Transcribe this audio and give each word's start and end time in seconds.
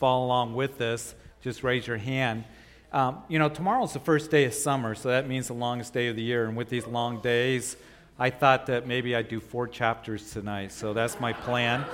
follow 0.00 0.24
along 0.24 0.54
with 0.54 0.78
this, 0.78 1.14
just 1.42 1.62
raise 1.62 1.86
your 1.86 1.98
hand. 1.98 2.44
Um, 2.90 3.22
you 3.28 3.38
know, 3.38 3.50
tomorrow's 3.50 3.92
the 3.92 4.00
first 4.00 4.30
day 4.30 4.46
of 4.46 4.54
summer, 4.54 4.94
so 4.94 5.10
that 5.10 5.28
means 5.28 5.46
the 5.46 5.54
longest 5.54 5.92
day 5.92 6.08
of 6.08 6.16
the 6.16 6.22
year. 6.22 6.46
And 6.46 6.56
with 6.56 6.70
these 6.70 6.86
long 6.86 7.20
days, 7.20 7.76
I 8.18 8.30
thought 8.30 8.66
that 8.66 8.86
maybe 8.86 9.14
I'd 9.14 9.28
do 9.28 9.40
four 9.40 9.68
chapters 9.68 10.32
tonight, 10.32 10.72
so 10.72 10.94
that's 10.94 11.20
my 11.20 11.34
plan. 11.34 11.84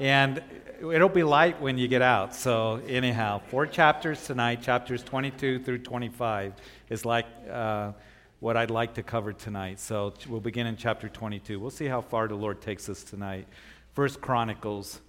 And 0.00 0.42
it'll 0.80 1.08
be 1.08 1.22
light 1.22 1.60
when 1.60 1.78
you 1.78 1.88
get 1.88 2.02
out. 2.02 2.34
So, 2.34 2.82
anyhow, 2.86 3.40
four 3.46 3.66
chapters 3.66 4.26
tonight, 4.26 4.60
chapters 4.60 5.02
22 5.04 5.60
through 5.60 5.78
25, 5.78 6.52
is 6.90 7.04
like 7.04 7.26
uh, 7.50 7.92
what 8.40 8.56
I'd 8.56 8.72
like 8.72 8.94
to 8.94 9.02
cover 9.02 9.32
tonight. 9.32 9.78
So, 9.78 10.12
we'll 10.28 10.40
begin 10.40 10.66
in 10.66 10.76
chapter 10.76 11.08
22. 11.08 11.58
We'll 11.60 11.70
see 11.70 11.86
how 11.86 12.00
far 12.00 12.28
the 12.28 12.34
Lord 12.34 12.60
takes 12.60 12.88
us 12.88 13.04
tonight. 13.04 13.46
First 13.94 14.20
Chronicles 14.20 15.00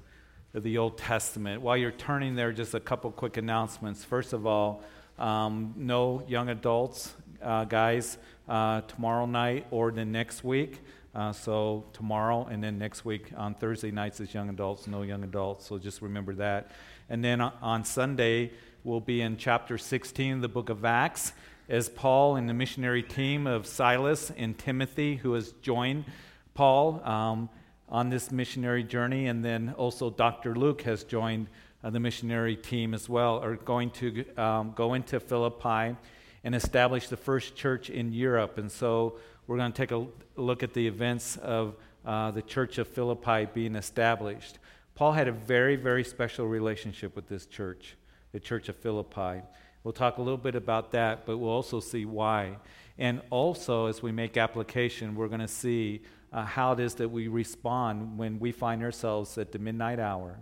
of 0.54 0.64
the 0.64 0.77
Old 0.77 0.98
Testament. 0.98 1.61
While 1.61 1.77
you're 1.77 1.91
turning 1.91 2.36
there, 2.36 2.52
just 2.52 2.73
a 2.73 2.80
couple 2.80 3.11
quick 3.11 3.38
announcements. 3.38 4.03
First 4.03 4.34
of 4.34 4.45
all, 4.48 4.84
um, 5.20 5.73
no 5.76 6.23
young 6.27 6.49
adults, 6.49 7.13
uh, 7.41 7.66
guys, 7.66 8.17
uh, 8.48 8.81
tomorrow 8.81 9.26
night 9.26 9.66
or 9.71 9.91
the 9.91 10.05
next 10.05 10.44
week. 10.44 10.80
Uh, 11.13 11.31
so 11.31 11.84
tomorrow 11.94 12.45
and 12.45 12.63
then 12.63 12.77
next 12.77 13.04
week 13.04 13.31
on 13.35 13.55
Thursday 13.55 13.90
nights 13.91 14.20
is 14.20 14.34
young 14.34 14.49
adults, 14.49 14.88
no 14.88 15.02
young 15.02 15.23
adults. 15.23 15.66
So 15.66 15.80
just 15.80 16.02
remember 16.02 16.35
that. 16.35 16.71
And 17.09 17.23
then 17.23 17.41
on 17.41 17.84
Sunday, 17.84 18.52
we'll 18.84 19.02
be 19.02 19.21
in 19.21 19.38
chapter 19.38 19.77
16 19.77 20.35
of 20.35 20.41
the 20.41 20.48
book 20.48 20.70
of 20.70 20.85
Acts 20.85 21.34
as 21.70 21.90
Paul 21.90 22.35
and 22.35 22.48
the 22.48 22.54
missionary 22.54 23.04
team 23.04 23.48
of 23.48 23.66
Silas 23.66 24.32
and 24.38 24.57
Timothy, 24.57 25.16
who 25.16 25.34
has 25.34 25.52
joined 25.62 26.05
Paul. 26.54 27.02
Um, 27.04 27.49
on 27.90 28.09
this 28.09 28.32
missionary 28.32 28.84
journey. 28.84 29.27
And 29.27 29.44
then 29.44 29.73
also 29.77 30.09
Dr. 30.09 30.55
Luke 30.55 30.82
has 30.84 31.04
joined 31.04 31.48
uh, 31.84 31.90
the 31.90 32.00
missionary 32.00 32.55
team 32.55 32.94
as 32.94 33.08
well, 33.08 33.40
are 33.40 33.55
going 33.55 33.91
to 33.91 34.26
um, 34.36 34.73
go 34.76 34.94
into 34.94 35.20
Philippi 35.20 35.96
and 36.44 36.55
establish 36.55 37.07
the 37.07 37.18
first 37.18 37.55
church 37.55 37.90
in 37.90 38.12
Europe. 38.12 38.57
And 38.57 38.71
so 38.71 39.20
we're 39.48 39.57
going 39.57 39.71
to 39.71 39.77
take 39.77 39.91
a 39.91 40.05
look 40.35 40.63
at 40.63 40.74
the 40.74 40.88
events 40.88 41.38
of 41.38 41.76
uh, 42.05 42.32
the 42.32 42.41
church 42.41 42.77
of 42.77 42.88
Philippi 42.88 43.48
being 43.54 43.76
established. 43.76 44.60
Paul 44.96 45.12
had 45.12 45.27
a 45.27 45.32
very, 45.32 45.76
very 45.76 46.04
special 46.04 46.48
relationship 46.48 47.16
with 47.16 47.27
this 47.27 47.46
church, 47.46 47.96
the 48.32 48.40
church 48.40 48.70
of 48.70 48.76
Philippi. 48.76 49.41
We'll 49.84 49.94
talk 49.94 50.18
a 50.18 50.22
little 50.22 50.38
bit 50.38 50.55
about 50.55 50.91
that, 50.91 51.26
but 51.26 51.38
we'll 51.38 51.49
also 51.49 51.79
see 51.79 52.05
why. 52.05 52.57
And 52.98 53.22
also, 53.29 53.85
as 53.85 54.01
we 54.01 54.12
make 54.12 54.38
application, 54.38 55.16
we're 55.16 55.27
going 55.27 55.40
to 55.40 55.48
see 55.48 56.01
uh, 56.38 56.46
how 56.46 56.71
it 56.71 56.80
is 56.80 56.93
that 56.93 57.10
we 57.10 57.27
respond 57.27 58.16
when 58.16 58.38
we 58.38 58.52
find 58.52 58.84
ourselves 58.84 59.40
at 59.40 59.52
the 59.52 59.57
midnight 59.57 59.99
hour 59.99 60.38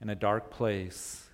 in 0.00 0.10
a 0.10 0.14
dark 0.16 0.50
place 0.50 1.24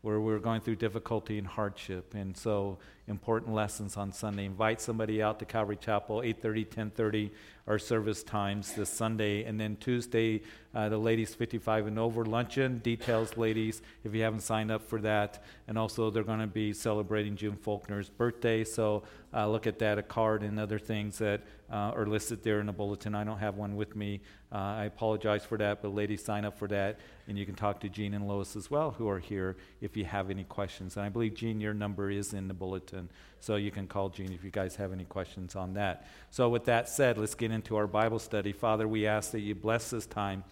where 0.00 0.18
we're 0.18 0.40
going 0.40 0.60
through 0.60 0.74
difficulty 0.74 1.38
and 1.38 1.46
hardship. 1.46 2.14
And 2.14 2.36
so, 2.36 2.78
important 3.06 3.52
lessons 3.54 3.96
on 3.96 4.12
Sunday. 4.12 4.46
Invite 4.46 4.80
somebody 4.80 5.22
out 5.22 5.38
to 5.38 5.44
Calvary 5.44 5.76
Chapel, 5.76 6.18
8.30, 6.18 6.66
10.30, 6.66 7.30
our 7.66 7.78
service 7.78 8.22
times 8.22 8.72
this 8.74 8.88
Sunday. 8.88 9.44
And 9.44 9.58
then 9.58 9.76
Tuesday, 9.76 10.42
uh, 10.74 10.88
the 10.88 10.98
ladies 10.98 11.34
55 11.34 11.86
and 11.86 11.98
over 11.98 12.24
luncheon. 12.24 12.78
Details, 12.78 13.36
ladies, 13.36 13.82
if 14.04 14.14
you 14.14 14.22
haven't 14.22 14.40
signed 14.40 14.70
up 14.70 14.82
for 14.82 15.00
that. 15.02 15.42
And 15.68 15.78
also, 15.78 16.10
they're 16.10 16.24
going 16.24 16.40
to 16.40 16.46
be 16.46 16.72
celebrating 16.72 17.36
June 17.36 17.56
Faulkner's 17.56 18.08
birthday. 18.08 18.64
So, 18.64 19.02
uh, 19.34 19.48
look 19.48 19.66
at 19.66 19.78
that, 19.80 19.98
a 19.98 20.02
card 20.02 20.42
and 20.42 20.60
other 20.60 20.78
things 20.78 21.18
that 21.18 21.42
uh, 21.70 21.92
are 21.96 22.06
listed 22.06 22.42
there 22.44 22.60
in 22.60 22.66
the 22.66 22.72
bulletin. 22.72 23.14
I 23.14 23.24
don't 23.24 23.38
have 23.38 23.56
one 23.56 23.74
with 23.74 23.96
me. 23.96 24.20
Uh, 24.52 24.58
I 24.58 24.84
apologize 24.84 25.44
for 25.44 25.58
that, 25.58 25.82
but 25.82 25.92
ladies, 25.92 26.24
sign 26.24 26.44
up 26.44 26.56
for 26.56 26.68
that. 26.68 27.00
And 27.26 27.36
you 27.36 27.44
can 27.44 27.56
talk 27.56 27.80
to 27.80 27.88
Jean 27.88 28.14
and 28.14 28.28
Lois 28.28 28.54
as 28.54 28.70
well, 28.70 28.92
who 28.92 29.08
are 29.08 29.18
here, 29.18 29.56
if 29.80 29.96
you 29.96 30.04
have 30.04 30.30
any 30.30 30.44
questions. 30.44 30.96
And 30.96 31.04
I 31.04 31.08
believe, 31.08 31.34
Jean, 31.34 31.60
your 31.60 31.74
number 31.74 32.10
is 32.10 32.32
in 32.32 32.46
the 32.46 32.54
bulletin. 32.54 32.93
And 32.94 33.08
so 33.40 33.56
you 33.56 33.70
can 33.70 33.86
call 33.86 34.08
Jean 34.08 34.32
if 34.32 34.42
you 34.42 34.50
guys 34.50 34.76
have 34.76 34.92
any 34.92 35.04
questions 35.04 35.54
on 35.56 35.74
that. 35.74 36.06
So, 36.30 36.48
with 36.48 36.64
that 36.64 36.88
said, 36.88 37.18
let's 37.18 37.34
get 37.34 37.50
into 37.50 37.76
our 37.76 37.86
Bible 37.86 38.18
study. 38.18 38.52
Father, 38.52 38.88
we 38.88 39.06
ask 39.06 39.32
that 39.32 39.40
you 39.40 39.54
bless 39.54 39.90
this 39.90 40.06
time. 40.06 40.44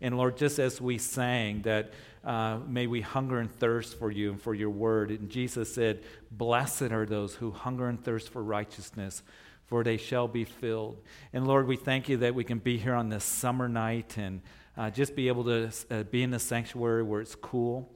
And 0.00 0.16
Lord, 0.16 0.36
just 0.36 0.58
as 0.58 0.80
we 0.80 0.98
sang 0.98 1.62
that 1.62 1.92
uh, 2.24 2.58
may 2.66 2.86
we 2.86 3.00
hunger 3.00 3.38
and 3.38 3.50
thirst 3.50 3.98
for 3.98 4.10
you 4.10 4.30
and 4.30 4.40
for 4.40 4.54
your 4.54 4.70
word. 4.70 5.10
And 5.10 5.30
Jesus 5.30 5.74
said, 5.74 6.02
Blessed 6.30 6.82
are 6.82 7.06
those 7.06 7.34
who 7.34 7.50
hunger 7.50 7.88
and 7.88 8.02
thirst 8.02 8.30
for 8.30 8.42
righteousness, 8.42 9.22
for 9.66 9.82
they 9.82 9.96
shall 9.96 10.28
be 10.28 10.44
filled. 10.44 10.98
And 11.32 11.46
Lord, 11.46 11.66
we 11.66 11.76
thank 11.76 12.08
you 12.08 12.18
that 12.18 12.34
we 12.34 12.44
can 12.44 12.58
be 12.58 12.76
here 12.76 12.94
on 12.94 13.08
this 13.08 13.24
summer 13.24 13.68
night 13.68 14.16
and 14.18 14.42
uh, 14.76 14.90
just 14.90 15.16
be 15.16 15.28
able 15.28 15.44
to 15.44 15.70
uh, 15.90 16.02
be 16.04 16.22
in 16.22 16.30
the 16.30 16.38
sanctuary 16.38 17.02
where 17.02 17.20
it's 17.20 17.34
cool. 17.34 17.90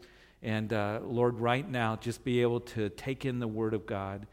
And 0.45 0.73
uh, 0.73 1.01
Lord, 1.03 1.41
right 1.41 1.69
now, 1.69 1.97
just 1.97 2.23
be 2.23 2.43
able 2.43 2.61
to 2.61 2.91
take 2.91 3.25
in 3.25 3.41
the 3.41 3.49
word 3.49 3.75
of 3.75 3.87
God. 3.87 4.29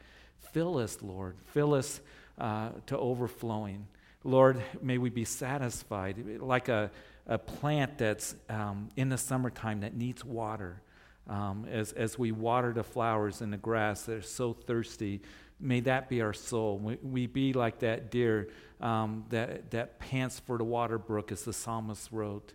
Fill 0.52 0.78
us, 0.78 0.98
Lord. 1.02 1.34
Fill 1.46 1.74
us 1.74 2.00
uh, 2.38 2.68
to 2.86 2.96
overflowing. 2.96 3.88
Lord, 4.22 4.62
may 4.80 4.98
we 4.98 5.10
be 5.10 5.24
satisfied 5.24 6.38
like 6.38 6.68
a 6.68 6.92
a 7.26 7.38
plant 7.38 7.98
that's 7.98 8.34
um, 8.48 8.88
in 8.96 9.08
the 9.08 9.18
summertime 9.18 9.80
that 9.80 9.94
needs 9.94 10.24
water. 10.24 10.80
Um, 11.28 11.66
as, 11.70 11.92
as 11.92 12.18
we 12.18 12.32
water 12.32 12.72
the 12.72 12.82
flowers 12.82 13.42
and 13.42 13.52
the 13.52 13.56
grass 13.56 14.02
that 14.02 14.16
are 14.16 14.22
so 14.22 14.52
thirsty, 14.52 15.20
may 15.60 15.80
that 15.80 16.08
be 16.08 16.20
our 16.20 16.32
soul. 16.32 16.78
We, 16.78 16.98
we 17.02 17.26
be 17.28 17.52
like 17.52 17.78
that 17.80 18.10
deer 18.10 18.48
um, 18.80 19.24
that, 19.30 19.70
that 19.70 20.00
pants 20.00 20.40
for 20.40 20.58
the 20.58 20.64
water 20.64 20.98
brook, 20.98 21.30
as 21.30 21.44
the 21.44 21.52
psalmist 21.52 22.10
wrote. 22.10 22.54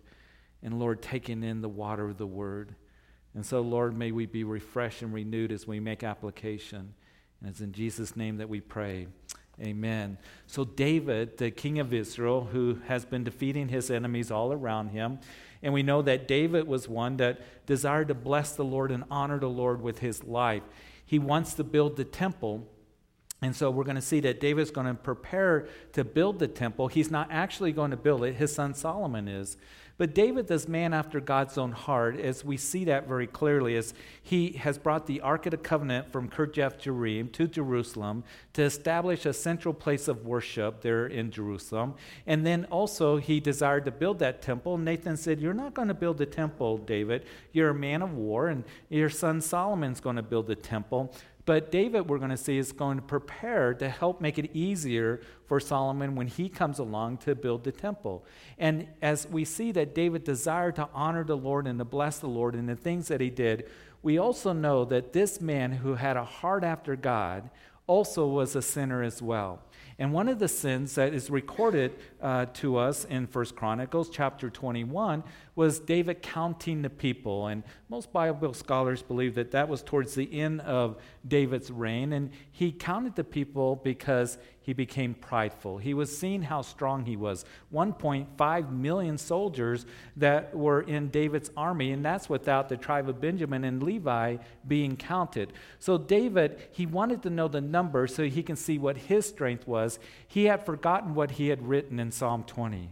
And 0.62 0.78
Lord, 0.78 1.00
taking 1.00 1.42
in 1.42 1.62
the 1.62 1.68
water 1.68 2.08
of 2.08 2.18
the 2.18 2.26
word. 2.26 2.74
And 3.34 3.44
so, 3.44 3.60
Lord, 3.60 3.96
may 3.96 4.10
we 4.10 4.26
be 4.26 4.44
refreshed 4.44 5.02
and 5.02 5.12
renewed 5.12 5.52
as 5.52 5.66
we 5.66 5.80
make 5.80 6.02
application. 6.02 6.94
And 7.40 7.50
it's 7.50 7.60
in 7.60 7.72
Jesus' 7.72 8.16
name 8.16 8.38
that 8.38 8.48
we 8.48 8.60
pray. 8.60 9.06
Amen. 9.60 10.18
So, 10.46 10.64
David, 10.64 11.38
the 11.38 11.50
king 11.50 11.78
of 11.78 11.92
Israel, 11.92 12.48
who 12.52 12.78
has 12.86 13.04
been 13.04 13.24
defeating 13.24 13.68
his 13.68 13.90
enemies 13.90 14.30
all 14.30 14.52
around 14.52 14.90
him, 14.90 15.18
and 15.62 15.74
we 15.74 15.82
know 15.82 16.02
that 16.02 16.28
David 16.28 16.68
was 16.68 16.88
one 16.88 17.16
that 17.16 17.66
desired 17.66 18.08
to 18.08 18.14
bless 18.14 18.52
the 18.52 18.64
Lord 18.64 18.92
and 18.92 19.04
honor 19.10 19.38
the 19.38 19.48
Lord 19.48 19.82
with 19.82 19.98
his 19.98 20.22
life. 20.22 20.62
He 21.04 21.18
wants 21.18 21.54
to 21.54 21.64
build 21.64 21.96
the 21.96 22.04
temple. 22.04 22.68
And 23.40 23.54
so 23.54 23.70
we're 23.70 23.84
going 23.84 23.96
to 23.96 24.02
see 24.02 24.20
that 24.20 24.40
David's 24.40 24.70
going 24.70 24.88
to 24.88 24.94
prepare 24.94 25.68
to 25.92 26.04
build 26.04 26.40
the 26.40 26.48
temple. 26.48 26.88
He's 26.88 27.10
not 27.10 27.28
actually 27.30 27.72
going 27.72 27.92
to 27.92 27.96
build 27.96 28.24
it, 28.24 28.34
his 28.34 28.52
son 28.52 28.74
Solomon 28.74 29.28
is. 29.28 29.56
But 29.98 30.14
David, 30.14 30.46
this 30.46 30.68
man 30.68 30.94
after 30.94 31.18
God's 31.20 31.58
own 31.58 31.72
heart, 31.72 32.20
as 32.20 32.44
we 32.44 32.56
see 32.56 32.84
that 32.84 33.08
very 33.08 33.26
clearly, 33.26 33.76
as 33.76 33.94
he 34.22 34.52
has 34.52 34.78
brought 34.78 35.06
the 35.06 35.20
Ark 35.22 35.46
of 35.46 35.50
the 35.50 35.56
Covenant 35.56 36.12
from 36.12 36.28
Kirjath 36.28 36.78
Jearim 36.78 37.32
to 37.32 37.48
Jerusalem 37.48 38.22
to 38.52 38.62
establish 38.62 39.26
a 39.26 39.32
central 39.32 39.74
place 39.74 40.06
of 40.06 40.24
worship 40.24 40.82
there 40.82 41.08
in 41.08 41.32
Jerusalem. 41.32 41.94
And 42.28 42.46
then 42.46 42.64
also 42.66 43.16
he 43.16 43.40
desired 43.40 43.86
to 43.86 43.90
build 43.90 44.20
that 44.20 44.40
temple. 44.40 44.78
Nathan 44.78 45.16
said, 45.16 45.40
You're 45.40 45.52
not 45.52 45.74
going 45.74 45.88
to 45.88 45.94
build 45.94 46.18
the 46.18 46.26
temple, 46.26 46.78
David. 46.78 47.24
You're 47.52 47.70
a 47.70 47.74
man 47.74 48.00
of 48.00 48.14
war, 48.14 48.46
and 48.48 48.62
your 48.88 49.10
son 49.10 49.40
Solomon's 49.40 49.98
going 49.98 50.16
to 50.16 50.22
build 50.22 50.46
the 50.46 50.54
temple. 50.54 51.12
But 51.48 51.70
David, 51.70 52.10
we're 52.10 52.18
going 52.18 52.28
to 52.28 52.36
see, 52.36 52.58
is 52.58 52.72
going 52.72 52.98
to 52.98 53.02
prepare 53.02 53.72
to 53.72 53.88
help 53.88 54.20
make 54.20 54.38
it 54.38 54.50
easier 54.54 55.22
for 55.46 55.58
Solomon 55.58 56.14
when 56.14 56.26
he 56.26 56.46
comes 56.46 56.78
along 56.78 57.16
to 57.20 57.34
build 57.34 57.64
the 57.64 57.72
temple. 57.72 58.26
And 58.58 58.86
as 59.00 59.26
we 59.26 59.46
see 59.46 59.72
that 59.72 59.94
David 59.94 60.24
desired 60.24 60.76
to 60.76 60.90
honor 60.92 61.24
the 61.24 61.38
Lord 61.38 61.66
and 61.66 61.78
to 61.78 61.86
bless 61.86 62.18
the 62.18 62.26
Lord 62.26 62.54
in 62.54 62.66
the 62.66 62.76
things 62.76 63.08
that 63.08 63.22
he 63.22 63.30
did, 63.30 63.66
we 64.02 64.18
also 64.18 64.52
know 64.52 64.84
that 64.84 65.14
this 65.14 65.40
man 65.40 65.72
who 65.72 65.94
had 65.94 66.18
a 66.18 66.24
heart 66.26 66.64
after 66.64 66.96
God 66.96 67.48
also 67.86 68.26
was 68.26 68.54
a 68.54 68.60
sinner 68.60 69.02
as 69.02 69.22
well. 69.22 69.62
And 70.00 70.12
one 70.12 70.28
of 70.28 70.38
the 70.38 70.46
sins 70.46 70.94
that 70.94 71.12
is 71.12 71.28
recorded 71.28 71.92
uh, 72.22 72.46
to 72.54 72.76
us 72.76 73.04
in 73.04 73.26
First 73.26 73.56
Chronicles 73.56 74.08
chapter 74.08 74.48
21 74.48 75.24
was 75.56 75.80
David 75.80 76.22
counting 76.22 76.82
the 76.82 76.90
people. 76.90 77.48
And 77.48 77.64
most 77.88 78.12
Bible 78.12 78.54
scholars 78.54 79.02
believe 79.02 79.34
that 79.34 79.50
that 79.50 79.68
was 79.68 79.82
towards 79.82 80.14
the 80.14 80.40
end 80.40 80.60
of 80.60 80.98
David's 81.26 81.72
reign. 81.72 82.12
And 82.12 82.30
he 82.52 82.70
counted 82.70 83.16
the 83.16 83.24
people 83.24 83.74
because 83.74 84.38
he 84.68 84.74
became 84.74 85.14
prideful. 85.14 85.78
He 85.78 85.94
was 85.94 86.14
seeing 86.14 86.42
how 86.42 86.60
strong 86.60 87.06
he 87.06 87.16
was. 87.16 87.46
1.5 87.72 88.70
million 88.70 89.16
soldiers 89.16 89.86
that 90.18 90.54
were 90.54 90.82
in 90.82 91.08
David's 91.08 91.50
army, 91.56 91.90
and 91.90 92.04
that's 92.04 92.28
without 92.28 92.68
the 92.68 92.76
tribe 92.76 93.08
of 93.08 93.18
Benjamin 93.18 93.64
and 93.64 93.82
Levi 93.82 94.36
being 94.66 94.94
counted. 94.94 95.54
So, 95.78 95.96
David, 95.96 96.60
he 96.70 96.84
wanted 96.84 97.22
to 97.22 97.30
know 97.30 97.48
the 97.48 97.62
number 97.62 98.06
so 98.06 98.24
he 98.24 98.42
can 98.42 98.56
see 98.56 98.76
what 98.76 98.98
his 98.98 99.24
strength 99.24 99.66
was. 99.66 99.98
He 100.26 100.44
had 100.44 100.66
forgotten 100.66 101.14
what 101.14 101.30
he 101.30 101.48
had 101.48 101.66
written 101.66 101.98
in 101.98 102.12
Psalm 102.12 102.44
20 102.44 102.90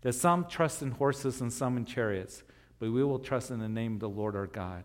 that 0.00 0.14
some 0.14 0.46
trust 0.46 0.80
in 0.80 0.92
horses 0.92 1.42
and 1.42 1.52
some 1.52 1.76
in 1.76 1.84
chariots, 1.84 2.42
but 2.78 2.90
we 2.90 3.04
will 3.04 3.18
trust 3.18 3.50
in 3.50 3.60
the 3.60 3.68
name 3.68 3.92
of 3.92 4.00
the 4.00 4.08
Lord 4.08 4.34
our 4.34 4.46
God. 4.46 4.82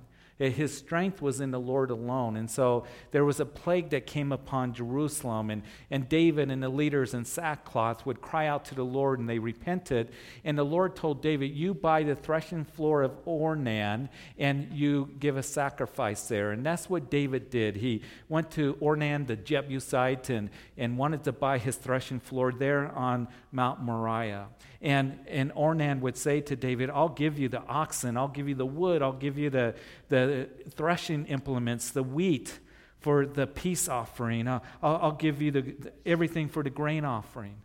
His 0.49 0.75
strength 0.77 1.21
was 1.21 1.39
in 1.39 1.51
the 1.51 1.59
Lord 1.59 1.91
alone. 1.91 2.37
And 2.37 2.49
so 2.49 2.85
there 3.11 3.25
was 3.25 3.39
a 3.39 3.45
plague 3.45 3.89
that 3.91 4.05
came 4.05 4.31
upon 4.31 4.73
Jerusalem, 4.73 5.49
and, 5.49 5.63
and 5.89 6.09
David 6.09 6.49
and 6.51 6.61
the 6.61 6.69
leaders 6.69 7.13
in 7.13 7.25
sackcloth 7.25 8.05
would 8.05 8.21
cry 8.21 8.47
out 8.47 8.65
to 8.65 8.75
the 8.75 8.85
Lord, 8.85 9.19
and 9.19 9.29
they 9.29 9.39
repented. 9.39 10.11
And 10.43 10.57
the 10.57 10.63
Lord 10.63 10.95
told 10.95 11.21
David, 11.21 11.51
You 11.51 11.73
buy 11.73 12.03
the 12.03 12.15
threshing 12.15 12.65
floor 12.65 13.03
of 13.03 13.11
Ornan, 13.25 14.09
and 14.37 14.71
you 14.71 15.09
give 15.19 15.37
a 15.37 15.43
sacrifice 15.43 16.27
there. 16.27 16.51
And 16.51 16.65
that's 16.65 16.89
what 16.89 17.09
David 17.09 17.49
did. 17.49 17.77
He 17.77 18.01
went 18.29 18.51
to 18.51 18.75
Ornan, 18.75 19.27
the 19.27 19.35
Jebusite, 19.35 20.29
and, 20.29 20.49
and 20.77 20.97
wanted 20.97 21.23
to 21.25 21.31
buy 21.31 21.57
his 21.57 21.75
threshing 21.75 22.19
floor 22.19 22.51
there 22.51 22.91
on 22.91 23.27
Mount 23.53 23.81
Moriah. 23.81 24.47
And, 24.81 25.19
and 25.27 25.53
Ornan 25.53 26.01
would 26.01 26.17
say 26.17 26.41
to 26.41 26.55
David, 26.55 26.89
I'll 26.89 27.07
give 27.07 27.39
you 27.39 27.47
the 27.47 27.61
oxen, 27.61 28.17
I'll 28.17 28.27
give 28.27 28.49
you 28.49 28.55
the 28.55 28.65
wood, 28.65 29.01
I'll 29.01 29.13
give 29.13 29.37
you 29.37 29.49
the, 29.49 29.75
the 30.09 30.49
threshing 30.71 31.25
implements, 31.27 31.91
the 31.91 32.03
wheat 32.03 32.59
for 32.99 33.25
the 33.25 33.45
peace 33.45 33.89
offering, 33.89 34.47
I'll, 34.47 34.63
I'll 34.81 35.11
give 35.11 35.41
you 35.41 35.51
the, 35.51 35.91
everything 36.05 36.47
for 36.47 36.63
the 36.63 36.69
grain 36.69 37.03
offering. 37.03 37.57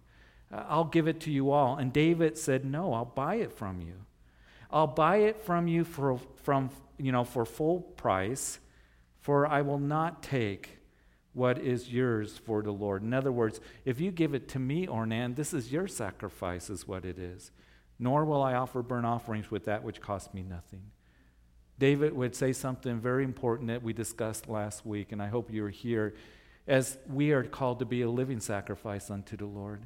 Uh, 0.52 0.64
I'll 0.68 0.84
give 0.84 1.06
it 1.06 1.20
to 1.20 1.30
you 1.30 1.52
all. 1.52 1.76
And 1.76 1.92
David 1.92 2.36
said, 2.36 2.64
No, 2.64 2.92
I'll 2.92 3.04
buy 3.04 3.36
it 3.36 3.52
from 3.52 3.80
you. 3.80 3.94
I'll 4.70 4.88
buy 4.88 5.18
it 5.18 5.40
from 5.42 5.68
you 5.68 5.84
for, 5.84 6.18
from, 6.42 6.70
you 6.98 7.12
know, 7.12 7.24
for 7.24 7.44
full 7.44 7.80
price, 7.80 8.58
for 9.20 9.46
I 9.46 9.62
will 9.62 9.78
not 9.78 10.22
take 10.22 10.77
what 11.38 11.58
is 11.58 11.88
yours 11.88 12.36
for 12.36 12.62
the 12.62 12.72
Lord. 12.72 13.02
In 13.02 13.14
other 13.14 13.30
words, 13.30 13.60
if 13.84 14.00
you 14.00 14.10
give 14.10 14.34
it 14.34 14.48
to 14.48 14.58
me, 14.58 14.88
Ornan, 14.88 15.36
this 15.36 15.54
is 15.54 15.72
your 15.72 15.86
sacrifice, 15.86 16.68
is 16.68 16.88
what 16.88 17.04
it 17.04 17.18
is. 17.18 17.52
Nor 17.98 18.24
will 18.24 18.42
I 18.42 18.54
offer 18.54 18.82
burnt 18.82 19.06
offerings 19.06 19.50
with 19.50 19.64
that 19.66 19.84
which 19.84 20.00
cost 20.00 20.34
me 20.34 20.42
nothing. 20.42 20.82
David 21.78 22.12
would 22.12 22.34
say 22.34 22.52
something 22.52 22.98
very 22.98 23.22
important 23.22 23.68
that 23.68 23.84
we 23.84 23.92
discussed 23.92 24.48
last 24.48 24.84
week, 24.84 25.12
and 25.12 25.22
I 25.22 25.28
hope 25.28 25.52
you 25.52 25.64
are 25.64 25.70
here, 25.70 26.14
as 26.66 26.98
we 27.08 27.30
are 27.30 27.44
called 27.44 27.78
to 27.78 27.84
be 27.84 28.02
a 28.02 28.10
living 28.10 28.40
sacrifice 28.40 29.08
unto 29.08 29.36
the 29.36 29.46
Lord. 29.46 29.82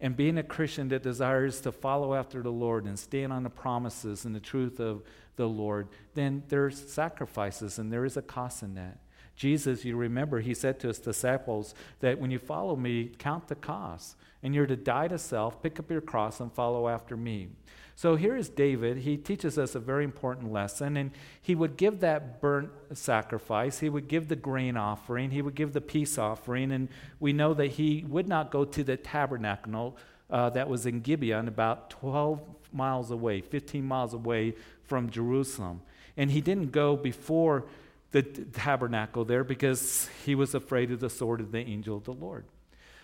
And 0.00 0.16
being 0.16 0.38
a 0.38 0.44
Christian 0.44 0.88
that 0.90 1.02
desires 1.02 1.60
to 1.62 1.72
follow 1.72 2.14
after 2.14 2.40
the 2.40 2.52
Lord 2.52 2.84
and 2.84 2.96
stand 2.96 3.32
on 3.32 3.42
the 3.42 3.50
promises 3.50 4.24
and 4.24 4.34
the 4.34 4.40
truth 4.40 4.78
of 4.78 5.02
the 5.34 5.48
Lord, 5.48 5.88
then 6.14 6.44
there's 6.48 6.88
sacrifices 6.88 7.80
and 7.80 7.92
there 7.92 8.04
is 8.04 8.16
a 8.16 8.22
cost 8.22 8.62
in 8.62 8.74
that. 8.74 8.98
Jesus, 9.38 9.84
you 9.84 9.96
remember, 9.96 10.40
he 10.40 10.52
said 10.52 10.80
to 10.80 10.88
his 10.88 10.98
disciples 10.98 11.72
that 12.00 12.18
when 12.20 12.32
you 12.32 12.40
follow 12.40 12.74
me, 12.74 13.12
count 13.18 13.46
the 13.46 13.54
cost. 13.54 14.16
And 14.42 14.52
you're 14.52 14.66
to 14.66 14.76
die 14.76 15.06
to 15.08 15.18
self, 15.18 15.62
pick 15.62 15.78
up 15.78 15.90
your 15.90 16.00
cross, 16.00 16.40
and 16.40 16.52
follow 16.52 16.88
after 16.88 17.16
me. 17.16 17.50
So 17.94 18.16
here 18.16 18.36
is 18.36 18.48
David. 18.48 18.98
He 18.98 19.16
teaches 19.16 19.56
us 19.56 19.76
a 19.76 19.80
very 19.80 20.02
important 20.02 20.52
lesson, 20.52 20.96
and 20.96 21.12
he 21.40 21.54
would 21.54 21.76
give 21.76 22.00
that 22.00 22.40
burnt 22.40 22.70
sacrifice. 22.94 23.78
He 23.78 23.88
would 23.88 24.08
give 24.08 24.26
the 24.26 24.36
grain 24.36 24.76
offering. 24.76 25.30
He 25.30 25.42
would 25.42 25.54
give 25.54 25.72
the 25.72 25.80
peace 25.80 26.18
offering. 26.18 26.72
And 26.72 26.88
we 27.20 27.32
know 27.32 27.54
that 27.54 27.68
he 27.68 28.04
would 28.08 28.28
not 28.28 28.50
go 28.50 28.64
to 28.64 28.82
the 28.82 28.96
tabernacle 28.96 29.96
uh, 30.30 30.50
that 30.50 30.68
was 30.68 30.84
in 30.84 31.00
Gibeon, 31.00 31.46
about 31.46 31.90
12 31.90 32.40
miles 32.72 33.12
away, 33.12 33.40
15 33.40 33.84
miles 33.84 34.14
away 34.14 34.54
from 34.82 35.10
Jerusalem. 35.10 35.80
And 36.16 36.32
he 36.32 36.40
didn't 36.40 36.72
go 36.72 36.96
before 36.96 37.66
the 38.10 38.22
tabernacle 38.22 39.24
there 39.24 39.44
because 39.44 40.08
he 40.24 40.34
was 40.34 40.54
afraid 40.54 40.90
of 40.90 41.00
the 41.00 41.10
sword 41.10 41.40
of 41.40 41.52
the 41.52 41.58
angel 41.58 41.96
of 41.96 42.04
the 42.04 42.12
Lord. 42.12 42.44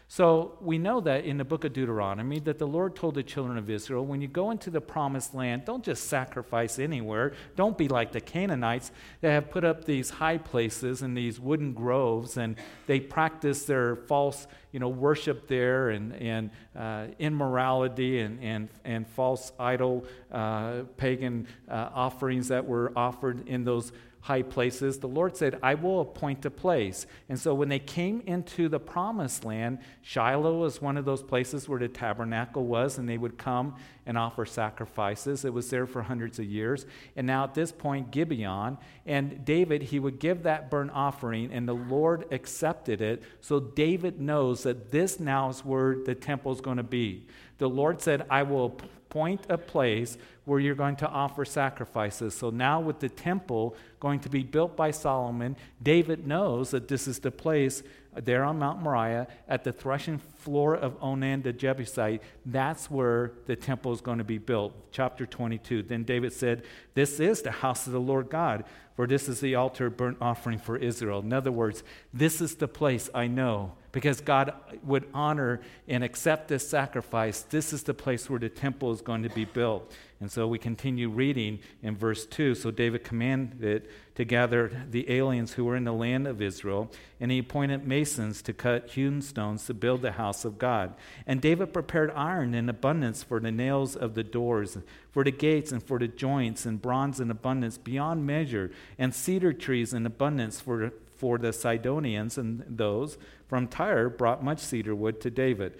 So 0.06 0.58
we 0.60 0.76
know 0.76 1.00
that 1.00 1.24
in 1.24 1.38
the 1.38 1.44
book 1.44 1.64
of 1.64 1.72
Deuteronomy 1.72 2.38
that 2.40 2.58
the 2.58 2.66
Lord 2.66 2.94
told 2.94 3.14
the 3.14 3.22
children 3.22 3.56
of 3.56 3.70
Israel, 3.70 4.04
when 4.04 4.20
you 4.20 4.28
go 4.28 4.50
into 4.50 4.70
the 4.70 4.80
promised 4.80 5.34
land, 5.34 5.64
don't 5.64 5.82
just 5.82 6.04
sacrifice 6.08 6.78
anywhere. 6.78 7.32
Don't 7.56 7.76
be 7.76 7.88
like 7.88 8.12
the 8.12 8.20
Canaanites 8.20 8.92
that 9.22 9.30
have 9.30 9.50
put 9.50 9.64
up 9.64 9.84
these 9.84 10.10
high 10.10 10.38
places 10.38 11.00
and 11.00 11.16
these 11.16 11.40
wooden 11.40 11.72
groves, 11.72 12.36
and 12.36 12.56
they 12.86 13.00
practice 13.00 13.64
their 13.64 13.96
false, 13.96 14.46
you 14.72 14.78
know, 14.78 14.88
worship 14.88 15.48
there 15.48 15.88
and, 15.88 16.14
and 16.14 16.50
uh, 16.76 17.06
immorality 17.18 18.20
and, 18.20 18.40
and, 18.42 18.68
and 18.84 19.08
false 19.08 19.52
idol 19.58 20.04
uh, 20.30 20.82
pagan 20.98 21.48
uh, 21.68 21.88
offerings 21.94 22.48
that 22.48 22.66
were 22.66 22.92
offered 22.94 23.48
in 23.48 23.64
those 23.64 23.90
high 24.24 24.40
places, 24.40 25.00
the 25.00 25.06
Lord 25.06 25.36
said, 25.36 25.58
I 25.62 25.74
will 25.74 26.00
appoint 26.00 26.46
a 26.46 26.50
place. 26.50 27.06
And 27.28 27.38
so 27.38 27.52
when 27.52 27.68
they 27.68 27.78
came 27.78 28.22
into 28.24 28.70
the 28.70 28.80
promised 28.80 29.44
land, 29.44 29.80
Shiloh 30.00 30.60
was 30.60 30.80
one 30.80 30.96
of 30.96 31.04
those 31.04 31.22
places 31.22 31.68
where 31.68 31.78
the 31.78 31.88
tabernacle 31.88 32.64
was, 32.64 32.96
and 32.96 33.06
they 33.06 33.18
would 33.18 33.36
come 33.36 33.74
and 34.06 34.16
offer 34.16 34.46
sacrifices. 34.46 35.44
It 35.44 35.52
was 35.52 35.68
there 35.68 35.86
for 35.86 36.00
hundreds 36.00 36.38
of 36.38 36.46
years. 36.46 36.86
And 37.16 37.26
now 37.26 37.44
at 37.44 37.52
this 37.52 37.70
point, 37.70 38.12
Gibeon, 38.12 38.78
and 39.04 39.44
David, 39.44 39.82
he 39.82 39.98
would 39.98 40.18
give 40.18 40.44
that 40.44 40.70
burnt 40.70 40.92
offering, 40.94 41.52
and 41.52 41.68
the 41.68 41.74
Lord 41.74 42.24
accepted 42.30 43.02
it. 43.02 43.22
So 43.42 43.60
David 43.60 44.22
knows 44.22 44.62
that 44.62 44.90
this 44.90 45.20
now 45.20 45.50
is 45.50 45.66
where 45.66 45.96
the 46.02 46.14
temple 46.14 46.50
is 46.50 46.62
going 46.62 46.78
to 46.78 46.82
be. 46.82 47.26
The 47.58 47.68
Lord 47.68 48.00
said, 48.00 48.24
I 48.30 48.42
will 48.42 48.78
appoint 49.14 49.46
a 49.48 49.56
place 49.56 50.18
where 50.44 50.58
you're 50.58 50.74
going 50.74 50.96
to 50.96 51.08
offer 51.08 51.44
sacrifices. 51.44 52.34
So 52.34 52.50
now, 52.50 52.80
with 52.80 52.98
the 52.98 53.08
temple 53.08 53.76
going 54.00 54.18
to 54.20 54.28
be 54.28 54.42
built 54.42 54.76
by 54.76 54.90
Solomon, 54.90 55.54
David 55.80 56.26
knows 56.26 56.72
that 56.72 56.88
this 56.88 57.06
is 57.06 57.20
the 57.20 57.30
place 57.30 57.84
there 58.16 58.42
on 58.42 58.58
Mount 58.58 58.82
Moriah 58.82 59.28
at 59.48 59.62
the 59.62 59.72
threshing 59.72 60.18
floor 60.18 60.74
of 60.74 60.96
Onan 61.00 61.42
the 61.42 61.52
Jebusite. 61.52 62.22
That's 62.44 62.90
where 62.90 63.30
the 63.46 63.54
temple 63.54 63.92
is 63.92 64.00
going 64.00 64.18
to 64.18 64.24
be 64.24 64.38
built. 64.38 64.74
Chapter 64.90 65.26
22. 65.26 65.84
Then 65.84 66.02
David 66.02 66.32
said, 66.32 66.64
This 66.94 67.20
is 67.20 67.42
the 67.42 67.52
house 67.52 67.86
of 67.86 67.92
the 67.92 68.00
Lord 68.00 68.28
God, 68.28 68.64
for 68.96 69.06
this 69.06 69.28
is 69.28 69.38
the 69.38 69.54
altar 69.54 69.90
burnt 69.90 70.18
offering 70.20 70.58
for 70.58 70.76
Israel. 70.76 71.20
In 71.20 71.32
other 71.32 71.52
words, 71.52 71.84
this 72.12 72.40
is 72.40 72.56
the 72.56 72.68
place 72.68 73.08
I 73.14 73.28
know 73.28 73.74
because 73.94 74.20
God 74.20 74.52
would 74.82 75.06
honor 75.14 75.60
and 75.86 76.02
accept 76.02 76.48
this 76.48 76.68
sacrifice. 76.68 77.42
This 77.42 77.72
is 77.72 77.84
the 77.84 77.94
place 77.94 78.28
where 78.28 78.40
the 78.40 78.48
temple 78.48 78.90
is 78.90 79.00
going 79.00 79.22
to 79.22 79.28
be 79.28 79.44
built. 79.44 79.94
And 80.20 80.32
so 80.32 80.48
we 80.48 80.58
continue 80.58 81.08
reading 81.08 81.60
in 81.80 81.96
verse 81.96 82.26
2. 82.26 82.56
So 82.56 82.72
David 82.72 83.04
commanded 83.04 83.88
to 84.16 84.24
gather 84.24 84.84
the 84.90 85.08
aliens 85.12 85.52
who 85.52 85.64
were 85.64 85.76
in 85.76 85.84
the 85.84 85.92
land 85.92 86.26
of 86.26 86.42
Israel, 86.42 86.90
and 87.20 87.30
he 87.30 87.38
appointed 87.38 87.86
masons 87.86 88.42
to 88.42 88.52
cut 88.52 88.90
hewn 88.90 89.22
stones 89.22 89.64
to 89.66 89.74
build 89.74 90.02
the 90.02 90.12
house 90.12 90.44
of 90.44 90.58
God. 90.58 90.94
And 91.24 91.40
David 91.40 91.72
prepared 91.72 92.10
iron 92.16 92.52
in 92.52 92.68
abundance 92.68 93.22
for 93.22 93.38
the 93.38 93.52
nails 93.52 93.94
of 93.94 94.14
the 94.14 94.24
doors, 94.24 94.76
for 95.12 95.22
the 95.22 95.30
gates, 95.30 95.70
and 95.70 95.82
for 95.82 96.00
the 96.00 96.08
joints, 96.08 96.66
and 96.66 96.82
bronze 96.82 97.20
in 97.20 97.30
abundance 97.30 97.78
beyond 97.78 98.26
measure, 98.26 98.72
and 98.98 99.14
cedar 99.14 99.52
trees 99.52 99.94
in 99.94 100.04
abundance 100.04 100.60
for, 100.60 100.92
for 101.16 101.38
the 101.38 101.52
Sidonians 101.52 102.38
and 102.38 102.64
those 102.68 103.18
from 103.46 103.68
Tyre 103.68 104.08
brought 104.08 104.44
much 104.44 104.58
cedar 104.58 104.94
wood 104.94 105.20
to 105.20 105.30
David. 105.30 105.78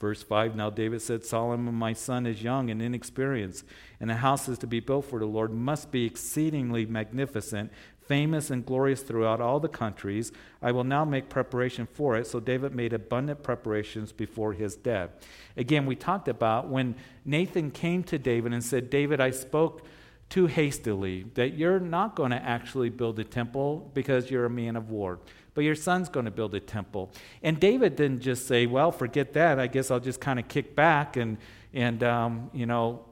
Verse 0.00 0.22
5 0.22 0.56
Now 0.56 0.68
David 0.68 1.00
said, 1.00 1.24
Solomon, 1.24 1.74
my 1.74 1.92
son, 1.92 2.26
is 2.26 2.42
young 2.42 2.70
and 2.70 2.82
inexperienced, 2.82 3.64
and 4.00 4.10
the 4.10 4.16
house 4.16 4.48
is 4.48 4.58
to 4.58 4.66
be 4.66 4.80
built 4.80 5.04
for 5.04 5.20
the 5.20 5.26
Lord 5.26 5.52
must 5.52 5.92
be 5.92 6.04
exceedingly 6.04 6.86
magnificent, 6.86 7.70
famous 8.08 8.50
and 8.50 8.66
glorious 8.66 9.02
throughout 9.02 9.40
all 9.40 9.60
the 9.60 9.68
countries. 9.68 10.32
I 10.60 10.72
will 10.72 10.84
now 10.84 11.04
make 11.04 11.28
preparation 11.28 11.86
for 11.86 12.16
it. 12.16 12.26
So 12.26 12.40
David 12.40 12.74
made 12.74 12.92
abundant 12.92 13.44
preparations 13.44 14.10
before 14.10 14.54
his 14.54 14.74
death. 14.74 15.10
Again, 15.56 15.86
we 15.86 15.94
talked 15.94 16.28
about 16.28 16.68
when 16.68 16.96
Nathan 17.24 17.70
came 17.70 18.02
to 18.04 18.18
David 18.18 18.52
and 18.52 18.64
said, 18.64 18.90
David, 18.90 19.20
I 19.20 19.30
spoke 19.30 19.86
too 20.32 20.46
hastily, 20.46 21.26
that 21.34 21.54
you're 21.58 21.78
not 21.78 22.16
going 22.16 22.30
to 22.30 22.42
actually 22.42 22.88
build 22.88 23.18
a 23.18 23.24
temple 23.24 23.90
because 23.94 24.30
you're 24.30 24.46
a 24.46 24.50
man 24.50 24.76
of 24.76 24.90
war 24.90 25.18
but 25.54 25.64
your 25.64 25.74
son's 25.74 26.08
going 26.08 26.24
to 26.24 26.30
build 26.30 26.54
a 26.54 26.60
temple. 26.60 27.10
And 27.42 27.60
David 27.60 27.96
didn't 27.96 28.20
just 28.20 28.46
say, 28.46 28.66
well, 28.66 28.90
forget 28.90 29.34
that. 29.34 29.58
I 29.58 29.66
guess 29.66 29.90
I'll 29.90 30.00
just 30.00 30.20
kind 30.20 30.38
of 30.38 30.48
kick 30.48 30.74
back 30.74 31.16
and, 31.16 31.36
and 31.74 32.02
um, 32.02 32.50
you 32.52 32.66
know, 32.66 33.04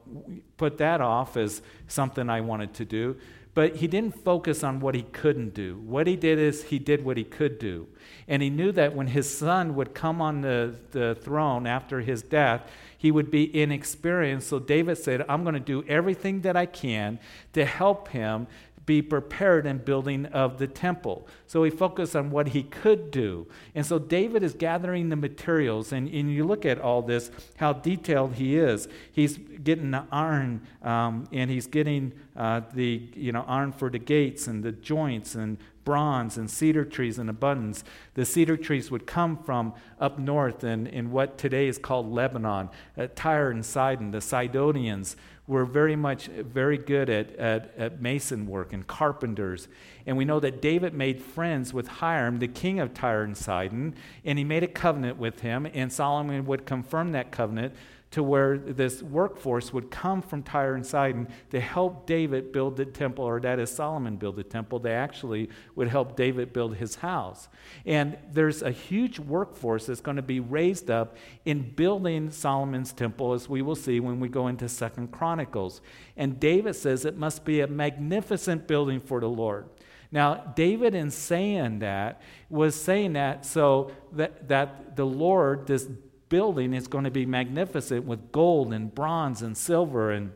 put 0.57 0.77
that 0.79 1.01
off 1.01 1.37
as 1.37 1.61
something 1.87 2.29
I 2.29 2.41
wanted 2.41 2.73
to 2.75 2.85
do. 2.85 3.17
But 3.53 3.75
he 3.75 3.87
didn't 3.87 4.23
focus 4.23 4.63
on 4.63 4.79
what 4.79 4.95
he 4.95 5.03
couldn't 5.03 5.53
do. 5.53 5.77
What 5.85 6.07
he 6.07 6.15
did 6.15 6.39
is 6.39 6.63
he 6.63 6.79
did 6.79 7.03
what 7.03 7.17
he 7.17 7.25
could 7.25 7.59
do. 7.59 7.87
And 8.27 8.41
he 8.41 8.49
knew 8.49 8.71
that 8.71 8.95
when 8.95 9.07
his 9.07 9.29
son 9.29 9.75
would 9.75 9.93
come 9.93 10.21
on 10.21 10.41
the, 10.41 10.75
the 10.91 11.15
throne 11.21 11.67
after 11.67 11.99
his 11.99 12.23
death, 12.23 12.65
he 13.01 13.09
would 13.09 13.31
be 13.31 13.59
inexperienced. 13.59 14.47
So 14.47 14.59
David 14.59 14.95
said, 14.95 15.25
I'm 15.27 15.41
going 15.41 15.55
to 15.55 15.59
do 15.59 15.83
everything 15.87 16.41
that 16.41 16.55
I 16.55 16.67
can 16.67 17.17
to 17.53 17.65
help 17.65 18.09
him 18.09 18.45
be 18.91 19.01
prepared 19.01 19.65
in 19.65 19.77
building 19.77 20.25
of 20.25 20.57
the 20.57 20.67
temple. 20.67 21.25
So 21.47 21.63
he 21.63 21.69
focused 21.69 22.13
on 22.13 22.29
what 22.29 22.49
he 22.49 22.63
could 22.63 23.09
do. 23.09 23.47
And 23.73 23.85
so 23.85 23.97
David 23.97 24.43
is 24.43 24.53
gathering 24.53 25.07
the 25.07 25.15
materials, 25.15 25.93
and, 25.93 26.09
and 26.09 26.29
you 26.29 26.43
look 26.43 26.65
at 26.65 26.77
all 26.77 27.01
this, 27.01 27.31
how 27.55 27.71
detailed 27.71 28.33
he 28.33 28.57
is. 28.57 28.89
He's 29.09 29.37
getting 29.37 29.91
the 29.91 30.03
iron, 30.11 30.67
um, 30.83 31.25
and 31.31 31.49
he's 31.49 31.67
getting 31.67 32.11
uh, 32.35 32.61
the 32.73 33.09
you 33.15 33.31
know 33.31 33.45
iron 33.47 33.71
for 33.71 33.89
the 33.89 33.99
gates 33.99 34.47
and 34.47 34.61
the 34.61 34.73
joints 34.73 35.35
and 35.35 35.57
bronze 35.85 36.37
and 36.37 36.49
cedar 36.51 36.83
trees 36.83 37.17
in 37.17 37.29
abundance. 37.29 37.85
The 38.15 38.25
cedar 38.25 38.57
trees 38.57 38.91
would 38.91 39.07
come 39.07 39.37
from 39.37 39.73
up 40.01 40.19
north 40.19 40.65
in, 40.65 40.85
in 40.87 41.11
what 41.11 41.37
today 41.37 41.67
is 41.67 41.77
called 41.77 42.11
Lebanon, 42.11 42.69
uh, 42.97 43.07
Tyre 43.15 43.51
and 43.51 43.65
Sidon, 43.65 44.11
the 44.11 44.21
Sidonians 44.21 45.15
were 45.51 45.65
very 45.65 45.97
much 45.97 46.27
very 46.27 46.77
good 46.77 47.09
at, 47.09 47.35
at, 47.35 47.73
at 47.77 48.01
mason 48.01 48.47
work 48.47 48.71
and 48.71 48.87
carpenters. 48.87 49.67
And 50.05 50.15
we 50.15 50.23
know 50.23 50.39
that 50.39 50.61
David 50.61 50.93
made 50.93 51.21
friends 51.21 51.73
with 51.73 51.89
Hiram, 51.89 52.39
the 52.39 52.47
king 52.47 52.79
of 52.79 52.93
Tyre 52.93 53.23
and 53.23 53.35
Sidon, 53.35 53.93
and 54.23 54.37
he 54.37 54.45
made 54.45 54.63
a 54.63 54.67
covenant 54.67 55.17
with 55.17 55.41
him, 55.41 55.67
and 55.73 55.91
Solomon 55.91 56.45
would 56.45 56.65
confirm 56.65 57.11
that 57.11 57.31
covenant 57.31 57.75
to 58.11 58.21
where 58.21 58.57
this 58.57 59.01
workforce 59.01 59.71
would 59.71 59.89
come 59.89 60.21
from 60.21 60.43
Tyre 60.43 60.75
and 60.75 60.85
Sidon 60.85 61.29
to 61.49 61.61
help 61.61 62.05
David 62.05 62.51
build 62.51 62.75
the 62.75 62.85
temple, 62.85 63.23
or 63.23 63.39
that 63.39 63.57
is 63.57 63.71
Solomon 63.71 64.17
build 64.17 64.35
the 64.35 64.43
temple. 64.43 64.79
They 64.79 64.93
actually 64.93 65.49
would 65.75 65.87
help 65.87 66.17
David 66.17 66.51
build 66.51 66.75
his 66.75 66.95
house. 66.95 67.47
And 67.85 68.17
there's 68.31 68.61
a 68.61 68.71
huge 68.71 69.17
workforce 69.17 69.85
that's 69.85 70.01
going 70.01 70.17
to 70.17 70.21
be 70.21 70.41
raised 70.41 70.91
up 70.91 71.15
in 71.45 71.71
building 71.73 72.31
Solomon's 72.31 72.91
temple, 72.91 73.31
as 73.31 73.47
we 73.47 73.61
will 73.61 73.75
see 73.75 74.01
when 74.01 74.19
we 74.19 74.27
go 74.27 74.47
into 74.47 74.67
Second 74.67 75.11
Chronicles. 75.11 75.79
And 76.17 76.37
David 76.37 76.75
says 76.75 77.05
it 77.05 77.17
must 77.17 77.45
be 77.45 77.61
a 77.61 77.67
magnificent 77.67 78.67
building 78.67 78.99
for 78.99 79.21
the 79.21 79.29
Lord. 79.29 79.69
Now, 80.11 80.51
David, 80.55 80.93
in 80.93 81.09
saying 81.11 81.79
that, 81.79 82.21
was 82.49 82.75
saying 82.75 83.13
that 83.13 83.45
so 83.45 83.91
that, 84.11 84.49
that 84.49 84.97
the 84.97 85.05
Lord, 85.05 85.67
this 85.67 85.87
building 86.31 86.73
is 86.73 86.87
going 86.87 87.03
to 87.03 87.11
be 87.11 87.25
magnificent 87.27 88.05
with 88.05 88.31
gold 88.31 88.73
and 88.73 88.95
bronze 88.95 89.43
and 89.43 89.55
silver 89.55 90.11
and, 90.11 90.31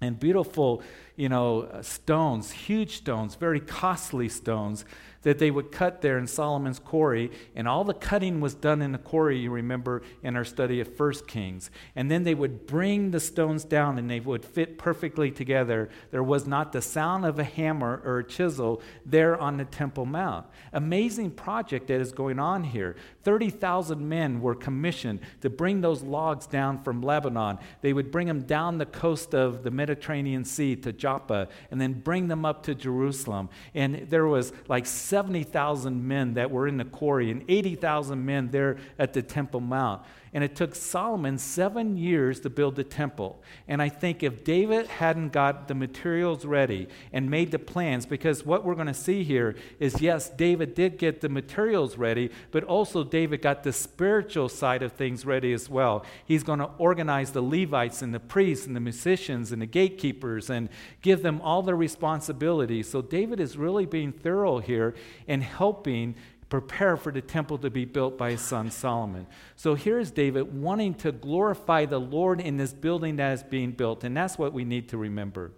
and 0.00 0.20
beautiful, 0.20 0.82
you 1.16 1.28
know, 1.28 1.62
uh, 1.62 1.82
stones, 1.82 2.50
huge 2.50 2.96
stones, 2.96 3.36
very 3.36 3.60
costly 3.60 4.28
stones 4.28 4.84
that 5.24 5.38
they 5.38 5.50
would 5.50 5.72
cut 5.72 6.00
there 6.00 6.16
in 6.16 6.26
Solomon's 6.26 6.78
quarry. 6.78 7.30
And 7.56 7.66
all 7.66 7.82
the 7.82 7.94
cutting 7.94 8.40
was 8.40 8.54
done 8.54 8.80
in 8.80 8.92
the 8.92 8.98
quarry, 8.98 9.38
you 9.38 9.50
remember 9.50 10.02
in 10.22 10.36
our 10.36 10.44
study 10.44 10.80
of 10.80 10.96
First 10.96 11.26
Kings. 11.26 11.70
And 11.96 12.10
then 12.10 12.22
they 12.22 12.34
would 12.34 12.66
bring 12.66 13.10
the 13.10 13.20
stones 13.20 13.64
down 13.64 13.98
and 13.98 14.08
they 14.08 14.20
would 14.20 14.44
fit 14.44 14.78
perfectly 14.78 15.30
together. 15.30 15.88
There 16.10 16.22
was 16.22 16.46
not 16.46 16.72
the 16.72 16.82
sound 16.82 17.24
of 17.24 17.38
a 17.38 17.44
hammer 17.44 18.00
or 18.04 18.18
a 18.18 18.24
chisel 18.24 18.82
there 19.04 19.38
on 19.38 19.56
the 19.56 19.64
Temple 19.64 20.06
Mount. 20.06 20.46
Amazing 20.72 21.32
project 21.32 21.88
that 21.88 22.00
is 22.00 22.12
going 22.12 22.38
on 22.38 22.62
here. 22.62 22.94
30,000 23.22 24.06
men 24.06 24.40
were 24.40 24.54
commissioned 24.54 25.20
to 25.40 25.48
bring 25.48 25.80
those 25.80 26.02
logs 26.02 26.46
down 26.46 26.82
from 26.82 27.00
Lebanon. 27.00 27.58
They 27.80 27.94
would 27.94 28.10
bring 28.10 28.26
them 28.26 28.42
down 28.42 28.76
the 28.76 28.86
coast 28.86 29.34
of 29.34 29.62
the 29.62 29.70
Mediterranean 29.70 30.44
Sea 30.44 30.76
to 30.76 30.92
Joppa 31.04 31.48
and 31.70 31.78
then 31.78 31.92
bring 31.92 32.28
them 32.28 32.46
up 32.46 32.62
to 32.62 32.74
Jerusalem. 32.74 33.50
And 33.74 34.06
there 34.08 34.26
was 34.26 34.54
like 34.68 34.86
70,000 34.86 36.08
men 36.08 36.32
that 36.34 36.50
were 36.50 36.66
in 36.66 36.78
the 36.78 36.86
quarry 36.86 37.30
and 37.30 37.44
80,000 37.46 38.24
men 38.24 38.50
there 38.50 38.78
at 38.98 39.12
the 39.12 39.20
Temple 39.20 39.60
Mount. 39.60 40.00
And 40.34 40.42
it 40.42 40.56
took 40.56 40.74
Solomon 40.74 41.38
seven 41.38 41.96
years 41.96 42.40
to 42.40 42.50
build 42.50 42.74
the 42.74 42.82
temple. 42.82 43.40
And 43.68 43.80
I 43.80 43.88
think 43.88 44.24
if 44.24 44.42
David 44.42 44.88
hadn't 44.88 45.32
got 45.32 45.68
the 45.68 45.76
materials 45.76 46.44
ready 46.44 46.88
and 47.12 47.30
made 47.30 47.52
the 47.52 47.58
plans, 47.60 48.04
because 48.04 48.44
what 48.44 48.64
we're 48.64 48.74
going 48.74 48.88
to 48.88 48.94
see 48.94 49.22
here 49.22 49.54
is 49.78 50.02
yes, 50.02 50.28
David 50.28 50.74
did 50.74 50.98
get 50.98 51.20
the 51.20 51.28
materials 51.28 51.96
ready, 51.96 52.30
but 52.50 52.64
also 52.64 53.04
David 53.04 53.42
got 53.42 53.62
the 53.62 53.72
spiritual 53.72 54.48
side 54.48 54.82
of 54.82 54.92
things 54.92 55.24
ready 55.24 55.52
as 55.52 55.70
well. 55.70 56.04
He's 56.26 56.42
going 56.42 56.58
to 56.58 56.70
organize 56.78 57.30
the 57.30 57.40
Levites 57.40 58.02
and 58.02 58.12
the 58.12 58.18
priests 58.18 58.66
and 58.66 58.74
the 58.74 58.80
musicians 58.80 59.52
and 59.52 59.62
the 59.62 59.66
gatekeepers 59.66 60.50
and 60.50 60.68
give 61.00 61.22
them 61.22 61.40
all 61.42 61.62
their 61.62 61.76
responsibilities. 61.76 62.90
So 62.90 63.02
David 63.02 63.38
is 63.38 63.56
really 63.56 63.86
being 63.86 64.10
thorough 64.10 64.58
here 64.58 64.96
in 65.28 65.42
helping 65.42 66.16
prepare 66.48 66.96
for 66.96 67.10
the 67.10 67.20
temple 67.20 67.58
to 67.58 67.70
be 67.70 67.84
built 67.84 68.18
by 68.18 68.32
his 68.32 68.40
son 68.40 68.70
Solomon. 68.70 69.26
So 69.56 69.74
here's 69.74 70.10
David 70.10 70.60
wanting 70.60 70.94
to 70.94 71.12
glorify 71.12 71.86
the 71.86 72.00
Lord 72.00 72.40
in 72.40 72.56
this 72.56 72.72
building 72.72 73.16
that 73.16 73.32
is 73.32 73.42
being 73.42 73.72
built. 73.72 74.04
And 74.04 74.16
that's 74.16 74.38
what 74.38 74.52
we 74.52 74.64
need 74.64 74.88
to 74.90 74.98
remember. 74.98 75.52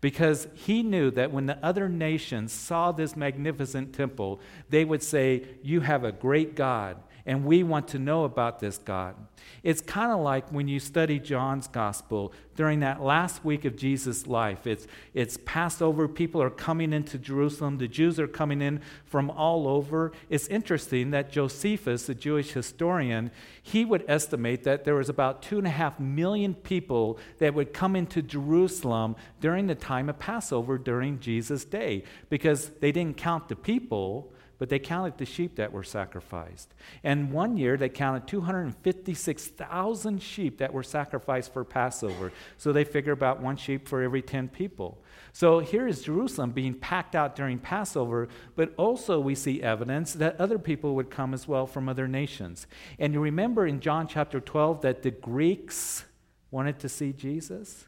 Because 0.00 0.48
he 0.54 0.82
knew 0.82 1.10
that 1.12 1.32
when 1.32 1.46
the 1.46 1.64
other 1.64 1.88
nations 1.88 2.52
saw 2.52 2.92
this 2.92 3.16
magnificent 3.16 3.94
temple, 3.94 4.40
they 4.68 4.84
would 4.84 5.02
say, 5.02 5.44
You 5.62 5.80
have 5.80 6.04
a 6.04 6.12
great 6.12 6.54
God 6.54 6.98
and 7.26 7.44
we 7.44 7.62
want 7.62 7.88
to 7.88 7.98
know 7.98 8.24
about 8.24 8.60
this 8.60 8.76
God. 8.76 9.14
It's 9.62 9.80
kind 9.80 10.12
of 10.12 10.20
like 10.20 10.50
when 10.50 10.68
you 10.68 10.78
study 10.78 11.18
John's 11.18 11.66
gospel 11.66 12.34
during 12.54 12.80
that 12.80 13.02
last 13.02 13.44
week 13.44 13.64
of 13.64 13.76
Jesus' 13.76 14.26
life. 14.26 14.66
It's, 14.66 14.86
it's 15.14 15.38
Passover, 15.44 16.06
people 16.06 16.42
are 16.42 16.50
coming 16.50 16.92
into 16.92 17.18
Jerusalem, 17.18 17.78
the 17.78 17.88
Jews 17.88 18.20
are 18.20 18.28
coming 18.28 18.60
in 18.60 18.80
from 19.06 19.30
all 19.30 19.66
over. 19.66 20.12
It's 20.28 20.46
interesting 20.48 21.10
that 21.12 21.32
Josephus, 21.32 22.06
the 22.06 22.14
Jewish 22.14 22.52
historian, 22.52 23.30
he 23.62 23.84
would 23.86 24.04
estimate 24.06 24.64
that 24.64 24.84
there 24.84 24.94
was 24.94 25.08
about 25.08 25.42
two 25.42 25.56
and 25.58 25.66
a 25.66 25.70
half 25.70 25.98
million 25.98 26.54
people 26.54 27.18
that 27.38 27.54
would 27.54 27.72
come 27.72 27.96
into 27.96 28.20
Jerusalem 28.20 29.16
during 29.40 29.66
the 29.66 29.74
time 29.74 30.10
of 30.10 30.18
Passover 30.18 30.76
during 30.76 31.20
Jesus' 31.20 31.64
day 31.64 32.04
because 32.28 32.68
they 32.80 32.92
didn't 32.92 33.16
count 33.16 33.48
the 33.48 33.56
people 33.56 34.30
but 34.58 34.68
they 34.68 34.78
counted 34.78 35.18
the 35.18 35.24
sheep 35.24 35.56
that 35.56 35.72
were 35.72 35.82
sacrificed. 35.82 36.74
And 37.02 37.32
one 37.32 37.56
year 37.56 37.76
they 37.76 37.88
counted 37.88 38.28
256,000 38.28 40.22
sheep 40.22 40.58
that 40.58 40.72
were 40.72 40.82
sacrificed 40.82 41.52
for 41.52 41.64
Passover. 41.64 42.32
So 42.56 42.72
they 42.72 42.84
figure 42.84 43.12
about 43.12 43.40
one 43.40 43.56
sheep 43.56 43.88
for 43.88 44.02
every 44.02 44.22
10 44.22 44.48
people. 44.48 45.02
So 45.32 45.58
here 45.58 45.88
is 45.88 46.02
Jerusalem 46.02 46.52
being 46.52 46.74
packed 46.74 47.14
out 47.16 47.34
during 47.34 47.58
Passover, 47.58 48.28
but 48.54 48.72
also 48.76 49.18
we 49.18 49.34
see 49.34 49.62
evidence 49.62 50.12
that 50.14 50.40
other 50.40 50.58
people 50.58 50.94
would 50.94 51.10
come 51.10 51.34
as 51.34 51.48
well 51.48 51.66
from 51.66 51.88
other 51.88 52.06
nations. 52.06 52.66
And 52.98 53.12
you 53.12 53.20
remember 53.20 53.66
in 53.66 53.80
John 53.80 54.06
chapter 54.06 54.40
12 54.40 54.82
that 54.82 55.02
the 55.02 55.10
Greeks 55.10 56.04
wanted 56.50 56.78
to 56.78 56.88
see 56.88 57.12
Jesus? 57.12 57.86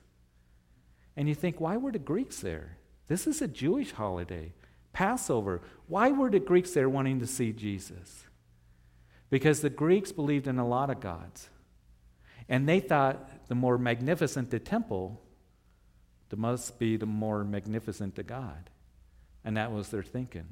And 1.17 1.29
you 1.29 1.35
think, 1.35 1.61
why 1.61 1.77
were 1.77 1.93
the 1.93 2.01
Greeks 2.01 2.41
there? 2.41 2.79
This 3.07 3.29
is 3.29 3.41
a 3.41 3.47
Jewish 3.47 3.93
holiday. 3.93 4.53
Passover. 4.97 5.61
Why 5.89 6.11
were 6.11 6.31
the 6.31 6.41
Greeks 6.41 6.71
there 6.71 6.89
wanting 6.89 7.21
to 7.21 7.27
see 7.27 7.53
Jesus? 7.53 8.25
Because 9.29 9.61
the 9.61 9.69
Greeks 9.69 10.11
believed 10.11 10.47
in 10.47 10.59
a 10.59 10.67
lot 10.67 10.89
of 10.89 11.01
gods. 11.01 11.51
And 12.49 12.67
they 12.67 12.81
thought 12.81 13.47
the 13.49 13.55
more 13.55 13.77
magnificent 13.77 14.51
the 14.51 14.59
temple, 14.59 15.21
the 16.31 16.39
must 16.39 16.79
be 16.79 16.97
the 16.97 17.05
more 17.05 17.45
magnificent 17.45 18.15
the 18.15 18.23
God. 18.23 18.71
And 19.45 19.59
that 19.59 19.71
was 19.71 19.91
their 19.91 20.03
thinking. 20.03 20.47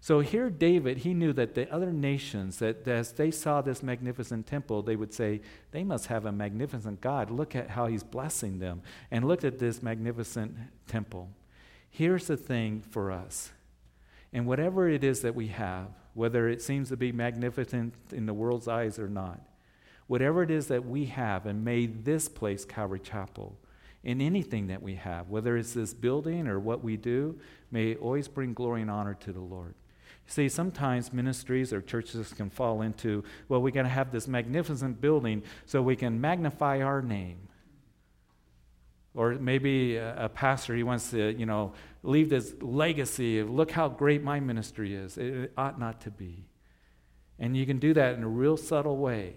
So 0.00 0.20
here, 0.20 0.48
David, 0.48 0.98
he 0.98 1.12
knew 1.12 1.34
that 1.34 1.54
the 1.54 1.70
other 1.70 1.92
nations, 1.92 2.60
that 2.60 2.88
as 2.88 3.12
they 3.12 3.30
saw 3.30 3.60
this 3.60 3.82
magnificent 3.82 4.46
temple, 4.46 4.80
they 4.80 4.96
would 4.96 5.12
say, 5.12 5.42
they 5.72 5.84
must 5.84 6.06
have 6.06 6.24
a 6.24 6.32
magnificent 6.32 7.02
God. 7.02 7.30
Look 7.30 7.54
at 7.54 7.68
how 7.68 7.86
he's 7.86 8.02
blessing 8.02 8.60
them. 8.60 8.80
And 9.10 9.28
look 9.28 9.44
at 9.44 9.58
this 9.58 9.82
magnificent 9.82 10.56
temple. 10.86 11.28
Here's 11.90 12.28
the 12.28 12.38
thing 12.38 12.80
for 12.80 13.12
us 13.12 13.50
and 14.32 14.46
whatever 14.46 14.88
it 14.88 15.04
is 15.04 15.20
that 15.20 15.34
we 15.34 15.48
have, 15.48 15.88
whether 16.14 16.48
it 16.48 16.62
seems 16.62 16.88
to 16.88 16.96
be 16.96 17.12
magnificent 17.12 17.94
in 18.12 18.26
the 18.26 18.34
world's 18.34 18.68
eyes 18.68 18.98
or 18.98 19.08
not, 19.08 19.40
whatever 20.06 20.42
it 20.42 20.50
is 20.50 20.66
that 20.66 20.86
we 20.86 21.06
have 21.06 21.46
and 21.46 21.64
made 21.64 22.04
this 22.04 22.28
place 22.28 22.64
Calvary 22.64 23.00
Chapel, 23.00 23.56
in 24.04 24.20
anything 24.20 24.68
that 24.68 24.82
we 24.82 24.94
have, 24.94 25.28
whether 25.28 25.56
it's 25.56 25.72
this 25.72 25.92
building 25.92 26.46
or 26.46 26.58
what 26.58 26.82
we 26.84 26.96
do, 26.96 27.38
may 27.70 27.90
it 27.90 28.00
always 28.00 28.28
bring 28.28 28.54
glory 28.54 28.82
and 28.82 28.90
honor 28.90 29.14
to 29.14 29.32
the 29.32 29.40
Lord. 29.40 29.74
See, 30.26 30.48
sometimes 30.48 31.12
ministries 31.12 31.72
or 31.72 31.80
churches 31.80 32.32
can 32.32 32.50
fall 32.50 32.82
into, 32.82 33.24
well, 33.48 33.62
we 33.62 33.72
got 33.72 33.82
to 33.82 33.88
have 33.88 34.12
this 34.12 34.28
magnificent 34.28 35.00
building 35.00 35.42
so 35.66 35.80
we 35.80 35.96
can 35.96 36.20
magnify 36.20 36.82
our 36.82 37.00
name. 37.00 37.38
Or 39.18 39.32
maybe 39.32 39.96
a, 39.96 40.30
pastor, 40.32 40.76
he 40.76 40.84
wants 40.84 41.10
to, 41.10 41.36
you 41.36 41.44
know, 41.44 41.72
leave 42.04 42.30
this 42.30 42.54
legacy 42.60 43.40
of 43.40 43.50
look 43.50 43.72
how 43.72 43.88
great 43.88 44.22
my 44.22 44.38
ministry 44.38 44.94
is. 44.94 45.18
It, 45.18 45.34
it 45.34 45.52
ought 45.58 45.76
not 45.76 46.00
to 46.02 46.10
be. 46.12 46.44
And 47.36 47.56
you 47.56 47.66
can 47.66 47.80
do 47.80 47.92
that 47.94 48.14
in 48.14 48.22
a 48.22 48.28
real 48.28 48.56
subtle 48.56 48.96
way. 48.96 49.34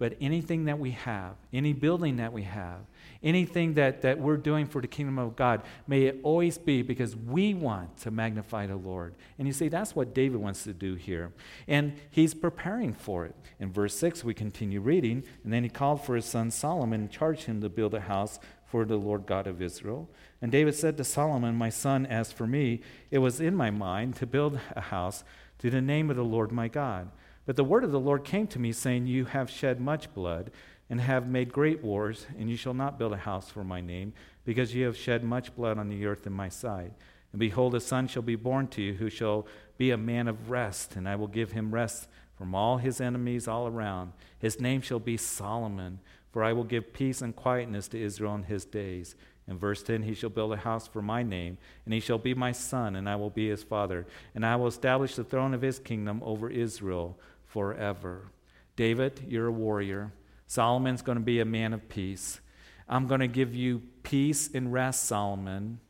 But 0.00 0.16
anything 0.20 0.64
that 0.64 0.80
we 0.80 0.90
have, 0.90 1.36
any 1.52 1.72
building 1.72 2.16
that 2.16 2.32
we 2.32 2.42
have, 2.42 2.80
anything 3.22 3.74
that, 3.74 4.02
that 4.02 4.18
we're 4.18 4.36
doing 4.36 4.66
for 4.66 4.82
the 4.82 4.88
kingdom 4.88 5.16
of 5.16 5.36
God, 5.36 5.62
may 5.86 6.06
it 6.06 6.18
always 6.24 6.58
be 6.58 6.82
because 6.82 7.14
we 7.14 7.54
want 7.54 7.98
to 7.98 8.10
magnify 8.10 8.66
the 8.66 8.74
Lord. 8.74 9.14
And 9.38 9.46
you 9.46 9.54
see, 9.54 9.68
that's 9.68 9.94
what 9.94 10.12
David 10.12 10.40
wants 10.40 10.64
to 10.64 10.72
do 10.72 10.96
here. 10.96 11.32
And 11.68 11.92
he's 12.10 12.34
preparing 12.34 12.92
for 12.92 13.24
it. 13.24 13.36
In 13.60 13.72
verse 13.72 13.94
6, 13.94 14.24
we 14.24 14.34
continue 14.34 14.80
reading. 14.80 15.22
And 15.44 15.52
then 15.52 15.62
he 15.62 15.68
called 15.68 16.04
for 16.04 16.16
his 16.16 16.24
son 16.24 16.50
Solomon 16.50 17.02
and 17.02 17.10
charged 17.10 17.44
him 17.44 17.60
to 17.60 17.68
build 17.68 17.94
a 17.94 18.00
house 18.00 18.40
for 18.72 18.86
the 18.86 18.96
Lord 18.96 19.26
God 19.26 19.46
of 19.46 19.60
Israel. 19.60 20.08
And 20.40 20.50
David 20.50 20.74
said 20.74 20.96
to 20.96 21.04
Solomon, 21.04 21.54
My 21.54 21.68
son, 21.68 22.06
as 22.06 22.32
for 22.32 22.46
me, 22.46 22.80
it 23.10 23.18
was 23.18 23.38
in 23.38 23.54
my 23.54 23.70
mind 23.70 24.16
to 24.16 24.26
build 24.26 24.58
a 24.74 24.80
house 24.80 25.24
to 25.58 25.68
the 25.68 25.82
name 25.82 26.08
of 26.08 26.16
the 26.16 26.24
Lord 26.24 26.50
my 26.52 26.68
God. 26.68 27.10
But 27.44 27.56
the 27.56 27.64
word 27.64 27.84
of 27.84 27.92
the 27.92 28.00
Lord 28.00 28.24
came 28.24 28.46
to 28.46 28.58
me, 28.58 28.72
saying, 28.72 29.06
You 29.06 29.26
have 29.26 29.50
shed 29.50 29.78
much 29.78 30.14
blood 30.14 30.50
and 30.88 31.02
have 31.02 31.28
made 31.28 31.52
great 31.52 31.84
wars, 31.84 32.26
and 32.38 32.48
you 32.48 32.56
shall 32.56 32.72
not 32.72 32.98
build 32.98 33.12
a 33.12 33.18
house 33.18 33.50
for 33.50 33.62
my 33.62 33.82
name, 33.82 34.14
because 34.46 34.74
you 34.74 34.86
have 34.86 34.96
shed 34.96 35.22
much 35.22 35.54
blood 35.54 35.76
on 35.76 35.90
the 35.90 36.06
earth 36.06 36.26
in 36.26 36.32
my 36.32 36.48
sight. 36.48 36.92
And 37.32 37.38
behold, 37.38 37.74
a 37.74 37.80
son 37.80 38.08
shall 38.08 38.22
be 38.22 38.36
born 38.36 38.68
to 38.68 38.80
you, 38.80 38.94
who 38.94 39.10
shall 39.10 39.46
be 39.76 39.90
a 39.90 39.98
man 39.98 40.28
of 40.28 40.48
rest, 40.48 40.96
and 40.96 41.06
I 41.06 41.16
will 41.16 41.28
give 41.28 41.52
him 41.52 41.74
rest 41.74 42.08
from 42.38 42.54
all 42.54 42.78
his 42.78 43.02
enemies 43.02 43.46
all 43.46 43.66
around. 43.66 44.14
His 44.38 44.58
name 44.58 44.80
shall 44.80 44.98
be 44.98 45.18
Solomon 45.18 46.00
For 46.32 46.42
I 46.42 46.54
will 46.54 46.64
give 46.64 46.94
peace 46.94 47.20
and 47.20 47.36
quietness 47.36 47.88
to 47.88 48.02
Israel 48.02 48.34
in 48.34 48.44
his 48.44 48.64
days. 48.64 49.14
In 49.46 49.58
verse 49.58 49.82
10, 49.82 50.02
he 50.02 50.14
shall 50.14 50.30
build 50.30 50.52
a 50.52 50.56
house 50.56 50.86
for 50.86 51.02
my 51.02 51.22
name, 51.22 51.58
and 51.84 51.92
he 51.92 52.00
shall 52.00 52.18
be 52.18 52.32
my 52.32 52.52
son, 52.52 52.96
and 52.96 53.08
I 53.08 53.16
will 53.16 53.30
be 53.30 53.48
his 53.48 53.62
father. 53.62 54.06
And 54.34 54.46
I 54.46 54.56
will 54.56 54.68
establish 54.68 55.14
the 55.14 55.24
throne 55.24 55.52
of 55.52 55.62
his 55.62 55.78
kingdom 55.78 56.22
over 56.24 56.48
Israel 56.48 57.18
forever. 57.44 58.30
David, 58.76 59.24
you're 59.28 59.48
a 59.48 59.52
warrior. 59.52 60.12
Solomon's 60.46 61.02
going 61.02 61.18
to 61.18 61.24
be 61.24 61.40
a 61.40 61.44
man 61.44 61.74
of 61.74 61.88
peace. 61.88 62.40
I'm 62.88 63.06
going 63.06 63.20
to 63.20 63.28
give 63.28 63.54
you 63.54 63.82
peace 64.02 64.50
and 64.54 64.72
rest, 64.72 65.04
Solomon, 65.04 65.80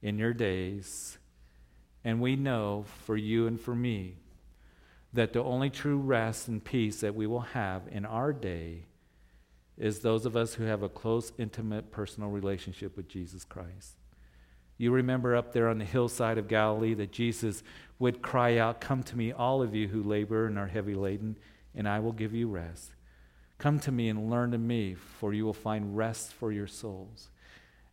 in 0.00 0.18
your 0.18 0.32
days. 0.32 1.18
And 2.04 2.20
we 2.20 2.36
know 2.36 2.84
for 3.04 3.16
you 3.16 3.46
and 3.46 3.60
for 3.60 3.74
me 3.74 4.16
that 5.12 5.32
the 5.32 5.42
only 5.42 5.70
true 5.70 5.98
rest 5.98 6.48
and 6.48 6.62
peace 6.62 7.00
that 7.00 7.14
we 7.14 7.26
will 7.26 7.40
have 7.40 7.82
in 7.90 8.04
our 8.04 8.32
day 8.32 8.84
is 9.76 10.00
those 10.00 10.26
of 10.26 10.36
us 10.36 10.54
who 10.54 10.64
have 10.64 10.82
a 10.82 10.88
close, 10.88 11.32
intimate, 11.38 11.90
personal 11.90 12.30
relationship 12.30 12.96
with 12.96 13.08
Jesus 13.08 13.44
Christ. 13.44 13.96
You 14.76 14.90
remember 14.90 15.36
up 15.36 15.52
there 15.52 15.68
on 15.68 15.78
the 15.78 15.84
hillside 15.84 16.38
of 16.38 16.48
Galilee 16.48 16.94
that 16.94 17.12
Jesus 17.12 17.62
would 17.98 18.22
cry 18.22 18.58
out, 18.58 18.80
Come 18.80 19.02
to 19.04 19.16
me, 19.16 19.32
all 19.32 19.62
of 19.62 19.74
you 19.74 19.88
who 19.88 20.02
labor 20.02 20.46
and 20.46 20.58
are 20.58 20.66
heavy 20.66 20.94
laden, 20.94 21.36
and 21.74 21.88
I 21.88 22.00
will 22.00 22.12
give 22.12 22.34
you 22.34 22.48
rest. 22.48 22.92
Come 23.58 23.78
to 23.80 23.92
me 23.92 24.08
and 24.08 24.30
learn 24.30 24.52
of 24.52 24.60
me, 24.60 24.94
for 24.94 25.32
you 25.32 25.44
will 25.44 25.52
find 25.52 25.96
rest 25.96 26.32
for 26.32 26.50
your 26.50 26.66
souls. 26.66 27.30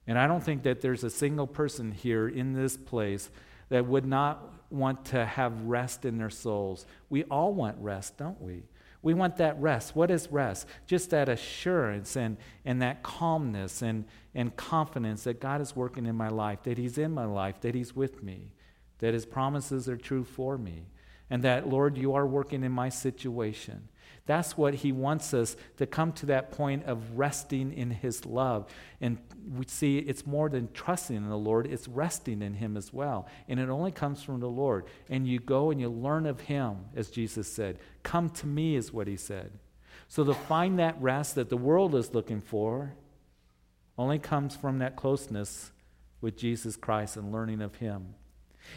And 0.07 0.17
I 0.17 0.27
don't 0.27 0.43
think 0.43 0.63
that 0.63 0.81
there's 0.81 1.03
a 1.03 1.09
single 1.09 1.47
person 1.47 1.91
here 1.91 2.27
in 2.27 2.53
this 2.53 2.75
place 2.75 3.29
that 3.69 3.85
would 3.85 4.05
not 4.05 4.43
want 4.71 5.05
to 5.05 5.25
have 5.25 5.61
rest 5.63 6.03
in 6.03 6.17
their 6.17 6.29
souls. 6.29 6.85
We 7.09 7.23
all 7.25 7.53
want 7.53 7.77
rest, 7.79 8.17
don't 8.17 8.41
we? 8.41 8.63
We 9.01 9.13
want 9.13 9.37
that 9.37 9.59
rest. 9.59 9.95
What 9.95 10.11
is 10.11 10.31
rest? 10.31 10.67
Just 10.85 11.09
that 11.09 11.27
assurance 11.27 12.15
and, 12.15 12.37
and 12.65 12.81
that 12.81 13.01
calmness 13.01 13.81
and, 13.81 14.05
and 14.35 14.55
confidence 14.55 15.23
that 15.23 15.39
God 15.39 15.59
is 15.59 15.75
working 15.75 16.05
in 16.05 16.15
my 16.15 16.29
life, 16.29 16.63
that 16.63 16.77
He's 16.77 16.97
in 16.97 17.11
my 17.11 17.25
life, 17.25 17.61
that 17.61 17.73
He's 17.73 17.95
with 17.95 18.21
me, 18.21 18.53
that 18.99 19.13
His 19.13 19.25
promises 19.25 19.89
are 19.89 19.97
true 19.97 20.23
for 20.23 20.57
me, 20.57 20.85
and 21.29 21.43
that, 21.43 21.67
Lord, 21.67 21.97
you 21.97 22.13
are 22.13 22.27
working 22.27 22.63
in 22.63 22.71
my 22.71 22.89
situation. 22.89 23.87
That's 24.27 24.55
what 24.55 24.75
he 24.75 24.91
wants 24.91 25.33
us 25.33 25.57
to 25.77 25.87
come 25.87 26.13
to 26.13 26.27
that 26.27 26.51
point 26.51 26.85
of 26.85 27.17
resting 27.17 27.73
in 27.73 27.89
his 27.89 28.25
love. 28.25 28.71
And 28.99 29.17
we 29.57 29.65
see 29.67 29.97
it's 29.97 30.27
more 30.27 30.47
than 30.47 30.71
trusting 30.73 31.15
in 31.15 31.27
the 31.27 31.37
Lord, 31.37 31.65
it's 31.65 31.87
resting 31.87 32.41
in 32.41 32.53
him 32.53 32.77
as 32.77 32.93
well. 32.93 33.27
And 33.47 33.59
it 33.59 33.69
only 33.69 33.91
comes 33.91 34.21
from 34.21 34.39
the 34.39 34.49
Lord. 34.49 34.85
And 35.09 35.27
you 35.27 35.39
go 35.39 35.71
and 35.71 35.81
you 35.81 35.89
learn 35.89 36.25
of 36.27 36.41
him, 36.41 36.77
as 36.95 37.09
Jesus 37.09 37.51
said. 37.51 37.79
Come 38.03 38.29
to 38.31 38.47
me, 38.47 38.75
is 38.75 38.93
what 38.93 39.07
he 39.07 39.17
said. 39.17 39.51
So 40.07 40.23
to 40.23 40.33
find 40.33 40.77
that 40.77 41.01
rest 41.01 41.35
that 41.35 41.49
the 41.49 41.57
world 41.57 41.95
is 41.95 42.13
looking 42.13 42.41
for 42.41 42.93
only 43.97 44.19
comes 44.19 44.55
from 44.55 44.79
that 44.79 44.95
closeness 44.95 45.71
with 46.21 46.37
Jesus 46.37 46.75
Christ 46.75 47.17
and 47.17 47.31
learning 47.31 47.61
of 47.61 47.75
him. 47.75 48.15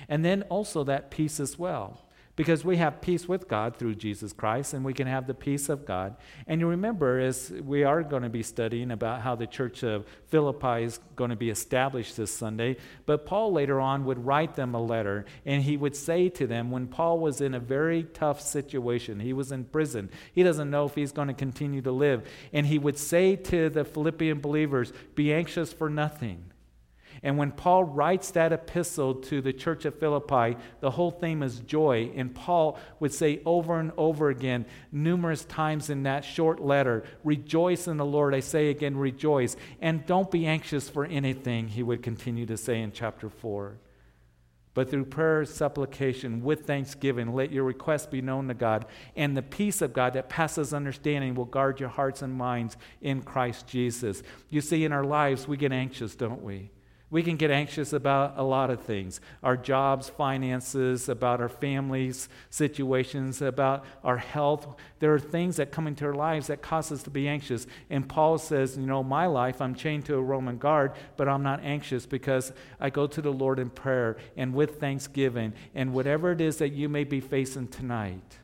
And 0.09 0.25
then 0.25 0.43
also 0.43 0.85
that 0.85 1.11
peace 1.11 1.39
as 1.39 1.59
well 1.59 2.04
because 2.37 2.65
we 2.65 2.77
have 2.79 3.01
peace 3.01 3.29
with 3.29 3.49
God 3.49 3.77
through 3.77 3.95
Jesus 3.95 4.33
Christ 4.33 4.75
and 4.75 4.85
we 4.85 4.93
can 4.93 5.07
have 5.07 5.27
the 5.27 5.35
peace 5.35 5.69
of 5.69 5.87
God. 5.87 6.17
And 6.47 6.61
you 6.61 6.69
remember, 6.69 7.21
as 7.21 7.51
we 7.51 7.85
are 7.85 8.03
going 8.03 8.25
to 8.25 8.29
be 8.29 8.43
studying 8.43 8.91
about 8.91 9.21
how 9.21 9.37
the 9.37 9.47
church 9.47 9.83
of 9.85 10.07
Philippi 10.27 10.85
is 10.85 10.99
going 11.17 11.31
to 11.31 11.37
be 11.37 11.51
established 11.51 12.17
this 12.17 12.33
Sunday, 12.33 12.77
but 13.07 13.25
Paul 13.25 13.53
later 13.53 13.81
on 13.81 14.05
would 14.05 14.25
write 14.25 14.57
them 14.57 14.75
a 14.75 14.83
letter 14.83 15.27
and 15.47 15.63
he 15.63 15.77
would 15.77 15.95
say 15.95 16.29
to 16.31 16.47
them 16.47 16.71
when 16.71 16.89
Paul 16.89 17.21
was 17.21 17.41
in 17.41 17.55
a 17.55 17.61
very 17.61 18.03
tough 18.03 18.41
situation, 18.41 19.21
he 19.21 19.33
was 19.33 19.53
in 19.53 19.65
prison, 19.65 20.11
he 20.33 20.43
doesn't 20.43 20.71
know 20.71 20.87
if 20.87 20.95
he's 20.95 21.13
going 21.13 21.29
to 21.29 21.35
continue 21.35 21.83
to 21.83 21.93
live, 21.93 22.27
and 22.53 22.67
he 22.67 22.79
would 22.79 22.99
say 22.99 23.37
to 23.37 23.69
the 23.69 23.85
Philippian 23.85 24.41
believers, 24.41 24.93
Be 25.15 25.33
anxious 25.33 25.73
for 25.73 25.89
nothing. 25.89 26.51
And 27.25 27.39
when 27.39 27.53
Paul 27.53 27.85
writes 27.85 28.31
that 28.33 28.53
epistle 28.53 29.15
to 29.15 29.41
the 29.41 29.55
church 29.55 29.87
of 29.87 29.99
Philippi, 29.99 30.59
the 30.81 30.91
whole 30.91 31.11
theme 31.11 31.43
is 31.43 31.59
joy. 31.61 32.13
And 32.15 32.35
Paul 32.35 32.79
would 33.01 33.15
say 33.15 33.41
over 33.47 33.81
and 33.81 33.93
over 33.97 34.29
again, 34.29 34.67
numerous 34.93 35.47
times 35.47 35.89
in 35.89 36.03
that 36.03 36.23
short 36.25 36.61
letter, 36.61 37.03
Rejoice 37.25 37.89
in 37.89 37.97
the 37.97 38.05
Lord. 38.05 38.35
I 38.35 38.41
say 38.41 38.69
again, 38.69 38.95
rejoice. 38.97 39.57
And 39.81 40.05
don't 40.05 40.31
be 40.31 40.47
anxious 40.47 40.91
for 40.91 41.07
anything, 41.07 41.69
he 41.69 41.83
would 41.83 42.03
continue 42.03 42.45
to 42.45 42.59
say 42.59 42.83
in 42.83 42.93
chapter 42.93 43.31
4. 43.31 43.79
But 44.75 44.91
through 44.91 45.07
prayer, 45.07 45.47
supplication, 45.47 46.43
with 46.43 46.67
thanksgiving, 46.67 47.33
let 47.33 47.53
your 47.53 47.65
requests 47.65 48.07
be 48.07 48.21
known 48.21 48.49
to 48.49 48.55
God. 48.55 48.85
And 49.17 49.37
the 49.37 49.43
peace 49.43 49.81
of 49.81 49.95
God 49.95 50.13
that 50.13 50.29
passes 50.29 50.75
understanding 50.75 51.37
will 51.37 51.45
guard 51.45 51.81
your 51.81 51.89
hearts 51.89 52.23
and 52.23 52.35
minds 52.35 52.77
in 53.01 53.23
Christ 53.23 53.67
Jesus. 53.67 54.23
You 54.51 54.61
see, 54.61 54.85
in 54.85 54.93
our 54.93 55.05
lives, 55.05 55.49
we 55.49 55.57
get 55.57 55.73
anxious, 55.73 56.17
don't 56.17 56.43
we? 56.43 56.71
We 57.15 57.23
can 57.23 57.37
get 57.37 57.53
anxious 57.53 57.93
about 57.93 58.35
a 58.39 58.43
lot 58.43 58.71
of 58.71 58.81
things 58.81 59.21
our 59.41 59.57
jobs, 59.57 60.09
finances, 60.09 61.09
about 61.09 61.41
our 61.41 61.49
families, 61.49 62.29
situations, 62.51 63.41
about 63.41 63.85
our 64.03 64.17
health. 64.17 64.67
There 64.99 65.15
are 65.15 65.21
things 65.21 65.55
that 65.59 65.71
come 65.71 65.87
into 65.87 66.07
our 66.07 66.15
lives 66.15 66.49
that 66.49 66.61
cause 66.61 66.91
us 66.91 67.05
to 67.05 67.11
be 67.11 67.29
anxious. 67.29 67.69
And 67.89 68.09
Paul 68.09 68.39
says, 68.39 68.77
You 68.77 68.87
know, 68.87 69.05
my 69.05 69.27
life, 69.27 69.61
I'm 69.61 69.77
chained 69.77 70.07
to 70.07 70.17
a 70.17 70.21
Roman 70.21 70.59
guard, 70.59 70.95
but 71.17 71.29
I'm 71.29 71.45
not 71.45 71.63
anxious 71.63 72.05
because 72.05 72.53
I 72.81 72.91
go 72.91 73.07
to 73.07 73.23
the 73.23 73.33
Lord 73.33 73.61
in 73.61 73.71
prayer 73.71 74.17
and 74.37 74.53
with 74.53 74.81
thanksgiving. 74.81 75.53
And 75.73 75.93
whatever 75.93 76.33
it 76.33 76.41
is 76.41 76.57
that 76.57 76.71
you 76.71 76.89
may 76.89 77.05
be 77.05 77.21
facing 77.21 77.69
tonight, 77.69 78.39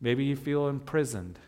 maybe 0.00 0.24
you 0.24 0.36
feel 0.36 0.68
imprisoned 0.68 1.38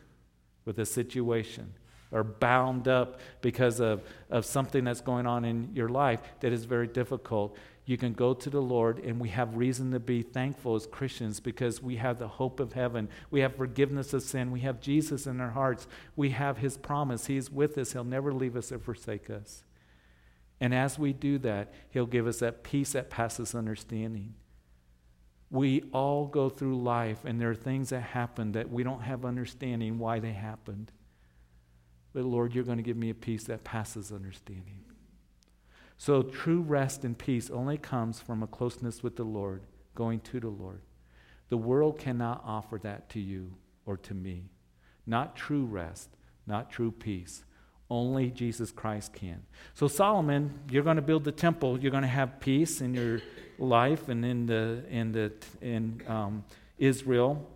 with 0.67 0.79
a 0.79 0.85
situation 0.85 1.73
or 2.15 2.23
bound 2.23 2.87
up 2.87 3.19
because 3.43 3.81
of, 3.81 4.03
of 4.31 4.47
something 4.47 4.85
that's 4.85 5.01
going 5.01 5.27
on 5.27 5.45
in 5.45 5.69
your 5.75 5.89
life 5.89 6.21
that 6.41 6.53
is 6.53 6.65
very 6.65 6.87
difficult, 6.87 7.57
you 7.87 7.99
can 7.99 8.15
go 8.15 8.33
to 8.33 8.49
the 8.49 8.63
Lord, 8.63 9.01
and 9.01 9.21
we 9.21 9.29
have 9.31 9.57
reason 9.57 9.91
to 9.91 10.01
be 10.01 10.23
thankful 10.23 10.75
as 10.75 10.87
Christians 10.87 11.41
because 11.41 11.83
we 11.83 11.97
have 11.97 12.19
the 12.19 12.29
hope 12.29 12.61
of 12.61 12.73
heaven. 12.73 13.09
We 13.31 13.41
have 13.41 13.57
forgiveness 13.57 14.15
of 14.15 14.23
sin. 14.23 14.53
We 14.53 14.61
have 14.61 14.81
Jesus 14.81 15.27
in 15.27 15.41
our 15.41 15.51
hearts. 15.51 15.87
We 16.17 16.31
have 16.31 16.59
His 16.59 16.79
promise. 16.79 17.27
He's 17.27 17.51
with 17.51 17.77
us, 17.77 17.93
He'll 17.93 18.05
never 18.05 18.33
leave 18.33 18.57
us 18.57 18.73
or 18.73 18.79
forsake 18.79 19.29
us. 19.29 19.65
And 20.61 20.73
as 20.73 20.99
we 20.99 21.13
do 21.13 21.37
that, 21.39 21.75
He'll 21.91 22.07
give 22.07 22.27
us 22.27 22.39
that 22.39 22.63
peace 22.63 22.93
that 22.93 23.11
passes 23.11 23.55
understanding. 23.55 24.35
We 25.51 25.83
all 25.93 26.27
go 26.27 26.49
through 26.49 26.81
life, 26.81 27.25
and 27.25 27.41
there 27.41 27.51
are 27.51 27.55
things 27.57 27.91
that 27.91 28.01
happen 28.01 28.53
that 28.53 28.71
we 28.71 28.83
don't 28.83 29.03
have 29.03 29.27
understanding 29.27 29.99
why 29.99 30.21
they 30.21 30.33
happened. 30.33 30.91
But 32.15 32.25
Lord, 32.25 32.55
you're 32.55 32.65
going 32.65 32.79
to 32.79 32.83
give 32.83 32.97
me 32.97 33.11
a 33.11 33.15
peace 33.15 33.45
that 33.45 33.65
passes 33.65 34.13
understanding. 34.13 34.81
So 35.99 36.23
true 36.23 36.61
rest 36.61 37.05
and 37.05 37.19
peace 37.19 37.51
only 37.51 37.77
comes 37.77 38.21
from 38.21 38.43
a 38.43 38.47
closeness 38.47 39.03
with 39.03 39.17
the 39.17 39.25
Lord, 39.25 39.63
going 39.95 40.21
to 40.21 40.41
the 40.41 40.49
Lord. 40.49 40.81
The 41.49 41.57
world 41.57 41.99
cannot 41.99 42.43
offer 42.47 42.79
that 42.83 43.11
to 43.11 43.21
you 43.21 43.55
or 43.85 43.97
to 43.99 44.15
me. 44.15 44.45
Not 45.07 45.37
true 45.37 45.65
rest, 45.65 46.09
not 46.47 46.71
true 46.71 46.93
peace. 46.93 47.45
Only 47.91 48.31
Jesus 48.31 48.71
Christ 48.71 49.13
can. 49.13 49.43
So, 49.75 49.89
Solomon, 49.89 50.59
you're 50.71 50.83
going 50.83 50.97
to 50.97 51.03
build 51.03 51.25
the 51.25 51.33
temple. 51.33 51.79
You're 51.79 51.91
going 51.91 52.03
to 52.03 52.09
have 52.09 52.41
peace 52.41 52.81
in 52.81 52.95
your 52.95 53.21
life 53.59 54.09
and 54.09 54.25
in, 54.25 54.47
the, 54.47 54.85
in, 54.89 55.13
the, 55.13 55.33
in 55.61 56.03
um, 56.09 56.45
Israel 56.79 57.47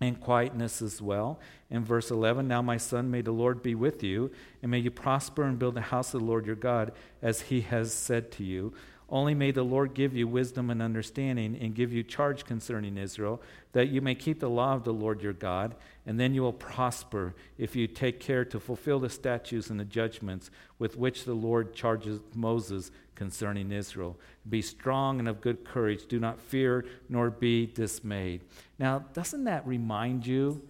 and 0.00 0.20
quietness 0.20 0.82
as 0.82 1.00
well. 1.00 1.40
In 1.70 1.84
verse 1.84 2.10
11, 2.10 2.46
now 2.46 2.62
my 2.62 2.76
son, 2.76 3.10
may 3.10 3.22
the 3.22 3.32
Lord 3.32 3.62
be 3.62 3.74
with 3.74 4.02
you, 4.02 4.30
and 4.62 4.70
may 4.70 4.78
you 4.78 4.90
prosper 4.90 5.44
and 5.44 5.58
build 5.58 5.74
the 5.74 5.80
house 5.80 6.12
of 6.14 6.20
the 6.20 6.26
Lord 6.26 6.46
your 6.46 6.56
God, 6.56 6.92
as 7.22 7.42
he 7.42 7.62
has 7.62 7.92
said 7.92 8.30
to 8.32 8.44
you. 8.44 8.74
Only 9.08 9.34
may 9.34 9.52
the 9.52 9.62
Lord 9.62 9.94
give 9.94 10.14
you 10.14 10.26
wisdom 10.26 10.68
and 10.68 10.82
understanding 10.82 11.56
and 11.60 11.74
give 11.74 11.92
you 11.92 12.02
charge 12.02 12.44
concerning 12.44 12.98
Israel, 12.98 13.40
that 13.72 13.88
you 13.88 14.00
may 14.00 14.14
keep 14.14 14.40
the 14.40 14.50
law 14.50 14.74
of 14.74 14.84
the 14.84 14.92
Lord 14.92 15.22
your 15.22 15.32
God, 15.32 15.76
and 16.06 16.20
then 16.20 16.32
you 16.32 16.42
will 16.42 16.52
prosper 16.52 17.34
if 17.58 17.74
you 17.74 17.88
take 17.88 18.20
care 18.20 18.44
to 18.44 18.60
fulfill 18.60 19.00
the 19.00 19.10
statutes 19.10 19.68
and 19.68 19.78
the 19.78 19.84
judgments 19.84 20.50
with 20.78 20.96
which 20.96 21.24
the 21.24 21.34
Lord 21.34 21.74
charges 21.74 22.20
Moses 22.32 22.92
concerning 23.16 23.72
Israel. 23.72 24.16
Be 24.48 24.62
strong 24.62 25.18
and 25.18 25.26
of 25.28 25.40
good 25.40 25.64
courage. 25.64 26.06
Do 26.06 26.20
not 26.20 26.40
fear 26.40 26.84
nor 27.08 27.30
be 27.30 27.66
dismayed. 27.66 28.42
Now, 28.78 29.00
doesn't 29.12 29.44
that 29.44 29.66
remind 29.66 30.26
you 30.26 30.62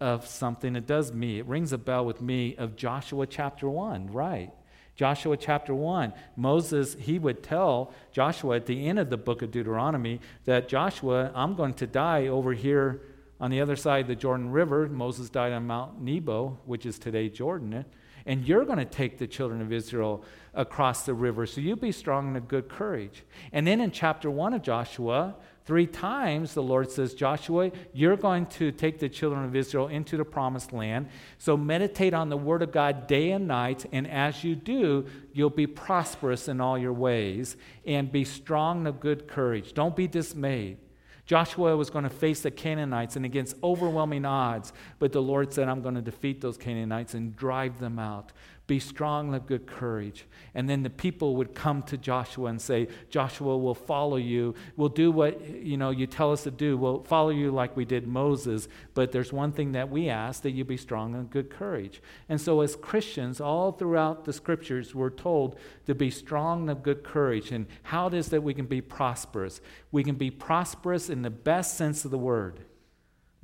of 0.00 0.26
something? 0.26 0.74
It 0.74 0.86
does 0.86 1.12
me. 1.12 1.38
It 1.38 1.46
rings 1.46 1.72
a 1.72 1.78
bell 1.78 2.04
with 2.04 2.20
me 2.20 2.56
of 2.56 2.74
Joshua 2.74 3.28
chapter 3.28 3.70
1, 3.70 4.08
right? 4.08 4.50
Joshua 4.96 5.36
chapter 5.36 5.74
1. 5.74 6.12
Moses, 6.36 6.96
he 6.98 7.18
would 7.18 7.42
tell 7.42 7.92
Joshua 8.12 8.56
at 8.56 8.66
the 8.66 8.88
end 8.88 8.98
of 8.98 9.10
the 9.10 9.16
book 9.16 9.42
of 9.42 9.52
Deuteronomy 9.52 10.20
that 10.46 10.68
Joshua, 10.68 11.30
I'm 11.34 11.54
going 11.54 11.74
to 11.74 11.86
die 11.86 12.26
over 12.26 12.52
here 12.52 13.02
on 13.40 13.50
the 13.50 13.60
other 13.60 13.76
side 13.76 14.02
of 14.02 14.08
the 14.08 14.16
Jordan 14.16 14.50
River. 14.50 14.88
Moses 14.88 15.28
died 15.28 15.52
on 15.52 15.66
Mount 15.66 16.00
Nebo, 16.00 16.58
which 16.64 16.86
is 16.86 16.98
today 16.98 17.28
Jordan. 17.28 17.84
and 18.26 18.46
you're 18.46 18.64
going 18.64 18.78
to 18.78 18.84
take 18.84 19.18
the 19.18 19.26
children 19.26 19.60
of 19.60 19.72
Israel 19.72 20.24
across 20.54 21.04
the 21.04 21.14
river. 21.14 21.46
So 21.46 21.60
you 21.60 21.76
be 21.76 21.92
strong 21.92 22.28
and 22.28 22.36
of 22.36 22.48
good 22.48 22.68
courage. 22.68 23.24
And 23.52 23.66
then 23.66 23.80
in 23.80 23.90
chapter 23.90 24.30
1 24.30 24.54
of 24.54 24.62
Joshua, 24.62 25.34
three 25.66 25.86
times 25.86 26.54
the 26.54 26.62
Lord 26.62 26.90
says, 26.90 27.14
Joshua, 27.14 27.70
you're 27.92 28.16
going 28.16 28.46
to 28.46 28.70
take 28.70 28.98
the 28.98 29.08
children 29.08 29.44
of 29.44 29.54
Israel 29.56 29.88
into 29.88 30.16
the 30.16 30.24
promised 30.24 30.72
land. 30.72 31.08
So 31.38 31.56
meditate 31.56 32.14
on 32.14 32.28
the 32.28 32.36
word 32.36 32.62
of 32.62 32.72
God 32.72 33.06
day 33.06 33.32
and 33.32 33.46
night. 33.46 33.84
And 33.92 34.08
as 34.08 34.44
you 34.44 34.54
do, 34.54 35.06
you'll 35.32 35.50
be 35.50 35.66
prosperous 35.66 36.48
in 36.48 36.60
all 36.60 36.78
your 36.78 36.92
ways 36.92 37.56
and 37.84 38.10
be 38.10 38.24
strong 38.24 38.78
and 38.78 38.88
of 38.88 39.00
good 39.00 39.26
courage. 39.26 39.74
Don't 39.74 39.96
be 39.96 40.06
dismayed. 40.06 40.78
Joshua 41.26 41.76
was 41.76 41.88
going 41.88 42.04
to 42.04 42.10
face 42.10 42.42
the 42.42 42.50
Canaanites 42.50 43.16
and 43.16 43.24
against 43.24 43.56
overwhelming 43.62 44.24
odds, 44.24 44.72
but 44.98 45.12
the 45.12 45.22
Lord 45.22 45.52
said, 45.52 45.68
I'm 45.68 45.80
going 45.80 45.94
to 45.94 46.02
defeat 46.02 46.40
those 46.40 46.58
Canaanites 46.58 47.14
and 47.14 47.34
drive 47.34 47.78
them 47.78 47.98
out. 47.98 48.32
Be 48.66 48.78
strong 48.78 49.26
and 49.26 49.36
of 49.36 49.46
good 49.46 49.66
courage. 49.66 50.24
And 50.54 50.70
then 50.70 50.82
the 50.82 50.90
people 50.90 51.36
would 51.36 51.54
come 51.54 51.82
to 51.82 51.98
Joshua 51.98 52.46
and 52.46 52.58
say, 52.58 52.88
Joshua, 53.10 53.58
we'll 53.58 53.74
follow 53.74 54.16
you. 54.16 54.54
We'll 54.76 54.88
do 54.88 55.10
what 55.10 55.46
you 55.46 55.76
know 55.76 55.90
you 55.90 56.06
tell 56.06 56.32
us 56.32 56.44
to 56.44 56.50
do. 56.50 56.78
We'll 56.78 57.02
follow 57.02 57.28
you 57.28 57.50
like 57.50 57.76
we 57.76 57.84
did 57.84 58.06
Moses. 58.06 58.66
But 58.94 59.12
there's 59.12 59.34
one 59.34 59.52
thing 59.52 59.72
that 59.72 59.90
we 59.90 60.08
ask 60.08 60.42
that 60.42 60.52
you 60.52 60.64
be 60.64 60.78
strong 60.78 61.14
and 61.14 61.28
good 61.28 61.50
courage. 61.50 62.00
And 62.30 62.40
so 62.40 62.62
as 62.62 62.74
Christians, 62.74 63.38
all 63.38 63.70
throughout 63.70 64.24
the 64.24 64.32
scriptures, 64.32 64.94
we're 64.94 65.10
told 65.10 65.58
to 65.84 65.94
be 65.94 66.10
strong 66.10 66.62
and 66.62 66.70
of 66.70 66.82
good 66.82 67.04
courage. 67.04 67.52
And 67.52 67.66
how 67.82 68.06
it 68.06 68.14
is 68.14 68.28
that 68.28 68.42
we 68.42 68.54
can 68.54 68.66
be 68.66 68.80
prosperous. 68.80 69.60
We 69.92 70.04
can 70.04 70.14
be 70.14 70.30
prosperous 70.30 71.10
in 71.10 71.20
the 71.20 71.28
best 71.28 71.76
sense 71.76 72.06
of 72.06 72.10
the 72.10 72.18
word. 72.18 72.60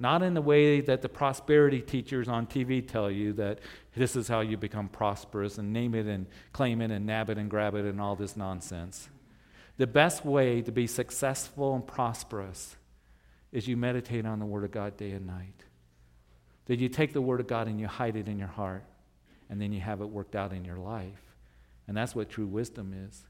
Not 0.01 0.23
in 0.23 0.33
the 0.33 0.41
way 0.41 0.81
that 0.81 1.03
the 1.03 1.11
prosperity 1.11 1.83
teachers 1.83 2.27
on 2.27 2.47
TV 2.47 2.87
tell 2.87 3.11
you 3.11 3.35
that 3.35 3.59
this 3.95 4.15
is 4.15 4.29
how 4.29 4.41
you 4.41 4.57
become 4.57 4.89
prosperous 4.89 5.59
and 5.59 5.73
name 5.73 5.95
it 5.95 6.07
and 6.07 6.27
claim 6.53 6.81
it 6.81 6.91
and 6.91 7.07
nab 7.07 7.29
it 7.31 7.39
and 7.39 7.51
grab 7.51 7.75
it 7.75 7.85
and 7.85 8.01
all 8.01 8.15
this 8.15 8.37
nonsense. 8.37 9.09
The 9.79 9.87
best 9.87 10.25
way 10.25 10.63
to 10.63 10.71
be 10.71 10.87
successful 10.87 11.75
and 11.75 11.87
prosperous 11.87 12.77
is 13.51 13.67
you 13.67 13.77
meditate 13.77 14.27
on 14.27 14.39
the 14.39 14.47
Word 14.47 14.65
of 14.65 14.71
God 14.71 14.97
day 14.97 15.11
and 15.11 15.27
night. 15.27 15.65
That 16.67 16.79
you 16.79 16.89
take 16.89 17.13
the 17.13 17.21
Word 17.21 17.41
of 17.41 17.47
God 17.47 17.67
and 17.67 17.81
you 17.81 17.89
hide 17.89 18.17
it 18.17 18.29
in 18.29 18.39
your 18.39 18.49
heart, 18.49 18.85
and 19.49 19.61
then 19.61 19.73
you 19.73 19.81
have 19.81 20.01
it 20.01 20.07
worked 20.07 20.37
out 20.37 20.53
in 20.53 20.65
your 20.65 20.77
life. 20.77 21.23
And 21.89 21.97
that's 21.97 22.15
what 22.15 22.31
true 22.31 22.47
wisdom 22.47 22.95
is. 23.09 23.25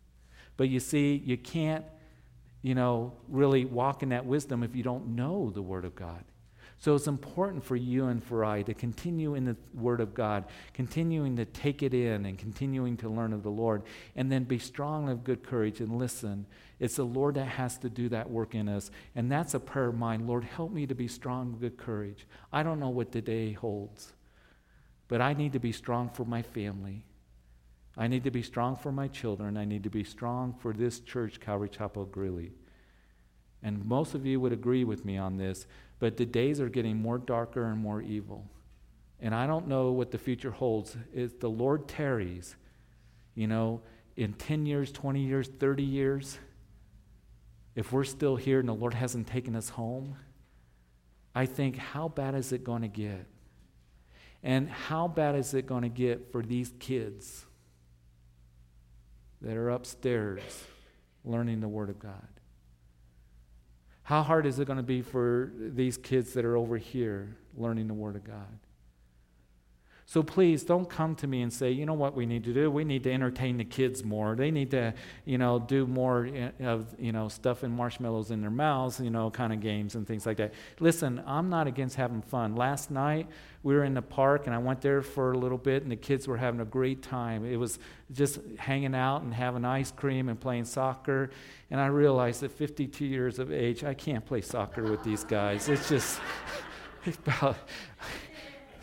But 0.58 0.68
you 0.68 0.80
see, 0.80 1.22
you 1.24 1.38
can't, 1.38 1.84
you 2.60 2.74
know, 2.74 3.14
really 3.28 3.64
walk 3.64 4.02
in 4.02 4.10
that 4.10 4.26
wisdom 4.26 4.62
if 4.62 4.76
you 4.76 4.82
don't 4.82 5.14
know 5.16 5.50
the 5.50 5.62
Word 5.62 5.86
of 5.86 5.94
God. 5.94 6.24
So 6.80 6.94
it's 6.94 7.06
important 7.06 7.62
for 7.62 7.76
you 7.76 8.06
and 8.06 8.24
for 8.24 8.42
I 8.42 8.62
to 8.62 8.72
continue 8.72 9.34
in 9.34 9.44
the 9.44 9.56
Word 9.74 10.00
of 10.00 10.14
God, 10.14 10.46
continuing 10.72 11.36
to 11.36 11.44
take 11.44 11.82
it 11.82 11.92
in 11.92 12.24
and 12.24 12.38
continuing 12.38 12.96
to 12.98 13.08
learn 13.10 13.34
of 13.34 13.42
the 13.42 13.50
Lord, 13.50 13.82
and 14.16 14.32
then 14.32 14.44
be 14.44 14.58
strong 14.58 15.10
of 15.10 15.22
good 15.22 15.42
courage 15.42 15.80
and 15.80 15.98
listen. 15.98 16.46
It's 16.78 16.96
the 16.96 17.04
Lord 17.04 17.34
that 17.34 17.44
has 17.44 17.76
to 17.78 17.90
do 17.90 18.08
that 18.08 18.30
work 18.30 18.54
in 18.54 18.66
us. 18.66 18.90
And 19.14 19.30
that's 19.30 19.52
a 19.52 19.60
prayer 19.60 19.88
of 19.88 19.98
mine. 19.98 20.26
Lord, 20.26 20.42
help 20.42 20.72
me 20.72 20.86
to 20.86 20.94
be 20.94 21.06
strong 21.06 21.52
of 21.52 21.60
good 21.60 21.76
courage. 21.76 22.26
I 22.50 22.62
don't 22.62 22.80
know 22.80 22.88
what 22.88 23.12
the 23.12 23.20
day 23.20 23.52
holds, 23.52 24.14
but 25.06 25.20
I 25.20 25.34
need 25.34 25.52
to 25.52 25.60
be 25.60 25.72
strong 25.72 26.08
for 26.08 26.24
my 26.24 26.40
family. 26.40 27.04
I 27.94 28.06
need 28.06 28.24
to 28.24 28.30
be 28.30 28.42
strong 28.42 28.74
for 28.74 28.90
my 28.90 29.08
children. 29.08 29.58
I 29.58 29.66
need 29.66 29.82
to 29.82 29.90
be 29.90 30.04
strong 30.04 30.54
for 30.58 30.72
this 30.72 31.00
church, 31.00 31.40
Calvary 31.40 31.68
Chapel 31.68 32.06
Greeley. 32.06 32.52
And 33.62 33.84
most 33.84 34.14
of 34.14 34.24
you 34.24 34.40
would 34.40 34.54
agree 34.54 34.84
with 34.84 35.04
me 35.04 35.18
on 35.18 35.36
this 35.36 35.66
but 36.00 36.16
the 36.16 36.26
days 36.26 36.60
are 36.60 36.68
getting 36.68 36.96
more 36.96 37.18
darker 37.18 37.66
and 37.66 37.78
more 37.78 38.02
evil. 38.02 38.44
And 39.20 39.34
I 39.34 39.46
don't 39.46 39.68
know 39.68 39.92
what 39.92 40.10
the 40.10 40.18
future 40.18 40.50
holds. 40.50 40.96
If 41.14 41.38
the 41.38 41.50
Lord 41.50 41.86
tarries, 41.86 42.56
you 43.34 43.46
know, 43.46 43.82
in 44.16 44.32
10 44.32 44.66
years, 44.66 44.90
20 44.90 45.20
years, 45.20 45.48
30 45.48 45.82
years, 45.82 46.38
if 47.74 47.92
we're 47.92 48.04
still 48.04 48.36
here 48.36 48.58
and 48.58 48.68
the 48.68 48.74
Lord 48.74 48.94
hasn't 48.94 49.26
taken 49.26 49.54
us 49.54 49.68
home, 49.68 50.16
I 51.34 51.46
think, 51.46 51.76
how 51.76 52.08
bad 52.08 52.34
is 52.34 52.52
it 52.52 52.64
going 52.64 52.82
to 52.82 52.88
get? 52.88 53.26
And 54.42 54.70
how 54.70 55.06
bad 55.06 55.34
is 55.34 55.52
it 55.52 55.66
going 55.66 55.82
to 55.82 55.88
get 55.88 56.32
for 56.32 56.42
these 56.42 56.72
kids 56.78 57.44
that 59.42 59.56
are 59.56 59.68
upstairs 59.68 60.40
learning 61.24 61.60
the 61.60 61.68
Word 61.68 61.90
of 61.90 61.98
God? 61.98 62.39
How 64.10 64.24
hard 64.24 64.44
is 64.44 64.58
it 64.58 64.64
going 64.64 64.76
to 64.76 64.82
be 64.82 65.02
for 65.02 65.52
these 65.56 65.96
kids 65.96 66.32
that 66.32 66.44
are 66.44 66.56
over 66.56 66.76
here 66.76 67.36
learning 67.56 67.86
the 67.86 67.94
Word 67.94 68.16
of 68.16 68.24
God? 68.24 68.58
So 70.10 70.24
please 70.24 70.64
don't 70.64 70.90
come 70.90 71.14
to 71.14 71.28
me 71.28 71.42
and 71.42 71.52
say, 71.52 71.70
you 71.70 71.86
know 71.86 71.94
what 71.94 72.16
we 72.16 72.26
need 72.26 72.42
to 72.42 72.52
do? 72.52 72.68
We 72.68 72.82
need 72.82 73.04
to 73.04 73.12
entertain 73.12 73.58
the 73.58 73.64
kids 73.64 74.02
more. 74.02 74.34
They 74.34 74.50
need 74.50 74.72
to, 74.72 74.92
you 75.24 75.38
know, 75.38 75.60
do 75.60 75.86
more 75.86 76.26
eh, 76.26 76.50
of, 76.64 76.88
you 76.98 77.12
know, 77.12 77.28
stuff 77.28 77.62
and 77.62 77.72
marshmallows 77.72 78.32
in 78.32 78.40
their 78.40 78.50
mouths, 78.50 78.98
you 78.98 79.10
know, 79.10 79.30
kind 79.30 79.52
of 79.52 79.60
games 79.60 79.94
and 79.94 80.04
things 80.04 80.26
like 80.26 80.38
that. 80.38 80.52
Listen, 80.80 81.22
I'm 81.28 81.48
not 81.48 81.68
against 81.68 81.94
having 81.94 82.22
fun. 82.22 82.56
Last 82.56 82.90
night 82.90 83.28
we 83.62 83.72
were 83.72 83.84
in 83.84 83.94
the 83.94 84.02
park 84.02 84.46
and 84.46 84.54
I 84.54 84.58
went 84.58 84.80
there 84.80 85.00
for 85.00 85.30
a 85.30 85.38
little 85.38 85.56
bit 85.56 85.84
and 85.84 85.92
the 85.92 85.96
kids 85.96 86.26
were 86.26 86.38
having 86.38 86.58
a 86.58 86.64
great 86.64 87.02
time. 87.02 87.44
It 87.44 87.56
was 87.56 87.78
just 88.10 88.40
hanging 88.58 88.96
out 88.96 89.22
and 89.22 89.32
having 89.32 89.64
ice 89.64 89.92
cream 89.92 90.28
and 90.28 90.40
playing 90.40 90.64
soccer. 90.64 91.30
And 91.70 91.78
I 91.78 91.86
realized 91.86 92.42
at 92.42 92.50
52 92.50 93.04
years 93.04 93.38
of 93.38 93.52
age, 93.52 93.84
I 93.84 93.94
can't 93.94 94.26
play 94.26 94.40
soccer 94.40 94.90
with 94.90 95.04
these 95.04 95.22
guys. 95.22 95.68
It's 95.68 95.88
just 95.88 96.20
it's 97.06 97.16
about 97.16 97.58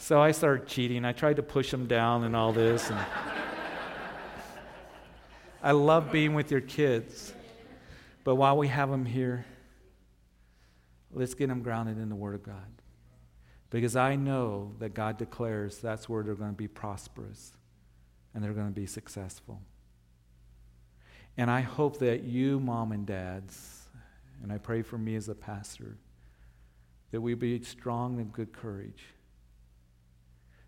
so 0.07 0.21
I 0.21 0.31
started 0.31 0.67
cheating. 0.67 1.03
I 1.03 1.11
tried 1.11 1.35
to 1.35 1.43
push 1.43 1.69
them 1.69 1.85
down 1.85 2.23
and 2.23 2.33
all 2.33 2.53
this. 2.53 2.89
And 2.89 2.97
I 5.61 5.71
love 5.71 6.13
being 6.13 6.33
with 6.33 6.49
your 6.49 6.61
kids. 6.61 7.33
But 8.23 8.35
while 8.35 8.55
we 8.55 8.69
have 8.69 8.89
them 8.89 9.05
here, 9.05 9.45
let's 11.11 11.33
get 11.33 11.49
them 11.49 11.61
grounded 11.61 11.97
in 11.97 12.07
the 12.07 12.15
Word 12.15 12.35
of 12.35 12.43
God. 12.43 12.81
Because 13.69 13.97
I 13.97 14.15
know 14.15 14.71
that 14.79 14.93
God 14.93 15.17
declares 15.17 15.79
that's 15.79 16.07
where 16.07 16.23
they're 16.23 16.35
going 16.35 16.51
to 16.51 16.55
be 16.55 16.69
prosperous 16.69 17.51
and 18.33 18.41
they're 18.41 18.53
going 18.53 18.69
to 18.69 18.79
be 18.79 18.85
successful. 18.85 19.59
And 21.35 21.51
I 21.51 21.59
hope 21.59 21.99
that 21.99 22.23
you, 22.23 22.61
mom 22.61 22.93
and 22.93 23.05
dads, 23.05 23.89
and 24.41 24.53
I 24.53 24.57
pray 24.57 24.83
for 24.83 24.97
me 24.97 25.17
as 25.17 25.27
a 25.27 25.35
pastor, 25.35 25.97
that 27.11 27.19
we 27.19 27.33
be 27.33 27.61
strong 27.61 28.21
and 28.21 28.31
good 28.31 28.53
courage 28.53 29.03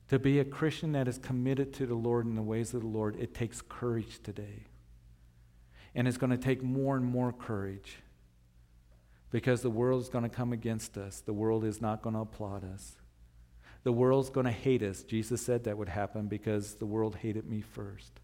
to 0.09 0.19
be 0.19 0.39
a 0.39 0.45
Christian 0.45 0.91
that 0.93 1.07
is 1.07 1.17
committed 1.17 1.71
to 1.73 1.85
the 1.85 1.95
Lord 1.95 2.25
and 2.25 2.37
the 2.37 2.41
ways 2.41 2.73
of 2.73 2.81
the 2.81 2.87
Lord, 2.87 3.15
it 3.19 3.33
takes 3.33 3.61
courage 3.61 4.21
today. 4.23 4.65
And 5.93 6.07
it's 6.07 6.17
going 6.17 6.31
to 6.31 6.37
take 6.37 6.63
more 6.63 6.97
and 6.97 7.05
more 7.05 7.31
courage 7.31 7.97
because 9.31 9.61
the 9.61 9.69
world 9.69 10.01
is 10.01 10.09
going 10.09 10.23
to 10.23 10.29
come 10.29 10.51
against 10.51 10.97
us. 10.97 11.21
The 11.21 11.33
world 11.33 11.63
is 11.63 11.79
not 11.79 12.01
going 12.01 12.15
to 12.15 12.21
applaud 12.21 12.63
us. 12.63 12.95
The 13.83 13.91
world's 13.91 14.29
going 14.29 14.45
to 14.45 14.51
hate 14.51 14.81
us. 14.81 15.03
Jesus 15.03 15.41
said 15.41 15.63
that 15.63 15.77
would 15.77 15.89
happen 15.89 16.27
because 16.27 16.75
the 16.75 16.85
world 16.85 17.15
hated 17.15 17.47
me 17.47 17.61
first. 17.61 18.19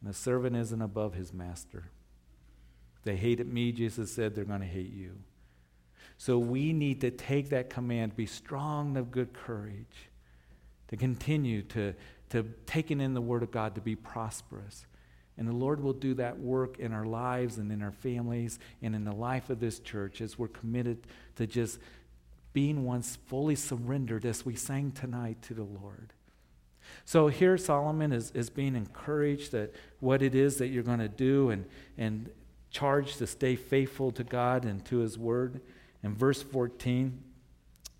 And 0.00 0.10
a 0.10 0.14
servant 0.14 0.56
isn't 0.56 0.82
above 0.82 1.14
his 1.14 1.32
master. 1.32 1.90
They 3.04 3.16
hated 3.16 3.52
me, 3.52 3.72
Jesus 3.72 4.12
said, 4.12 4.34
they're 4.34 4.44
going 4.44 4.60
to 4.60 4.66
hate 4.66 4.92
you. 4.92 5.18
So 6.16 6.38
we 6.38 6.72
need 6.72 7.00
to 7.02 7.10
take 7.10 7.50
that 7.50 7.70
command, 7.70 8.16
be 8.16 8.26
strong 8.26 8.96
of 8.96 9.10
good 9.10 9.32
courage 9.32 10.09
to 10.90 10.96
continue 10.96 11.62
to, 11.62 11.94
to 12.30 12.44
taking 12.66 13.00
in 13.00 13.14
the 13.14 13.20
Word 13.20 13.42
of 13.42 13.50
God 13.50 13.76
to 13.76 13.80
be 13.80 13.94
prosperous. 13.94 14.86
And 15.38 15.48
the 15.48 15.54
Lord 15.54 15.80
will 15.80 15.92
do 15.92 16.14
that 16.14 16.38
work 16.38 16.78
in 16.80 16.92
our 16.92 17.06
lives 17.06 17.58
and 17.58 17.70
in 17.72 17.80
our 17.80 17.92
families 17.92 18.58
and 18.82 18.94
in 18.94 19.04
the 19.04 19.12
life 19.12 19.48
of 19.50 19.60
this 19.60 19.78
church 19.78 20.20
as 20.20 20.38
we're 20.38 20.48
committed 20.48 21.06
to 21.36 21.46
just 21.46 21.78
being 22.52 22.84
once 22.84 23.16
fully 23.26 23.54
surrendered 23.54 24.26
as 24.26 24.44
we 24.44 24.56
sang 24.56 24.90
tonight 24.90 25.40
to 25.42 25.54
the 25.54 25.62
Lord. 25.62 26.12
So 27.04 27.28
here 27.28 27.56
Solomon 27.56 28.12
is, 28.12 28.32
is 28.32 28.50
being 28.50 28.74
encouraged 28.74 29.52
that 29.52 29.72
what 30.00 30.22
it 30.22 30.34
is 30.34 30.58
that 30.58 30.68
you're 30.68 30.82
going 30.82 30.98
to 30.98 31.08
do 31.08 31.50
and, 31.50 31.66
and 31.96 32.28
charged 32.72 33.18
to 33.18 33.28
stay 33.28 33.54
faithful 33.54 34.10
to 34.10 34.24
God 34.24 34.64
and 34.64 34.84
to 34.86 34.98
his 34.98 35.16
word. 35.16 35.60
In 36.02 36.16
verse 36.16 36.42
14, 36.42 37.22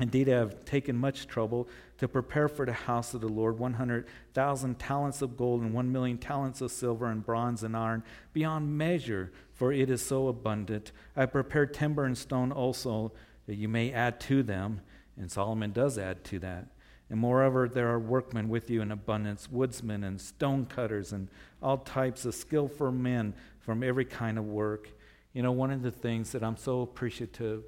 Indeed, 0.01 0.31
I 0.31 0.39
have 0.39 0.65
taken 0.65 0.97
much 0.97 1.27
trouble 1.27 1.69
to 2.01 2.09
prepare 2.09 2.49
for 2.49 2.65
the 2.65 2.73
house 2.73 3.13
of 3.13 3.21
the 3.21 3.29
Lord 3.29 3.59
100,000 3.59 4.79
talents 4.79 5.21
of 5.21 5.37
gold 5.37 5.61
and 5.61 5.75
1 5.75 5.93
million 5.93 6.17
talents 6.17 6.63
of 6.63 6.71
silver 6.71 7.05
and 7.05 7.23
bronze 7.23 7.63
and 7.63 7.77
iron, 7.77 8.03
beyond 8.33 8.79
measure, 8.79 9.31
for 9.53 9.71
it 9.71 9.91
is 9.91 10.01
so 10.01 10.29
abundant. 10.29 10.93
I 11.15 11.27
prepared 11.27 11.75
timber 11.75 12.07
and 12.07 12.17
stone 12.17 12.53
also, 12.53 13.13
that 13.47 13.57
you 13.57 13.69
may 13.69 13.93
add 13.93 14.19
to 14.21 14.43
them. 14.43 14.81
And 15.19 15.31
Solomon 15.31 15.73
does 15.73 15.99
add 15.99 16.25
to 16.25 16.39
that. 16.39 16.69
And 17.11 17.21
moreover, 17.21 17.69
there 17.69 17.91
are 17.91 17.99
workmen 17.99 18.49
with 18.49 18.71
you 18.71 18.81
in 18.81 18.93
abundance, 18.93 19.51
woodsmen 19.51 20.03
and 20.03 20.19
stone 20.19 20.65
cutters, 20.65 21.13
and 21.13 21.29
all 21.63 21.77
types 21.77 22.25
of 22.25 22.35
skillful 22.35 22.93
men 22.93 23.35
from 23.59 23.83
every 23.83 24.07
kind 24.07 24.39
of 24.39 24.47
work. 24.47 24.89
You 25.35 25.43
know, 25.43 25.53
one 25.53 25.71
of 25.71 25.83
the 25.83 25.91
things 25.91 26.33
that 26.33 26.43
I'm 26.43 26.57
so 26.57 26.81
appreciative 26.81 27.65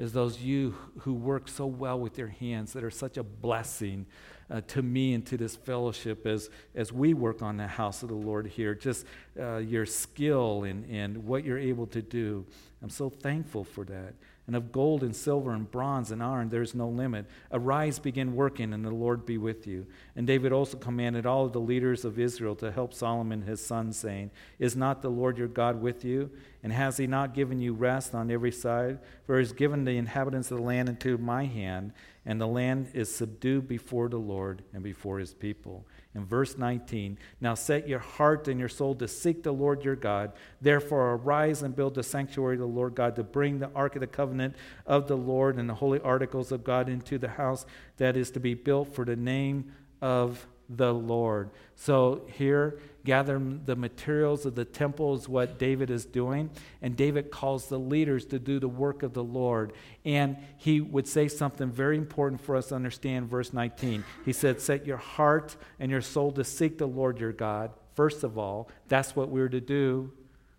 is 0.00 0.14
those 0.14 0.40
you 0.40 0.74
who 1.00 1.12
work 1.12 1.46
so 1.46 1.66
well 1.66 2.00
with 2.00 2.16
your 2.16 2.28
hands 2.28 2.72
that 2.72 2.82
are 2.82 2.90
such 2.90 3.18
a 3.18 3.22
blessing 3.22 4.06
uh, 4.50 4.62
to 4.62 4.80
me 4.80 5.12
and 5.12 5.26
to 5.26 5.36
this 5.36 5.56
fellowship 5.56 6.26
as, 6.26 6.48
as 6.74 6.90
we 6.90 7.12
work 7.12 7.42
on 7.42 7.58
the 7.58 7.66
house 7.66 8.02
of 8.02 8.08
the 8.08 8.14
Lord 8.14 8.46
here. 8.46 8.74
Just 8.74 9.04
uh, 9.38 9.58
your 9.58 9.84
skill 9.84 10.64
and, 10.64 10.86
and 10.90 11.26
what 11.26 11.44
you're 11.44 11.58
able 11.58 11.86
to 11.88 12.00
do. 12.00 12.46
I'm 12.82 12.88
so 12.88 13.10
thankful 13.10 13.62
for 13.62 13.84
that 13.84 14.14
and 14.50 14.56
of 14.56 14.72
gold 14.72 15.04
and 15.04 15.14
silver 15.14 15.52
and 15.52 15.70
bronze 15.70 16.10
and 16.10 16.20
iron 16.20 16.48
there 16.48 16.60
is 16.60 16.74
no 16.74 16.88
limit. 16.88 17.24
Arise, 17.52 18.00
begin 18.00 18.34
working, 18.34 18.72
and 18.72 18.84
the 18.84 18.90
Lord 18.90 19.24
be 19.24 19.38
with 19.38 19.64
you. 19.64 19.86
And 20.16 20.26
David 20.26 20.52
also 20.52 20.76
commanded 20.76 21.24
all 21.24 21.46
of 21.46 21.52
the 21.52 21.60
leaders 21.60 22.04
of 22.04 22.18
Israel 22.18 22.56
to 22.56 22.72
help 22.72 22.92
Solomon 22.92 23.42
his 23.42 23.64
son, 23.64 23.92
saying, 23.92 24.32
Is 24.58 24.74
not 24.74 25.02
the 25.02 25.08
Lord 25.08 25.38
your 25.38 25.46
God 25.46 25.80
with 25.80 26.04
you? 26.04 26.32
And 26.62 26.72
has 26.72 26.98
he 26.98 27.06
not 27.06 27.34
given 27.34 27.60
you 27.60 27.72
rest 27.72 28.14
on 28.14 28.30
every 28.30 28.52
side? 28.52 28.98
For 29.24 29.36
he 29.36 29.42
has 29.42 29.52
given 29.52 29.84
the 29.84 29.96
inhabitants 29.96 30.50
of 30.50 30.58
the 30.58 30.62
land 30.62 30.90
into 30.90 31.16
my 31.16 31.46
hand, 31.46 31.92
and 32.26 32.38
the 32.38 32.46
land 32.46 32.90
is 32.92 33.14
subdued 33.14 33.66
before 33.66 34.10
the 34.10 34.18
Lord 34.18 34.62
and 34.74 34.82
before 34.82 35.18
his 35.18 35.32
people. 35.32 35.86
In 36.14 36.26
verse 36.26 36.58
19, 36.58 37.16
now 37.40 37.54
set 37.54 37.88
your 37.88 38.00
heart 38.00 38.46
and 38.48 38.60
your 38.60 38.68
soul 38.68 38.94
to 38.96 39.08
seek 39.08 39.42
the 39.42 39.52
Lord 39.52 39.84
your 39.84 39.96
God. 39.96 40.32
Therefore, 40.60 41.14
arise 41.14 41.62
and 41.62 41.74
build 41.74 41.94
the 41.94 42.02
sanctuary 42.02 42.56
of 42.56 42.60
the 42.60 42.66
Lord 42.66 42.94
God 42.94 43.16
to 43.16 43.22
bring 43.22 43.58
the 43.58 43.70
ark 43.74 43.96
of 43.96 44.00
the 44.00 44.06
covenant 44.06 44.54
of 44.86 45.08
the 45.08 45.16
Lord 45.16 45.56
and 45.56 45.68
the 45.68 45.74
holy 45.74 46.00
articles 46.00 46.52
of 46.52 46.62
God 46.62 46.88
into 46.90 47.16
the 47.16 47.28
house 47.28 47.64
that 47.96 48.16
is 48.16 48.30
to 48.32 48.40
be 48.40 48.54
built 48.54 48.94
for 48.94 49.04
the 49.06 49.16
name 49.16 49.72
of 50.02 50.46
the 50.70 50.94
Lord. 50.94 51.50
So 51.74 52.22
here, 52.38 52.78
gather 53.04 53.38
the 53.38 53.74
materials 53.74 54.46
of 54.46 54.54
the 54.54 54.64
temple 54.64 55.14
is 55.14 55.28
what 55.28 55.58
David 55.58 55.90
is 55.90 56.04
doing. 56.04 56.50
And 56.80 56.96
David 56.96 57.30
calls 57.30 57.66
the 57.66 57.78
leaders 57.78 58.24
to 58.26 58.38
do 58.38 58.60
the 58.60 58.68
work 58.68 59.02
of 59.02 59.12
the 59.12 59.24
Lord. 59.24 59.72
And 60.04 60.36
he 60.58 60.80
would 60.80 61.08
say 61.08 61.26
something 61.26 61.70
very 61.70 61.96
important 61.96 62.40
for 62.40 62.54
us 62.54 62.68
to 62.68 62.76
understand, 62.76 63.28
verse 63.28 63.52
19. 63.52 64.04
He 64.24 64.32
said, 64.32 64.60
Set 64.60 64.86
your 64.86 64.98
heart 64.98 65.56
and 65.80 65.90
your 65.90 66.02
soul 66.02 66.30
to 66.32 66.44
seek 66.44 66.78
the 66.78 66.86
Lord 66.86 67.18
your 67.18 67.32
God. 67.32 67.72
First 67.94 68.22
of 68.22 68.38
all, 68.38 68.70
that's 68.86 69.16
what 69.16 69.28
we're 69.28 69.48
to 69.48 69.60
do, 69.60 70.12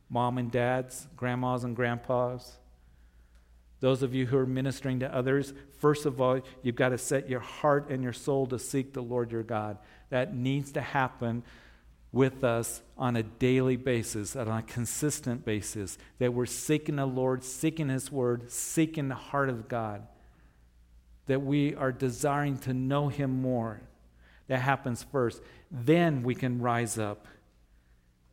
mom 0.09 0.37
and 0.37 0.51
dads, 0.51 1.07
grandmas 1.15 1.63
and 1.63 1.75
grandpas. 1.75 2.57
Those 3.79 4.03
of 4.03 4.13
you 4.13 4.27
who 4.27 4.37
are 4.37 4.45
ministering 4.45 4.99
to 4.99 5.13
others, 5.13 5.53
first 5.79 6.05
of 6.05 6.21
all, 6.21 6.39
you've 6.61 6.75
got 6.75 6.89
to 6.89 6.99
set 6.99 7.27
your 7.27 7.39
heart 7.39 7.89
and 7.89 8.03
your 8.03 8.13
soul 8.13 8.45
to 8.47 8.59
seek 8.59 8.93
the 8.93 9.01
Lord 9.01 9.31
your 9.31 9.41
God. 9.41 9.79
That 10.11 10.35
needs 10.35 10.71
to 10.73 10.81
happen 10.81 11.43
with 12.11 12.43
us 12.43 12.81
on 12.97 13.15
a 13.15 13.23
daily 13.23 13.77
basis, 13.77 14.35
on 14.35 14.47
a 14.47 14.61
consistent 14.61 15.45
basis, 15.45 15.97
that 16.19 16.33
we're 16.33 16.45
seeking 16.45 16.97
the 16.97 17.05
Lord, 17.05 17.43
seeking 17.43 17.89
His 17.89 18.11
Word, 18.11 18.51
seeking 18.51 19.07
the 19.07 19.15
heart 19.15 19.49
of 19.49 19.67
God, 19.67 20.05
that 21.27 21.41
we 21.41 21.73
are 21.75 21.91
desiring 21.91 22.57
to 22.59 22.73
know 22.73 23.07
Him 23.07 23.41
more. 23.41 23.81
That 24.47 24.59
happens 24.59 25.03
first. 25.03 25.41
Then 25.71 26.23
we 26.23 26.35
can 26.35 26.61
rise 26.61 26.97
up 26.99 27.25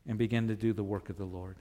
and 0.06 0.18
begin 0.18 0.48
to 0.48 0.56
do 0.56 0.72
the 0.72 0.82
work 0.82 1.08
of 1.08 1.16
the 1.16 1.24
Lord. 1.24 1.56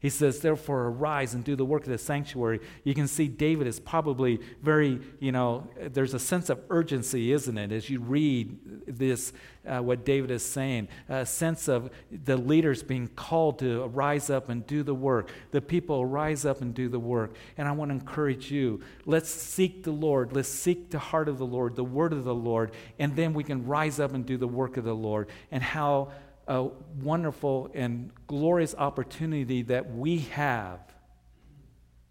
He 0.00 0.08
says, 0.08 0.40
therefore, 0.40 0.86
arise 0.86 1.34
and 1.34 1.44
do 1.44 1.54
the 1.54 1.64
work 1.64 1.82
of 1.82 1.90
the 1.90 1.98
sanctuary. 1.98 2.60
You 2.84 2.94
can 2.94 3.06
see 3.06 3.28
David 3.28 3.66
is 3.66 3.78
probably 3.78 4.40
very, 4.62 4.98
you 5.18 5.30
know, 5.30 5.68
there's 5.78 6.14
a 6.14 6.18
sense 6.18 6.48
of 6.48 6.58
urgency, 6.70 7.32
isn't 7.32 7.58
it, 7.58 7.70
as 7.70 7.90
you 7.90 8.00
read 8.00 8.86
this, 8.86 9.34
uh, 9.68 9.80
what 9.80 10.06
David 10.06 10.30
is 10.30 10.42
saying, 10.42 10.88
a 11.10 11.26
sense 11.26 11.68
of 11.68 11.90
the 12.10 12.38
leaders 12.38 12.82
being 12.82 13.08
called 13.08 13.58
to 13.58 13.88
rise 13.88 14.30
up 14.30 14.48
and 14.48 14.66
do 14.66 14.82
the 14.82 14.94
work. 14.94 15.30
The 15.50 15.60
people 15.60 16.06
rise 16.06 16.46
up 16.46 16.62
and 16.62 16.74
do 16.74 16.88
the 16.88 16.98
work. 16.98 17.34
And 17.58 17.68
I 17.68 17.72
want 17.72 17.90
to 17.90 17.94
encourage 17.94 18.50
you 18.50 18.80
let's 19.04 19.28
seek 19.28 19.84
the 19.84 19.90
Lord. 19.90 20.32
Let's 20.32 20.48
seek 20.48 20.90
the 20.90 20.98
heart 20.98 21.28
of 21.28 21.36
the 21.36 21.46
Lord, 21.46 21.76
the 21.76 21.84
word 21.84 22.14
of 22.14 22.24
the 22.24 22.34
Lord, 22.34 22.72
and 22.98 23.14
then 23.14 23.34
we 23.34 23.44
can 23.44 23.66
rise 23.66 24.00
up 24.00 24.14
and 24.14 24.24
do 24.24 24.38
the 24.38 24.48
work 24.48 24.78
of 24.78 24.84
the 24.84 24.94
Lord. 24.94 25.28
And 25.50 25.62
how 25.62 26.12
a 26.46 26.68
wonderful 27.00 27.70
and 27.74 28.10
glorious 28.26 28.74
opportunity 28.76 29.62
that 29.62 29.94
we 29.94 30.18
have 30.18 30.80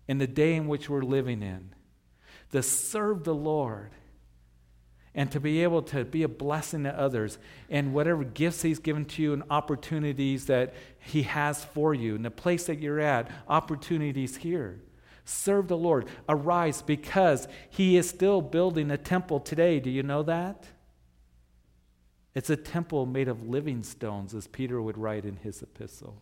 in 0.07 0.17
the 0.17 0.27
day 0.27 0.55
in 0.55 0.67
which 0.67 0.89
we're 0.89 1.01
living 1.01 1.41
in 1.41 1.73
to 2.51 2.63
serve 2.63 3.23
the 3.23 3.33
Lord 3.33 3.91
and 5.15 5.31
to 5.31 5.39
be 5.39 5.63
able 5.63 5.81
to 5.81 6.05
be 6.05 6.23
a 6.23 6.27
blessing 6.27 6.83
to 6.83 6.97
others 6.97 7.37
and 7.69 7.93
whatever 7.93 8.23
gifts 8.23 8.61
he's 8.61 8.79
given 8.79 9.05
to 9.05 9.21
you 9.21 9.33
and 9.33 9.43
opportunities 9.49 10.45
that 10.45 10.73
he 10.99 11.23
has 11.23 11.63
for 11.63 11.93
you 11.93 12.15
and 12.15 12.23
the 12.23 12.31
place 12.31 12.65
that 12.65 12.79
you're 12.79 12.99
at 12.99 13.29
opportunities 13.47 14.37
here. 14.37 14.79
Serve 15.25 15.67
the 15.67 15.77
lord. 15.77 16.07
Arise 16.27 16.81
because 16.81 17.47
he 17.69 17.97
is 17.97 18.09
still 18.09 18.41
building 18.41 18.89
a 18.91 18.97
temple 18.97 19.39
today. 19.39 19.79
Do 19.79 19.89
you 19.89 20.03
know 20.03 20.23
that 20.23 20.65
it's 22.35 22.49
a 22.49 22.55
temple 22.55 23.05
made 23.05 23.27
of 23.27 23.47
living 23.47 23.83
stones, 23.83 24.33
as 24.33 24.47
Peter 24.47 24.81
would 24.81 24.97
write 24.97 25.25
in 25.25 25.37
his 25.37 25.61
epistle. 25.61 26.21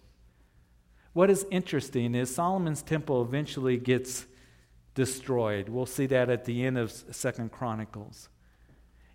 What 1.14 1.30
is 1.30 1.46
interesting 1.52 2.16
is 2.16 2.34
Solomon's 2.34 2.82
temple 2.82 3.22
eventually 3.22 3.78
gets 3.78 4.26
destroyed. 4.94 5.70
We'll 5.70 5.86
see 5.86 6.06
that 6.08 6.30
at 6.30 6.46
the 6.46 6.66
end 6.66 6.78
of 6.78 6.92
Second 6.92 7.52
Chronicles. 7.52 8.30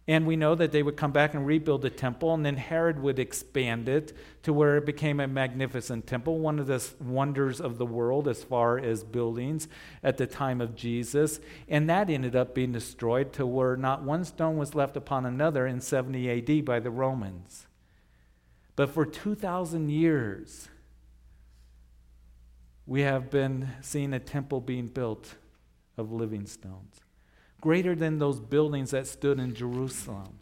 And 0.08 0.26
we 0.26 0.34
know 0.34 0.56
that 0.56 0.72
they 0.72 0.82
would 0.82 0.96
come 0.96 1.12
back 1.12 1.32
and 1.32 1.46
rebuild 1.46 1.82
the 1.82 1.90
temple, 1.90 2.34
and 2.34 2.44
then 2.44 2.56
Herod 2.56 2.98
would 2.98 3.20
expand 3.20 3.88
it 3.88 4.12
to 4.42 4.52
where 4.52 4.76
it 4.76 4.84
became 4.84 5.20
a 5.20 5.28
magnificent 5.28 6.08
temple, 6.08 6.40
one 6.40 6.58
of 6.58 6.66
the 6.66 6.84
wonders 7.00 7.60
of 7.60 7.78
the 7.78 7.86
world 7.86 8.26
as 8.26 8.42
far 8.42 8.78
as 8.78 9.04
buildings 9.04 9.68
at 10.02 10.16
the 10.16 10.26
time 10.26 10.60
of 10.60 10.74
Jesus. 10.74 11.38
And 11.68 11.88
that 11.88 12.10
ended 12.10 12.34
up 12.34 12.52
being 12.52 12.72
destroyed 12.72 13.32
to 13.34 13.46
where 13.46 13.76
not 13.76 14.02
one 14.02 14.24
stone 14.24 14.56
was 14.56 14.74
left 14.74 14.96
upon 14.96 15.24
another 15.24 15.68
in 15.68 15.80
70 15.80 16.30
AD 16.30 16.64
by 16.64 16.80
the 16.80 16.90
Romans. 16.90 17.68
But 18.74 18.90
for 18.90 19.06
2,000 19.06 19.88
years, 19.88 20.68
we 22.86 23.02
have 23.02 23.30
been 23.30 23.68
seeing 23.82 24.12
a 24.12 24.18
temple 24.18 24.60
being 24.60 24.88
built 24.88 25.36
of 25.96 26.10
living 26.10 26.46
stones 26.46 27.00
greater 27.62 27.94
than 27.94 28.18
those 28.18 28.38
buildings 28.38 28.90
that 28.90 29.06
stood 29.06 29.38
in 29.38 29.54
Jerusalem. 29.54 30.38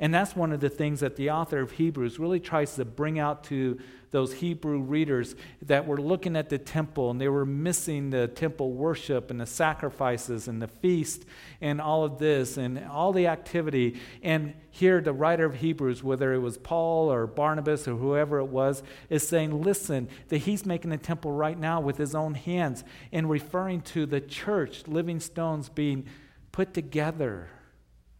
And 0.00 0.14
that's 0.14 0.34
one 0.34 0.50
of 0.50 0.60
the 0.60 0.70
things 0.70 1.00
that 1.00 1.16
the 1.16 1.30
author 1.30 1.60
of 1.60 1.72
Hebrews 1.72 2.18
really 2.18 2.40
tries 2.40 2.74
to 2.76 2.86
bring 2.86 3.18
out 3.18 3.44
to 3.44 3.78
those 4.10 4.32
Hebrew 4.32 4.80
readers 4.80 5.36
that 5.62 5.86
were 5.86 5.98
looking 5.98 6.36
at 6.36 6.48
the 6.48 6.58
temple 6.58 7.10
and 7.10 7.20
they 7.20 7.28
were 7.28 7.46
missing 7.46 8.10
the 8.10 8.26
temple 8.26 8.72
worship 8.72 9.30
and 9.30 9.40
the 9.40 9.46
sacrifices 9.46 10.48
and 10.48 10.60
the 10.60 10.68
feast 10.68 11.24
and 11.60 11.80
all 11.80 12.02
of 12.02 12.18
this 12.18 12.56
and 12.56 12.82
all 12.86 13.12
the 13.12 13.26
activity. 13.26 14.00
And 14.22 14.54
here, 14.70 15.00
the 15.02 15.12
writer 15.12 15.44
of 15.44 15.56
Hebrews, 15.56 16.02
whether 16.02 16.32
it 16.32 16.38
was 16.38 16.56
Paul 16.56 17.12
or 17.12 17.26
Barnabas 17.26 17.86
or 17.86 17.94
whoever 17.94 18.38
it 18.38 18.46
was, 18.46 18.82
is 19.10 19.28
saying, 19.28 19.62
listen, 19.62 20.08
that 20.28 20.38
he's 20.38 20.64
making 20.64 20.90
the 20.90 20.96
temple 20.96 21.30
right 21.30 21.58
now 21.58 21.80
with 21.80 21.98
his 21.98 22.14
own 22.14 22.34
hands 22.34 22.84
and 23.12 23.28
referring 23.28 23.82
to 23.82 24.06
the 24.06 24.20
church, 24.20 24.88
living 24.88 25.20
stones 25.20 25.68
being 25.68 26.06
put 26.52 26.74
together, 26.74 27.48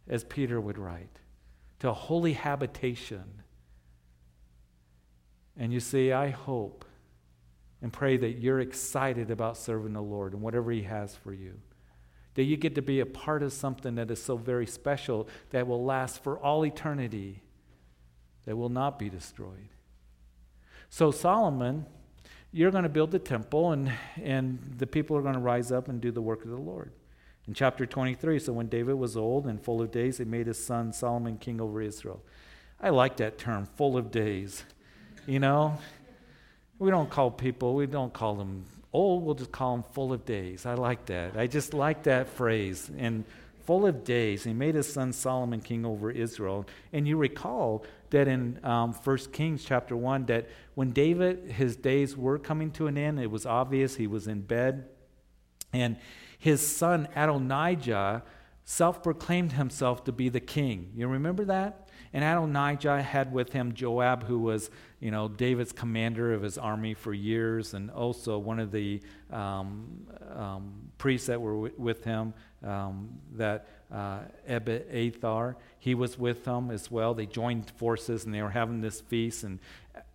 as 0.09 0.25
Peter 0.25 0.61
would 0.61 0.79
write, 0.79 1.19
to 1.81 1.91
a 1.91 1.95
holy 1.95 2.35
habitation. 2.35 3.43
And 5.57 5.73
you 5.73 5.81
see, 5.81 6.13
I 6.13 6.29
hope 6.31 6.85
and 7.83 7.93
pray 7.93 8.17
that 8.17 8.39
you're 8.39 8.61
excited 8.61 9.31
about 9.31 9.57
serving 9.57 9.95
the 9.95 10.03
Lord 10.03 10.33
and 10.33 10.43
whatever 10.43 10.71
He 10.71 10.83
has 10.83 11.15
for 11.15 11.33
you. 11.33 11.61
That 12.35 12.45
you 12.45 12.57
get 12.57 12.75
to 12.77 12.83
be 12.83 13.01
a 13.01 13.07
part 13.07 13.43
of 13.43 13.53
something 13.53 13.97
that 13.97 14.11
is 14.11 14.23
so 14.23 14.37
very 14.37 14.67
special 14.67 15.29
that 15.51 15.67
will 15.67 15.85
last 15.85 16.23
for 16.23 16.39
all 16.39 16.65
eternity, 16.65 17.43
that 18.45 18.57
will 18.57 18.69
not 18.69 18.99
be 18.99 19.09
destroyed. 19.09 19.69
So, 20.91 21.11
Solomon, 21.11 21.87
you're 22.53 22.71
going 22.71 22.85
to 22.85 22.89
build 22.89 23.11
the 23.11 23.19
temple, 23.19 23.73
and, 23.73 23.93
and 24.23 24.75
the 24.77 24.87
people 24.87 25.17
are 25.17 25.23
going 25.23 25.35
to 25.35 25.41
rise 25.41 25.73
up 25.73 25.89
and 25.89 26.01
do 26.01 26.11
the 26.11 26.23
work 26.23 26.45
of 26.45 26.51
the 26.51 26.57
Lord. 26.57 26.93
In 27.51 27.55
chapter 27.55 27.85
23, 27.85 28.39
so 28.39 28.53
when 28.53 28.69
David 28.69 28.95
was 28.95 29.17
old 29.17 29.49
and 29.49 29.61
full 29.61 29.83
of 29.83 29.91
days, 29.91 30.19
he 30.19 30.25
made 30.25 30.47
his 30.47 30.65
son 30.65 30.93
Solomon 30.93 31.37
king 31.37 31.61
over 31.61 31.83
Israel. 31.83 32.23
I 32.81 32.91
like 32.91 33.17
that 33.17 33.39
term, 33.39 33.67
full 33.75 33.97
of 33.97 34.13
days. 34.13 34.63
You 35.27 35.41
know, 35.41 35.77
we 36.79 36.91
don't 36.91 37.11
call 37.11 37.33
people, 37.33 37.75
we 37.75 37.87
don't 37.87 38.13
call 38.13 38.37
them 38.37 38.67
old, 38.93 39.25
we'll 39.25 39.35
just 39.35 39.51
call 39.51 39.73
them 39.75 39.85
full 39.93 40.13
of 40.13 40.25
days. 40.25 40.65
I 40.65 40.75
like 40.75 41.07
that. 41.07 41.37
I 41.37 41.49
just 41.49 41.75
like 41.75 42.05
that 42.05 42.29
phrase. 42.29 42.89
And 42.97 43.25
full 43.65 43.85
of 43.85 44.05
days, 44.05 44.45
he 44.45 44.53
made 44.53 44.77
his 44.77 44.93
son 44.93 45.13
Solomon 45.13 45.61
king 45.61 45.85
over 45.85 46.09
Israel. 46.09 46.67
And 46.93 47.09
you 47.09 47.17
recall 47.17 47.85
that 48.11 48.29
in 48.29 48.61
um, 48.63 48.93
1 48.93 49.17
Kings 49.33 49.65
chapter 49.65 49.97
1, 49.97 50.27
that 50.27 50.49
when 50.77 50.91
David, 50.91 51.51
his 51.51 51.75
days 51.75 52.17
were 52.17 52.39
coming 52.39 52.71
to 52.71 52.87
an 52.87 52.97
end, 52.97 53.19
it 53.19 53.29
was 53.29 53.45
obvious 53.45 53.97
he 53.97 54.07
was 54.07 54.29
in 54.29 54.43
bed. 54.43 54.85
And 55.73 55.97
his 56.41 56.67
son 56.67 57.07
Adonijah 57.15 58.25
self 58.65 59.03
proclaimed 59.03 59.53
himself 59.53 60.03
to 60.05 60.13
be 60.13 60.31
the 60.31 60.41
king. 60.41 60.91
You 60.97 61.07
remember 61.07 61.45
that? 61.45 61.90
And 62.13 62.25
Adonijah 62.25 63.03
had 63.03 63.33
with 63.33 63.53
him 63.53 63.73
Joab, 63.73 64.25
who 64.25 64.41
was 64.41 64.71
you 65.01 65.11
know, 65.11 65.29
David's 65.29 65.73
commander 65.73 66.35
of 66.35 66.43
his 66.43 66.59
army 66.59 66.93
for 66.93 67.15
years, 67.15 67.73
and 67.73 67.91
also 67.91 68.39
one 68.39 68.61
of 68.61 68.71
the 68.71 69.01
um, 69.33 70.07
um, 70.35 70.73
priests 70.99 71.29
that 71.29 71.41
were 71.41 71.55
w- 71.55 71.75
with 71.79 72.05
him, 72.05 72.35
um, 72.63 73.09
that 73.37 73.67
uh, 73.91 74.21
he 75.79 75.95
was 75.95 76.19
with 76.19 76.45
them 76.45 76.71
as 76.71 76.91
well. 76.91 77.15
They 77.15 77.27
joined 77.27 77.71
forces 77.71 78.25
and 78.25 78.35
they 78.35 78.43
were 78.43 78.51
having 78.51 78.83
this 78.83 79.01
feast, 79.01 79.43
and 79.43 79.59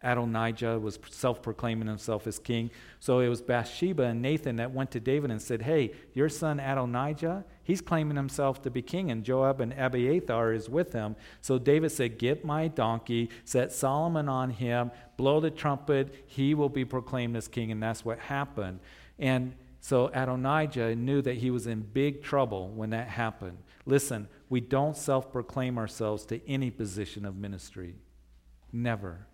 Adonijah 0.04 0.80
was 0.80 1.00
self 1.10 1.42
proclaiming 1.42 1.88
himself 1.88 2.28
as 2.28 2.38
king. 2.38 2.70
So 3.00 3.20
it 3.20 3.28
was 3.28 3.42
Bathsheba 3.42 4.04
and 4.04 4.22
Nathan 4.22 4.58
that 4.58 4.72
went 4.72 4.92
to 4.92 5.00
David 5.00 5.32
and 5.32 5.42
said, 5.42 5.64
Hey, 5.64 5.94
your 6.14 6.30
son 6.30 6.60
Adonijah, 6.60 7.44
he's 7.66 7.82
claiming 7.82 8.16
himself 8.16 8.62
to 8.62 8.72
be 8.72 8.82
king, 8.82 9.12
and 9.12 9.26
Joab 9.26 9.60
and 9.60 9.74
Abiathar 9.74 10.54
is 10.54 10.70
with 10.70 10.94
him. 10.94 11.18
So 11.42 11.58
David 11.58 11.92
said, 11.92 12.18
Get 12.18 12.46
my 12.46 12.70
donkey, 12.70 13.30
set 13.44 13.74
Solomon 13.74 14.30
on 14.30 14.52
him, 14.52 14.92
blow 15.18 15.42
the 15.42 15.52
trumpet, 15.52 16.24
he 16.28 16.54
will 16.54 16.70
be 16.70 16.86
proclaimed 16.86 17.36
as 17.36 17.50
king. 17.50 17.72
And 17.72 17.84
that's 17.84 18.06
what 18.06 18.20
happened. 18.20 18.80
And 19.20 19.54
so 19.82 20.10
Adonijah 20.14 20.96
knew 20.96 21.22
that 21.22 21.38
he 21.38 21.52
was 21.52 21.68
in 21.68 21.82
big 21.82 22.24
trouble 22.24 22.70
when 22.70 22.92
that 22.92 23.08
happened. 23.08 23.58
Listen, 23.86 24.28
we 24.50 24.62
don't 24.62 24.96
self 24.96 25.32
proclaim 25.32 25.78
ourselves 25.78 26.26
to 26.28 26.48
any 26.50 26.72
position 26.72 27.26
of 27.26 27.36
ministry. 27.36 27.96
Never. 28.72 29.28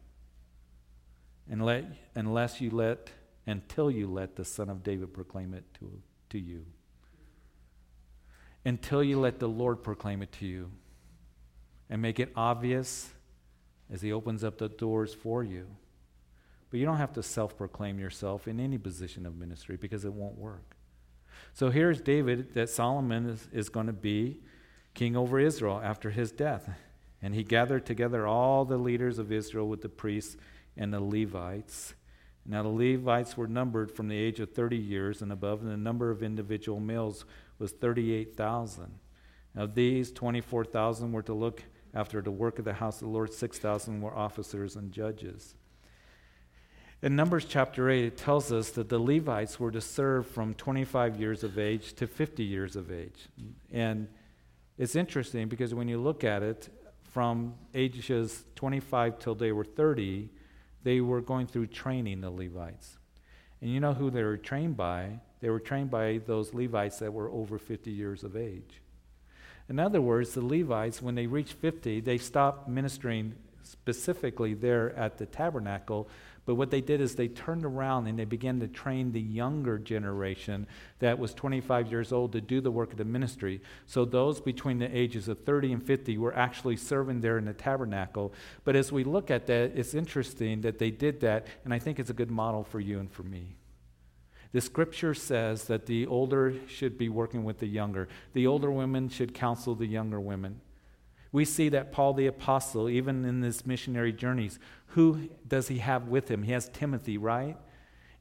And 1.50 1.66
let, 1.66 1.86
unless 2.16 2.62
you 2.62 2.70
let, 2.70 3.12
until 3.48 3.90
you 3.90 4.08
let 4.08 4.36
the 4.36 4.46
Son 4.46 4.70
of 4.70 4.84
David 4.84 5.14
proclaim 5.14 5.54
it 5.54 5.64
to, 5.80 6.02
to 6.30 6.40
you. 6.40 6.66
Until 8.64 9.04
you 9.04 9.20
let 9.20 9.40
the 9.40 9.48
Lord 9.48 9.84
proclaim 9.84 10.22
it 10.22 10.32
to 10.34 10.46
you 10.46 10.72
and 11.90 12.02
make 12.02 12.20
it 12.20 12.32
obvious 12.36 13.10
as 13.92 14.02
He 14.02 14.14
opens 14.14 14.44
up 14.44 14.58
the 14.58 14.70
doors 14.70 15.14
for 15.14 15.44
you. 15.44 15.68
But 16.70 16.80
you 16.80 16.86
don't 16.86 16.98
have 16.98 17.14
to 17.14 17.24
self 17.24 17.58
proclaim 17.58 18.00
yourself 18.00 18.48
in 18.48 18.60
any 18.60 18.78
position 18.78 19.26
of 19.26 19.36
ministry 19.36 19.76
because 19.76 20.06
it 20.06 20.14
won't 20.14 20.38
work. 20.38 20.76
So 21.54 21.70
here's 21.70 22.00
David 22.00 22.54
that 22.54 22.70
Solomon 22.70 23.30
is, 23.30 23.48
is 23.52 23.70
going 23.70 23.88
to 23.88 23.94
be 23.94 24.40
king 24.94 25.16
over 25.16 25.40
Israel 25.40 25.82
after 25.84 26.10
his 26.10 26.32
death. 26.32 26.70
And 27.22 27.36
he 27.36 27.44
gathered 27.44 27.86
together 27.86 28.26
all 28.26 28.66
the 28.66 28.78
leaders 28.78 29.20
of 29.20 29.32
Israel 29.32 29.68
with 29.68 29.82
the 29.82 29.90
priests 29.90 30.38
and 30.78 30.94
the 30.94 31.02
Levites. 31.02 31.94
Now, 32.46 32.64
the 32.64 32.70
Levites 32.70 33.38
were 33.38 33.48
numbered 33.48 33.92
from 33.92 34.08
the 34.08 34.18
age 34.18 34.40
of 34.40 34.52
30 34.52 34.76
years 34.76 35.22
and 35.22 35.32
above, 35.32 35.62
and 35.62 35.70
the 35.70 35.78
number 35.78 36.10
of 36.10 36.24
individual 36.24 36.80
males 36.80 37.26
was 37.62 37.72
38,000. 37.72 38.92
Of 39.56 39.76
these, 39.76 40.12
24,000 40.12 41.12
were 41.12 41.22
to 41.24 41.34
look 41.34 41.64
after 41.94 42.22
the 42.22 42.32
work 42.32 42.60
of 42.60 42.66
the 42.66 42.74
house 42.74 42.96
of 42.96 43.08
the 43.08 43.14
Lord, 43.14 43.34
6,000 43.34 44.02
were 44.02 44.16
officers 44.16 44.76
and 44.76 44.92
judges. 44.92 45.56
In 47.02 47.16
Numbers 47.16 47.46
chapter 47.46 47.90
8, 47.90 48.06
it 48.06 48.18
tells 48.18 48.52
us 48.52 48.70
that 48.72 48.90
the 48.90 49.00
Levites 49.00 49.60
were 49.60 49.72
to 49.72 49.82
serve 49.82 50.28
from 50.28 50.54
25 50.54 51.20
years 51.20 51.44
of 51.44 51.58
age 51.58 51.94
to 51.94 52.08
50 52.08 52.44
years 52.44 52.76
of 52.76 52.92
age. 52.92 53.28
And 53.72 54.08
it's 54.78 54.96
interesting 54.96 55.48
because 55.48 55.74
when 55.74 55.88
you 55.88 56.00
look 56.00 56.24
at 56.24 56.44
it, 56.44 56.70
from 57.04 57.56
ages 57.74 58.46
25 58.56 59.20
till 59.20 59.36
they 59.36 59.52
were 59.52 59.66
30, 59.66 60.30
they 60.84 61.02
were 61.02 61.22
going 61.22 61.46
through 61.46 61.68
training 61.68 62.22
the 62.22 62.32
Levites. 62.32 62.98
And 63.62 63.72
you 63.72 63.80
know 63.80 63.94
who 63.94 64.10
they 64.10 64.24
were 64.24 64.38
trained 64.38 64.76
by? 64.76 65.20
They 65.40 65.50
were 65.50 65.60
trained 65.60 65.92
by 65.92 66.20
those 66.26 66.54
Levites 66.54 67.00
that 67.00 67.14
were 67.14 67.30
over 67.30 67.58
50 67.58 67.92
years 67.92 68.24
of 68.24 68.36
age. 68.36 68.82
In 69.70 69.80
other 69.80 70.02
words, 70.02 70.34
the 70.34 70.42
Levites, 70.42 71.02
when 71.02 71.16
they 71.16 71.28
reached 71.28 71.54
50, 71.54 72.02
they 72.02 72.18
stopped 72.18 72.68
ministering 72.68 73.36
specifically 73.64 74.54
there 74.54 74.94
at 74.96 75.18
the 75.18 75.26
tabernacle 75.26 76.10
but 76.52 76.56
what 76.56 76.70
they 76.70 76.82
did 76.82 77.00
is 77.00 77.16
they 77.16 77.30
turned 77.30 77.64
around 77.64 78.08
and 78.08 78.20
they 78.20 78.26
began 78.26 78.60
to 78.60 78.68
train 78.68 79.14
the 79.14 79.22
younger 79.22 79.78
generation 79.78 80.68
that 81.00 81.18
was 81.18 81.34
25 81.34 81.90
years 81.90 82.12
old 82.12 82.34
to 82.34 82.42
do 82.42 82.60
the 82.60 82.70
work 82.70 82.92
of 82.92 82.98
the 82.98 83.06
ministry. 83.06 83.62
So 83.86 84.04
those 84.04 84.42
between 84.42 84.78
the 84.78 84.94
ages 84.94 85.30
of 85.30 85.46
30 85.46 85.72
and 85.72 85.82
50 85.82 86.18
were 86.18 86.36
actually 86.36 86.76
serving 86.76 87.22
there 87.22 87.38
in 87.38 87.46
the 87.46 87.54
tabernacle. 87.54 88.34
But 88.66 88.76
as 88.76 88.92
we 88.92 89.06
look 89.06 89.32
at 89.32 89.48
that, 89.48 89.72
it's 89.78 89.94
interesting 89.94 90.60
that 90.60 90.78
they 90.78 90.92
did 90.92 91.22
that, 91.22 91.48
and 91.64 91.74
I 91.74 91.80
think 91.80 92.00
it's 92.00 92.10
a 92.10 92.14
good 92.14 92.30
model 92.30 92.66
for 92.66 92.82
you 92.82 93.00
and 93.00 93.10
for 93.10 93.24
me. 93.24 93.56
The 94.52 94.60
scripture 94.60 95.14
says 95.14 95.68
that 95.68 95.86
the 95.86 96.06
older 96.06 96.54
should 96.68 96.98
be 96.98 97.08
working 97.08 97.46
with 97.46 97.60
the 97.60 97.68
younger. 97.68 98.10
The 98.34 98.48
older 98.48 98.70
women 98.70 99.08
should 99.08 99.34
counsel 99.34 99.74
the 99.74 99.88
younger 99.88 100.20
women. 100.20 100.60
We 101.32 101.46
see 101.46 101.70
that 101.70 101.92
Paul 101.92 102.14
the 102.14 102.28
Apostle, 102.28 102.90
even 102.90 103.24
in 103.24 103.42
his 103.42 103.66
missionary 103.66 104.12
journeys, 104.12 104.60
who 104.88 105.30
does 105.48 105.70
he 105.70 105.78
have 105.80 106.08
with 106.08 106.30
him? 106.30 106.44
He 106.44 106.52
has 106.52 106.70
Timothy, 106.70 107.18
right? 107.18 107.58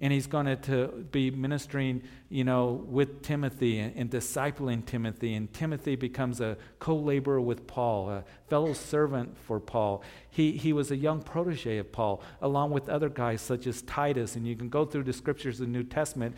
And 0.03 0.13
he's 0.13 0.27
going 0.27 0.47
to 0.57 0.87
be 1.11 1.31
ministering, 1.31 2.03
you 2.31 2.43
know, 2.43 2.85
with 2.89 3.21
Timothy 3.21 3.81
and, 3.81 3.95
and 3.97 4.11
discipling 4.11 4.87
Timothy. 4.87 5.35
And 5.35 5.53
Timothy 5.53 5.95
becomes 5.95 6.41
a 6.41 6.57
co 6.79 6.97
laborer 6.97 7.41
with 7.41 7.67
Paul, 7.67 8.09
a 8.09 8.25
fellow 8.49 8.73
servant 8.73 9.37
for 9.37 9.61
Paul. 9.61 10.03
He, 10.31 10.53
he 10.53 10.73
was 10.73 10.91
a 10.91 10.97
young 10.97 11.21
protege 11.21 11.79
of 11.79 11.93
Paul, 11.93 12.23
along 12.41 12.71
with 12.71 12.89
other 12.89 13.11
guys 13.11 13.43
such 13.43 13.67
as 13.67 13.83
Titus. 13.83 14.37
And 14.37 14.47
you 14.47 14.57
can 14.57 14.71
go 14.71 14.87
through 14.87 15.05
the 15.05 15.13
scriptures 15.13 15.61
of 15.61 15.67
the 15.67 15.73
New 15.73 15.85
Testament 15.85 16.35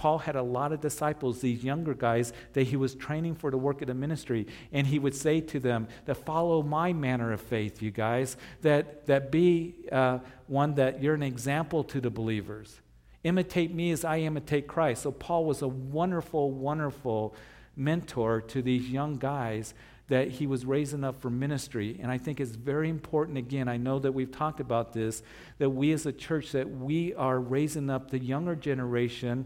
Paul 0.00 0.16
had 0.16 0.34
a 0.34 0.42
lot 0.42 0.72
of 0.72 0.80
disciples, 0.80 1.42
these 1.42 1.62
younger 1.62 1.92
guys, 1.92 2.32
that 2.54 2.62
he 2.62 2.74
was 2.74 2.94
training 2.94 3.34
for 3.34 3.50
the 3.50 3.58
work 3.58 3.82
of 3.82 3.88
the 3.88 3.92
ministry. 3.92 4.46
And 4.72 4.86
he 4.86 4.98
would 4.98 5.14
say 5.14 5.42
to 5.42 5.60
them, 5.60 5.88
that 6.06 6.14
follow 6.14 6.62
my 6.62 6.94
manner 6.94 7.34
of 7.34 7.40
faith, 7.42 7.82
you 7.82 7.90
guys, 7.90 8.38
that, 8.62 9.04
that 9.08 9.30
be 9.30 9.74
uh, 9.92 10.20
one 10.46 10.76
that 10.76 11.02
you're 11.02 11.12
an 11.12 11.22
example 11.22 11.84
to 11.84 12.00
the 12.00 12.08
believers. 12.08 12.80
Imitate 13.24 13.74
me 13.74 13.90
as 13.90 14.02
I 14.02 14.20
imitate 14.20 14.66
Christ. 14.66 15.02
So 15.02 15.12
Paul 15.12 15.44
was 15.44 15.60
a 15.60 15.68
wonderful, 15.68 16.50
wonderful 16.50 17.34
mentor 17.76 18.40
to 18.40 18.62
these 18.62 18.88
young 18.88 19.18
guys 19.18 19.74
that 20.08 20.28
he 20.28 20.46
was 20.46 20.64
raising 20.64 21.04
up 21.04 21.20
for 21.20 21.28
ministry. 21.28 21.98
And 22.00 22.10
I 22.10 22.16
think 22.16 22.40
it's 22.40 22.52
very 22.52 22.88
important, 22.88 23.36
again, 23.36 23.68
I 23.68 23.76
know 23.76 23.98
that 23.98 24.12
we've 24.12 24.32
talked 24.32 24.60
about 24.60 24.94
this, 24.94 25.22
that 25.58 25.68
we 25.68 25.92
as 25.92 26.06
a 26.06 26.12
church, 26.12 26.52
that 26.52 26.70
we 26.70 27.12
are 27.16 27.38
raising 27.38 27.90
up 27.90 28.10
the 28.10 28.18
younger 28.18 28.56
generation 28.56 29.44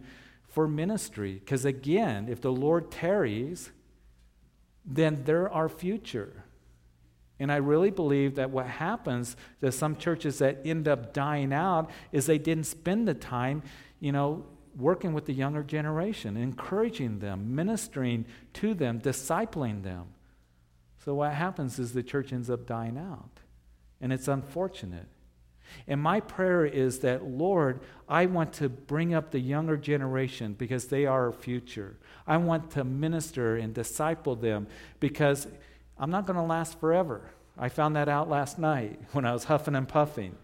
for 0.55 0.69
ministry. 0.69 1.35
Because 1.35 1.64
again, 1.64 2.29
if 2.29 2.40
the 2.40 2.53
Lord 2.53 2.93
tarries, 2.93 3.73
then 4.87 5.25
they're 5.25 5.53
our 5.53 5.69
future. 5.69 6.45
And 7.40 7.51
I 7.51 7.57
really 7.57 7.90
believe 7.90 8.37
that 8.37 8.51
what 8.51 8.67
happens 8.67 9.37
to 9.61 9.73
some 9.73 9.97
churches 9.97 10.38
that 10.38 10.61
end 10.64 10.87
up 10.87 11.12
dying 11.12 11.53
out 11.53 11.90
is 12.12 12.27
they 12.27 12.38
didn't 12.38 12.64
spend 12.64 13.09
the 13.09 13.14
time, 13.14 13.64
you 13.99 14.12
know, 14.12 14.47
working 14.77 15.12
with 15.12 15.27
the 15.27 15.33
younger 15.33 15.64
generation, 15.64 16.37
encouraging 16.37 17.19
them, 17.19 17.57
ministering 17.57 18.25
to 18.55 18.75
them, 18.75 19.01
discipling 19.01 19.83
them. 19.83 20.07
So 21.05 21.14
what 21.14 21.33
happens 21.33 21.81
is 21.81 21.93
the 21.93 22.03
church 22.05 22.33
ends 22.33 22.49
up 22.49 22.64
dying 22.64 22.97
out. 22.97 23.40
And 24.01 24.12
it's 24.12 24.29
unfortunate. 24.29 25.09
And 25.87 26.00
my 26.00 26.20
prayer 26.20 26.64
is 26.64 27.00
that, 27.00 27.24
Lord, 27.24 27.81
I 28.09 28.27
want 28.27 28.53
to 28.55 28.68
bring 28.68 29.14
up 29.14 29.31
the 29.31 29.40
younger 29.40 29.77
generation 29.77 30.55
because 30.55 30.87
they 30.87 31.07
are 31.07 31.27
our 31.27 31.33
future. 31.33 31.96
I 32.27 32.37
want 32.37 32.70
to 32.72 32.85
minister 32.85 33.57
and 33.57 33.74
disciple 33.74 34.37
them 34.37 34.66
because 35.00 35.46
I'm 35.98 36.11
not 36.11 36.27
going 36.27 36.37
to 36.37 36.42
last 36.42 36.81
forever. 36.81 37.31
I 37.59 37.68
found 37.68 37.96
that 37.96 38.09
out 38.09 38.29
last 38.29 38.59
night 38.59 39.00
when 39.12 39.24
I 39.24 39.33
was 39.33 39.44
huffing 39.44 39.74
and 39.74 39.88
puffing. 39.88 40.37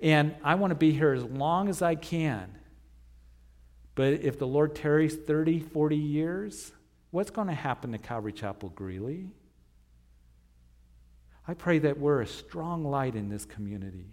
And 0.00 0.34
I 0.44 0.54
want 0.54 0.70
to 0.70 0.76
be 0.76 0.92
here 0.92 1.12
as 1.12 1.24
long 1.24 1.68
as 1.68 1.82
I 1.82 1.94
can. 1.94 2.54
But 3.94 4.14
if 4.14 4.38
the 4.38 4.46
Lord 4.46 4.76
tarries 4.76 5.16
30, 5.16 5.58
40 5.58 5.96
years, 5.96 6.72
what's 7.10 7.30
going 7.30 7.48
to 7.48 7.54
happen 7.54 7.90
to 7.92 7.98
Calvary 7.98 8.32
Chapel 8.32 8.68
Greeley? 8.68 9.30
I 11.48 11.54
pray 11.54 11.78
that 11.80 11.98
we're 11.98 12.20
a 12.20 12.26
strong 12.26 12.84
light 12.84 13.16
in 13.16 13.28
this 13.28 13.44
community. 13.44 14.06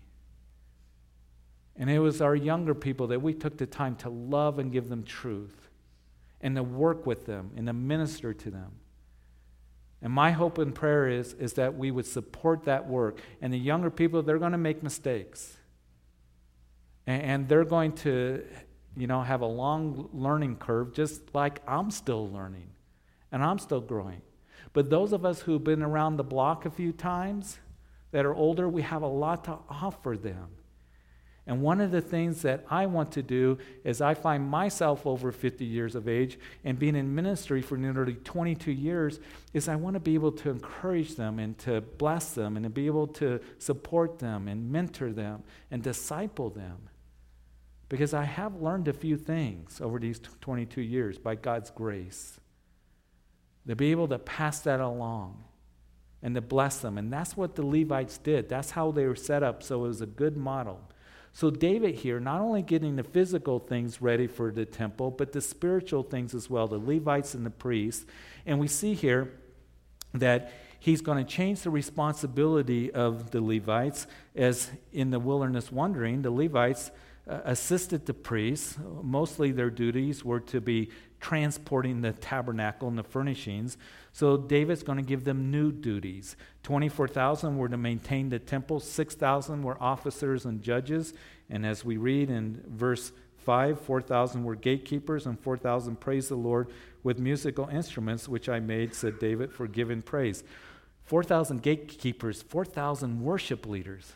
And 1.78 1.90
it 1.90 2.00
was 2.00 2.22
our 2.22 2.36
younger 2.36 2.74
people 2.74 3.08
that 3.08 3.22
we 3.22 3.34
took 3.34 3.58
the 3.58 3.66
time 3.66 3.96
to 3.98 4.10
love 4.10 4.60
and 4.60 4.72
give 4.72 4.90
them 4.90 5.04
truth 5.04 5.70
and 6.42 6.56
to 6.56 6.64
work 6.64 7.06
with 7.06 7.26
them 7.26 7.52
and 7.58 7.68
to 7.68 7.74
minister 7.74 8.34
to 8.34 8.52
them. 8.52 8.72
And 10.02 10.14
my 10.14 10.32
hope 10.32 10.58
and 10.58 10.74
prayer 10.74 11.08
is, 11.08 11.34
is 11.34 11.54
that 11.54 11.76
we 11.76 11.92
would 11.92 12.06
support 12.06 12.66
that 12.66 12.88
work. 12.88 13.20
And 13.42 13.52
the 13.52 13.58
younger 13.58 13.90
people, 13.90 14.22
they're 14.22 14.38
going 14.38 14.52
to 14.52 14.58
make 14.58 14.84
mistakes. 14.84 15.58
And, 17.08 17.22
and 17.24 17.50
they're 17.50 17.66
going 17.66 17.94
to, 17.94 18.46
you 18.96 19.08
know, 19.08 19.22
have 19.22 19.42
a 19.42 19.48
long 19.48 20.10
learning 20.14 20.58
curve, 20.58 20.94
just 20.94 21.34
like 21.34 21.62
I'm 21.68 21.92
still 21.92 22.30
learning 22.30 22.70
and 23.32 23.44
I'm 23.44 23.60
still 23.60 23.82
growing. 23.82 24.22
But 24.74 24.90
those 24.90 25.12
of 25.12 25.26
us 25.26 25.42
who've 25.42 25.64
been 25.64 25.82
around 25.82 26.18
the 26.18 26.24
block 26.24 26.66
a 26.66 26.70
few 26.70 26.92
times 26.92 27.60
that 28.12 28.26
are 28.26 28.34
older, 28.36 28.70
we 28.70 28.82
have 28.82 29.02
a 29.02 29.08
lot 29.08 29.44
to 29.46 29.58
offer 29.70 30.16
them. 30.16 30.50
And 31.48 31.62
one 31.62 31.80
of 31.80 31.92
the 31.92 32.02
things 32.02 32.42
that 32.42 32.66
I 32.72 32.88
want 32.88 33.12
to 33.14 33.22
do 33.22 33.60
is 33.84 34.02
I 34.02 34.16
find 34.16 34.50
myself 34.50 35.06
over 35.06 35.32
50 35.32 35.64
years 35.64 35.94
of 35.94 36.08
age 36.08 36.40
and 36.64 36.80
being 36.80 36.96
in 36.96 37.14
ministry 37.14 37.62
for 37.62 37.78
nearly 37.78 38.16
22 38.16 38.72
years 38.72 39.20
is 39.54 39.68
I 39.68 39.76
want 39.76 39.94
to 39.94 40.00
be 40.00 40.16
able 40.16 40.32
to 40.32 40.50
encourage 40.50 41.16
them 41.16 41.38
and 41.38 41.56
to 41.60 41.82
bless 41.82 42.32
them 42.32 42.58
and 42.58 42.64
to 42.64 42.70
be 42.72 42.88
able 42.88 43.06
to 43.08 43.40
support 43.60 44.18
them 44.18 44.48
and 44.48 44.72
mentor 44.72 45.12
them 45.12 45.44
and 45.70 45.84
disciple 45.84 46.50
them. 46.50 46.90
Because 47.90 48.16
I 48.16 48.24
have 48.24 48.60
learned 48.60 48.88
a 48.88 48.94
few 48.94 49.16
things 49.16 49.80
over 49.80 50.00
these 50.00 50.20
22 50.42 50.82
years 50.82 51.20
by 51.20 51.36
God's 51.36 51.70
grace. 51.70 52.40
To 53.68 53.76
be 53.76 53.92
able 53.92 54.08
to 54.08 54.18
pass 54.18 54.62
that 54.62 54.80
along 54.80 55.44
and 56.24 56.34
to 56.34 56.42
bless 56.42 56.80
them. 56.80 56.98
And 56.98 57.14
that's 57.14 57.38
what 57.38 57.54
the 57.54 57.64
Levites 57.64 58.18
did. 58.18 58.50
That's 58.50 58.72
how 58.72 58.92
they 58.92 59.06
were 59.06 59.16
set 59.16 59.44
up. 59.44 59.62
So 59.62 59.86
it 59.86 59.88
was 59.88 60.02
a 60.02 60.08
good 60.08 60.36
model. 60.36 60.82
So, 61.36 61.50
David 61.50 61.96
here, 61.96 62.22
not 62.22 62.40
only 62.40 62.62
getting 62.62 62.96
the 62.96 63.04
physical 63.04 63.60
things 63.60 64.02
ready 64.02 64.26
for 64.26 64.54
the 64.54 64.64
temple, 64.64 65.12
but 65.12 65.34
the 65.34 65.42
spiritual 65.42 66.02
things 66.02 66.34
as 66.34 66.50
well, 66.50 66.66
the 66.66 66.78
Levites 66.78 67.34
and 67.34 67.46
the 67.46 67.50
priests. 67.50 68.06
And 68.46 68.58
we 68.58 68.70
see 68.70 68.94
here 68.94 69.34
that 70.14 70.54
he's 70.80 71.02
going 71.02 71.18
to 71.18 71.30
change 71.30 71.64
the 71.64 71.70
responsibility 71.70 72.90
of 72.90 73.32
the 73.32 73.42
Levites, 73.42 74.08
as 74.34 74.72
in 74.94 75.10
the 75.10 75.20
wilderness 75.20 75.74
wandering, 75.74 76.22
the 76.22 76.32
Levites 76.32 76.90
uh, 77.30 77.42
assisted 77.44 78.06
the 78.06 78.14
priests. 78.14 78.78
Mostly 79.04 79.52
their 79.52 79.70
duties 79.70 80.24
were 80.24 80.40
to 80.40 80.62
be 80.62 80.90
transporting 81.20 82.00
the 82.00 82.14
tabernacle 82.14 82.88
and 82.88 82.98
the 82.98 83.04
furnishings. 83.04 83.78
So 84.16 84.38
David's 84.38 84.82
going 84.82 84.98
to 84.98 85.04
give 85.04 85.26
them 85.26 85.52
new 85.52 85.74
duties. 85.74 86.38
24,000 86.64 87.58
were 87.58 87.68
to 87.68 87.76
maintain 87.76 88.30
the 88.30 88.40
temple, 88.40 88.80
6,000 88.80 89.62
were 89.62 89.76
officers 89.84 90.46
and 90.46 90.62
judges. 90.62 91.14
And 91.50 91.66
as 91.66 91.84
we 91.84 91.98
read 91.98 92.30
in 92.30 92.64
verse 92.66 93.12
5, 93.40 93.82
4,000 93.82 94.46
were 94.46 94.56
gatekeepers, 94.56 95.26
and 95.26 95.38
4,000 95.38 96.00
praised 96.00 96.30
the 96.30 96.38
Lord 96.38 96.70
with 97.04 97.20
musical 97.20 97.68
instruments, 97.68 98.30
which 98.30 98.48
I 98.48 98.62
made, 98.62 98.96
said 98.96 99.20
David, 99.20 99.52
for 99.52 99.68
giving 99.68 100.02
praise. 100.02 100.46
4,000 101.04 101.62
gatekeepers, 101.62 102.42
4,000 102.42 103.22
worship 103.22 103.66
leaders. 103.66 104.14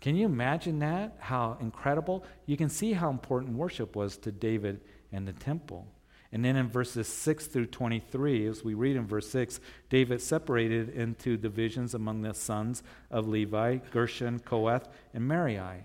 Can 0.00 0.16
you 0.16 0.24
imagine 0.24 0.78
that? 0.78 1.18
How 1.18 1.58
incredible? 1.60 2.24
You 2.46 2.56
can 2.56 2.70
see 2.70 2.94
how 2.94 3.10
important 3.10 3.58
worship 3.58 3.94
was 3.94 4.16
to 4.16 4.32
David 4.32 4.80
and 5.12 5.28
the 5.28 5.34
temple. 5.34 5.86
And 6.32 6.44
then 6.44 6.56
in 6.56 6.68
verses 6.68 7.08
6 7.08 7.46
through 7.46 7.66
23, 7.66 8.46
as 8.46 8.62
we 8.62 8.74
read 8.74 8.96
in 8.96 9.06
verse 9.06 9.28
6, 9.30 9.60
David 9.88 10.20
separated 10.20 10.90
into 10.90 11.36
divisions 11.36 11.92
among 11.94 12.22
the 12.22 12.34
sons 12.34 12.82
of 13.10 13.26
Levi 13.26 13.78
Gershon, 13.90 14.38
Kohath, 14.38 14.88
and 15.12 15.26
Merari. 15.26 15.84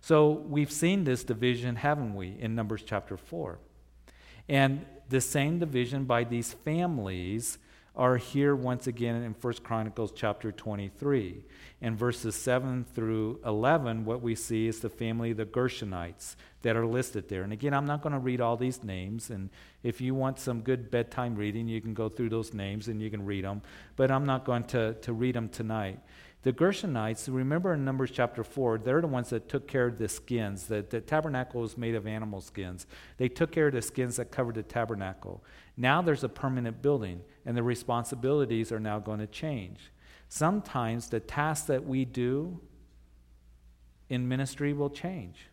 So 0.00 0.30
we've 0.30 0.72
seen 0.72 1.04
this 1.04 1.24
division, 1.24 1.76
haven't 1.76 2.14
we, 2.14 2.36
in 2.38 2.54
Numbers 2.54 2.84
chapter 2.86 3.16
4. 3.16 3.58
And 4.48 4.86
the 5.08 5.20
same 5.20 5.58
division 5.58 6.04
by 6.04 6.24
these 6.24 6.52
families 6.52 7.58
are 7.96 8.18
here 8.18 8.54
once 8.54 8.86
again 8.86 9.22
in 9.22 9.32
1 9.32 9.54
Chronicles 9.62 10.12
chapter 10.14 10.52
23. 10.52 11.44
In 11.80 11.96
verses 11.96 12.34
7 12.34 12.84
through 12.94 13.40
11, 13.44 14.04
what 14.04 14.20
we 14.20 14.34
see 14.34 14.66
is 14.66 14.80
the 14.80 14.90
family 14.90 15.30
of 15.30 15.38
the 15.38 15.46
Gershonites 15.46 16.36
that 16.62 16.76
are 16.76 16.86
listed 16.86 17.28
there. 17.28 17.42
And 17.42 17.52
again, 17.52 17.72
I'm 17.72 17.86
not 17.86 18.02
going 18.02 18.12
to 18.12 18.18
read 18.18 18.40
all 18.40 18.56
these 18.56 18.82
names. 18.84 19.30
And 19.30 19.50
if 19.82 20.00
you 20.00 20.14
want 20.14 20.38
some 20.38 20.60
good 20.60 20.90
bedtime 20.90 21.36
reading, 21.36 21.68
you 21.68 21.80
can 21.80 21.94
go 21.94 22.08
through 22.08 22.28
those 22.28 22.52
names 22.52 22.88
and 22.88 23.00
you 23.00 23.10
can 23.10 23.24
read 23.24 23.44
them. 23.44 23.62
But 23.96 24.10
I'm 24.10 24.26
not 24.26 24.44
going 24.44 24.64
to, 24.64 24.94
to 24.94 25.12
read 25.12 25.34
them 25.34 25.48
tonight. 25.48 26.00
The 26.46 26.52
Gershonites, 26.52 27.28
remember 27.28 27.74
in 27.74 27.84
Numbers 27.84 28.12
chapter 28.12 28.44
4, 28.44 28.78
they're 28.78 29.00
the 29.00 29.08
ones 29.08 29.30
that 29.30 29.48
took 29.48 29.66
care 29.66 29.88
of 29.88 29.98
the 29.98 30.08
skins. 30.08 30.66
The, 30.66 30.86
the 30.88 31.00
tabernacle 31.00 31.60
was 31.60 31.76
made 31.76 31.96
of 31.96 32.06
animal 32.06 32.40
skins. 32.40 32.86
They 33.16 33.28
took 33.28 33.50
care 33.50 33.66
of 33.66 33.72
the 33.72 33.82
skins 33.82 34.14
that 34.16 34.30
covered 34.30 34.54
the 34.54 34.62
tabernacle. 34.62 35.42
Now 35.76 36.02
there's 36.02 36.24
a 36.24 36.28
permanent 36.28 36.80
building, 36.82 37.20
and 37.44 37.56
the 37.56 37.62
responsibilities 37.62 38.72
are 38.72 38.80
now 38.80 38.98
going 38.98 39.18
to 39.18 39.26
change. 39.26 39.92
Sometimes 40.28 41.08
the 41.08 41.20
tasks 41.20 41.66
that 41.66 41.84
we 41.84 42.04
do 42.04 42.60
in 44.08 44.28
ministry 44.28 44.72
will 44.72 44.90
change. 44.90 45.48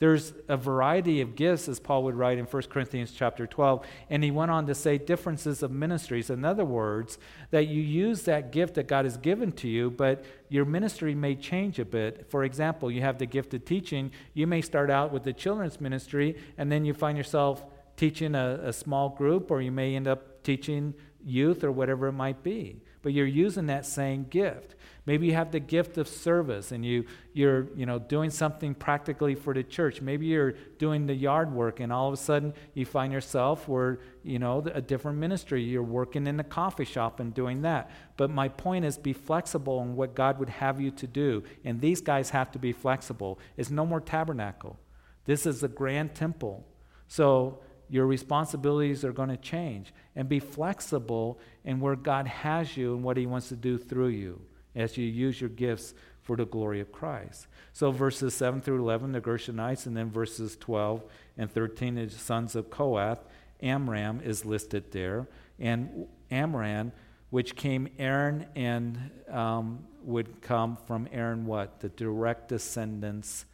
There's 0.00 0.32
a 0.46 0.56
variety 0.56 1.20
of 1.20 1.34
gifts, 1.34 1.68
as 1.68 1.80
Paul 1.80 2.04
would 2.04 2.14
write 2.14 2.38
in 2.38 2.44
1 2.44 2.62
Corinthians 2.64 3.10
chapter 3.10 3.48
12, 3.48 3.84
and 4.10 4.22
he 4.22 4.30
went 4.30 4.52
on 4.52 4.66
to 4.68 4.74
say 4.74 4.96
differences 4.96 5.60
of 5.64 5.72
ministries. 5.72 6.30
In 6.30 6.44
other 6.44 6.64
words, 6.64 7.18
that 7.50 7.66
you 7.66 7.82
use 7.82 8.22
that 8.22 8.52
gift 8.52 8.74
that 8.74 8.86
God 8.86 9.06
has 9.06 9.16
given 9.16 9.50
to 9.52 9.66
you, 9.66 9.90
but 9.90 10.24
your 10.48 10.64
ministry 10.64 11.16
may 11.16 11.34
change 11.34 11.80
a 11.80 11.84
bit. 11.84 12.30
For 12.30 12.44
example, 12.44 12.92
you 12.92 13.00
have 13.00 13.18
the 13.18 13.26
gift 13.26 13.54
of 13.54 13.64
teaching. 13.64 14.12
You 14.34 14.46
may 14.46 14.60
start 14.62 14.88
out 14.88 15.12
with 15.12 15.24
the 15.24 15.32
children's 15.32 15.80
ministry, 15.80 16.36
and 16.56 16.70
then 16.70 16.84
you 16.84 16.94
find 16.94 17.18
yourself 17.18 17.64
teaching 17.98 18.34
a, 18.34 18.60
a 18.62 18.72
small 18.72 19.10
group, 19.10 19.50
or 19.50 19.60
you 19.60 19.72
may 19.72 19.94
end 19.94 20.08
up 20.08 20.42
teaching 20.42 20.94
youth 21.22 21.64
or 21.64 21.70
whatever 21.70 22.06
it 22.06 22.12
might 22.12 22.42
be. 22.42 22.80
But 23.02 23.12
you're 23.12 23.26
using 23.26 23.66
that 23.66 23.84
same 23.84 24.24
gift. 24.24 24.74
Maybe 25.04 25.26
you 25.26 25.34
have 25.34 25.52
the 25.52 25.60
gift 25.60 25.96
of 25.98 26.06
service 26.06 26.70
and 26.70 26.84
you, 26.84 27.06
you're 27.32 27.68
you 27.74 27.86
know, 27.86 27.98
doing 27.98 28.30
something 28.30 28.74
practically 28.74 29.34
for 29.34 29.54
the 29.54 29.62
church. 29.62 30.02
Maybe 30.02 30.26
you're 30.26 30.52
doing 30.78 31.06
the 31.06 31.14
yard 31.14 31.52
work 31.52 31.80
and 31.80 31.92
all 31.92 32.08
of 32.08 32.14
a 32.14 32.18
sudden 32.18 32.52
you 32.74 32.84
find 32.84 33.12
yourself 33.12 33.68
where, 33.68 34.00
you 34.22 34.38
know, 34.38 34.62
a 34.74 34.82
different 34.82 35.18
ministry. 35.18 35.62
You're 35.62 35.82
working 35.82 36.26
in 36.26 36.38
a 36.40 36.44
coffee 36.44 36.84
shop 36.84 37.20
and 37.20 37.32
doing 37.32 37.62
that. 37.62 37.90
But 38.16 38.30
my 38.30 38.48
point 38.48 38.84
is 38.84 38.98
be 38.98 39.12
flexible 39.12 39.80
in 39.82 39.96
what 39.96 40.14
God 40.14 40.38
would 40.38 40.50
have 40.50 40.80
you 40.80 40.90
to 40.92 41.06
do. 41.06 41.42
And 41.64 41.80
these 41.80 42.00
guys 42.00 42.30
have 42.30 42.52
to 42.52 42.58
be 42.58 42.72
flexible. 42.72 43.38
It's 43.56 43.70
no 43.70 43.86
more 43.86 44.00
tabernacle. 44.00 44.78
This 45.24 45.46
is 45.46 45.62
a 45.62 45.68
grand 45.68 46.14
temple. 46.14 46.66
So 47.06 47.60
your 47.88 48.06
responsibilities 48.06 49.04
are 49.04 49.12
going 49.12 49.28
to 49.28 49.36
change. 49.36 49.92
And 50.14 50.28
be 50.28 50.40
flexible 50.40 51.38
in 51.64 51.80
where 51.80 51.96
God 51.96 52.26
has 52.26 52.76
you 52.76 52.94
and 52.94 53.02
what 53.02 53.16
He 53.16 53.26
wants 53.26 53.48
to 53.48 53.56
do 53.56 53.78
through 53.78 54.08
you 54.08 54.40
as 54.74 54.96
you 54.96 55.06
use 55.06 55.40
your 55.40 55.50
gifts 55.50 55.94
for 56.22 56.36
the 56.36 56.44
glory 56.44 56.80
of 56.80 56.92
Christ. 56.92 57.46
So 57.72 57.90
verses 57.90 58.34
7 58.34 58.60
through 58.60 58.80
11, 58.80 59.12
the 59.12 59.20
Gershonites, 59.20 59.86
and 59.86 59.96
then 59.96 60.10
verses 60.10 60.56
12 60.56 61.02
and 61.38 61.50
13, 61.50 61.94
the 61.94 62.10
sons 62.10 62.54
of 62.54 62.70
Kohath. 62.70 63.24
Amram 63.62 64.20
is 64.20 64.44
listed 64.44 64.92
there. 64.92 65.26
And 65.58 66.06
Amram, 66.30 66.92
which 67.30 67.56
came 67.56 67.88
Aaron 67.98 68.46
and 68.54 69.10
um, 69.30 69.84
would 70.02 70.40
come 70.42 70.76
from 70.86 71.08
Aaron 71.12 71.46
what? 71.46 71.80
The 71.80 71.88
direct 71.88 72.48
descendants 72.48 73.46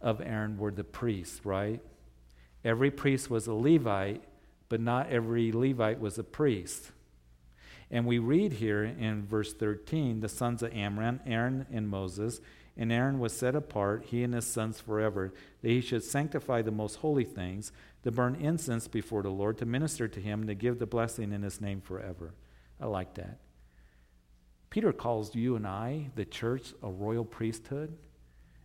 of 0.00 0.20
Aaron 0.20 0.56
were 0.58 0.70
the 0.70 0.84
priests, 0.84 1.44
right? 1.44 1.80
Every 2.64 2.90
priest 2.90 3.30
was 3.30 3.46
a 3.46 3.54
Levite, 3.54 4.24
but 4.68 4.80
not 4.80 5.10
every 5.10 5.52
Levite 5.52 6.00
was 6.00 6.18
a 6.18 6.24
priest. 6.24 6.90
And 7.90 8.04
we 8.04 8.18
read 8.18 8.54
here 8.54 8.84
in 8.84 9.26
verse 9.26 9.54
13 9.54 10.20
the 10.20 10.28
sons 10.28 10.62
of 10.62 10.74
Amram, 10.74 11.20
Aaron 11.26 11.66
and 11.72 11.88
Moses. 11.88 12.40
And 12.76 12.92
Aaron 12.92 13.18
was 13.18 13.32
set 13.32 13.56
apart, 13.56 14.04
he 14.06 14.22
and 14.22 14.32
his 14.32 14.46
sons 14.46 14.80
forever, 14.80 15.32
that 15.62 15.68
he 15.68 15.80
should 15.80 16.04
sanctify 16.04 16.62
the 16.62 16.70
most 16.70 16.96
holy 16.96 17.24
things, 17.24 17.72
to 18.04 18.12
burn 18.12 18.36
incense 18.36 18.86
before 18.86 19.22
the 19.22 19.30
Lord, 19.30 19.58
to 19.58 19.66
minister 19.66 20.06
to 20.06 20.20
him, 20.20 20.46
to 20.46 20.54
give 20.54 20.78
the 20.78 20.86
blessing 20.86 21.32
in 21.32 21.42
his 21.42 21.60
name 21.60 21.80
forever. 21.80 22.34
I 22.80 22.86
like 22.86 23.14
that. 23.14 23.38
Peter 24.70 24.92
calls 24.92 25.34
you 25.34 25.56
and 25.56 25.66
I, 25.66 26.10
the 26.14 26.24
church, 26.24 26.72
a 26.80 26.88
royal 26.88 27.24
priesthood. 27.24 27.96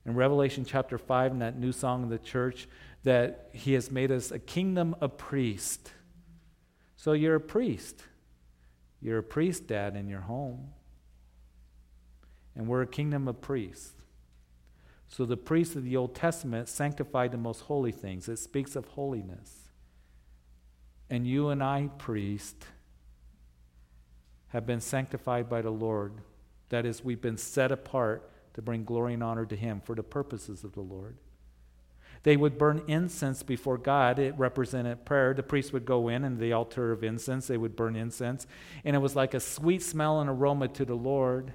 In 0.06 0.16
Revelation 0.16 0.66
chapter 0.66 0.98
5, 0.98 1.32
in 1.32 1.40
that 1.40 1.58
new 1.58 1.72
song 1.72 2.04
of 2.04 2.10
the 2.10 2.18
church, 2.18 2.68
that 3.04 3.50
he 3.54 3.74
has 3.74 3.92
made 3.92 4.12
us 4.12 4.32
a 4.32 4.40
kingdom 4.40 4.96
of 5.00 5.18
priests. 5.18 5.92
So 6.96 7.14
you're 7.14 7.36
a 7.36 7.42
priest. 7.42 8.04
You're 9.02 9.20
a 9.20 9.24
priest, 9.24 9.68
Dad, 9.68 9.96
in 9.96 10.08
your 10.08 10.22
home. 10.22 10.70
And 12.56 12.68
we're 12.68 12.82
a 12.82 12.88
kingdom 12.88 13.28
of 13.28 13.42
priests. 13.42 13.94
So 15.08 15.26
the 15.26 15.38
priests 15.38 15.76
of 15.76 15.84
the 15.84 15.96
Old 15.96 16.16
Testament 16.16 16.68
sanctified 16.70 17.32
the 17.32 17.38
most 17.38 17.62
holy 17.62 17.92
things. 17.92 18.28
It 18.28 18.40
speaks 18.40 18.76
of 18.76 18.86
holiness. 18.86 19.70
And 21.10 21.28
you 21.28 21.50
and 21.50 21.62
I, 21.62 21.90
priest, 21.98 22.66
have 24.48 24.66
been 24.66 24.82
sanctified 24.82 25.50
by 25.50 25.62
the 25.62 25.70
Lord. 25.72 26.14
That 26.70 26.86
is, 26.86 27.04
we've 27.04 27.22
been 27.22 27.38
set 27.38 27.72
apart 27.72 28.30
to 28.54 28.62
bring 28.62 28.84
glory 28.84 29.14
and 29.14 29.24
honor 29.24 29.46
to 29.46 29.56
Him 29.56 29.82
for 29.84 29.96
the 29.96 30.04
purposes 30.04 30.64
of 30.64 30.74
the 30.74 30.82
Lord. 30.82 31.18
They 32.24 32.38
would 32.38 32.58
burn 32.58 32.84
incense 32.88 33.44
before 33.44 33.78
God. 33.78 34.18
It 34.18 34.34
represented 34.38 35.06
prayer. 35.06 35.34
The 35.34 35.44
priest 35.44 35.74
would 35.74 35.86
go 35.86 36.08
in 36.08 36.24
and 36.24 36.40
the 36.40 36.54
altar 36.54 36.92
of 36.92 37.04
incense, 37.04 37.48
they 37.48 37.58
would 37.58 37.76
burn 37.76 37.96
incense. 37.96 38.48
And 38.86 38.96
it 38.96 39.00
was 39.00 39.16
like 39.16 39.34
a 39.34 39.40
sweet 39.40 39.84
smell 39.84 40.22
and 40.22 40.30
aroma 40.30 40.70
to 40.70 40.86
the 40.86 40.96
Lord. 40.96 41.54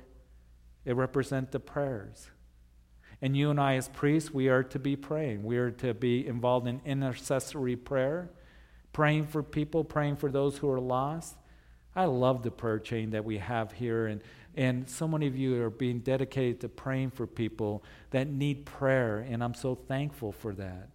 It 0.85 0.95
represented 0.95 1.53
the 1.53 1.61
prayers. 1.61 2.29
And 3.21 3.37
you 3.37 3.51
and 3.51 3.59
I, 3.59 3.75
as 3.75 3.89
priests, 3.89 4.33
we 4.33 4.49
are 4.49 4.63
to 4.65 4.79
be 4.79 4.95
praying. 4.95 5.43
We 5.43 5.57
are 5.57 5.71
to 5.73 5.93
be 5.93 6.27
involved 6.27 6.69
in 6.69 6.81
intercessory 6.85 7.75
prayer, 7.75 8.31
praying 8.93 9.27
for 9.27 9.43
people, 9.43 9.83
praying 9.83 10.17
for 10.17 10.31
those 10.31 10.59
who 10.59 10.71
are 10.71 10.81
lost. 10.81 11.35
I 11.97 12.05
love 12.05 12.43
the 12.43 12.53
prayer 12.53 12.79
chain 12.79 13.11
that 13.11 13.25
we 13.25 13.39
have 13.39 13.73
here, 13.73 14.07
and, 14.07 14.23
and 14.57 14.89
so 14.89 15.07
many 15.07 15.27
of 15.27 15.37
you 15.37 15.63
are 15.63 15.71
being 15.71 16.01
dedicated 16.01 16.61
to 16.63 16.69
praying 16.69 17.11
for 17.11 17.27
people 17.27 17.85
that 18.11 18.29
need 18.29 18.67
prayer, 18.67 19.19
and 19.19 19.43
I'm 19.43 19.55
so 19.55 19.75
thankful 19.75 20.33
for 20.33 20.55
that. 20.55 20.91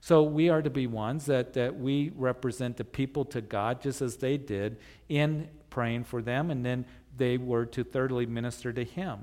So 0.00 0.24
we 0.24 0.48
are 0.48 0.62
to 0.62 0.70
be 0.70 0.86
ones 0.86 1.26
that, 1.26 1.52
that 1.52 1.78
we 1.78 2.12
represent 2.16 2.76
the 2.76 2.84
people 2.84 3.24
to 3.26 3.40
God 3.40 3.80
just 3.80 4.02
as 4.02 4.16
they 4.16 4.36
did 4.36 4.78
in 5.08 5.48
praying 5.70 6.04
for 6.04 6.22
them, 6.22 6.50
and 6.50 6.66
then 6.66 6.84
they 7.16 7.38
were 7.38 7.66
to 7.66 7.84
thirdly 7.84 8.26
minister 8.26 8.72
to 8.72 8.84
Him. 8.84 9.20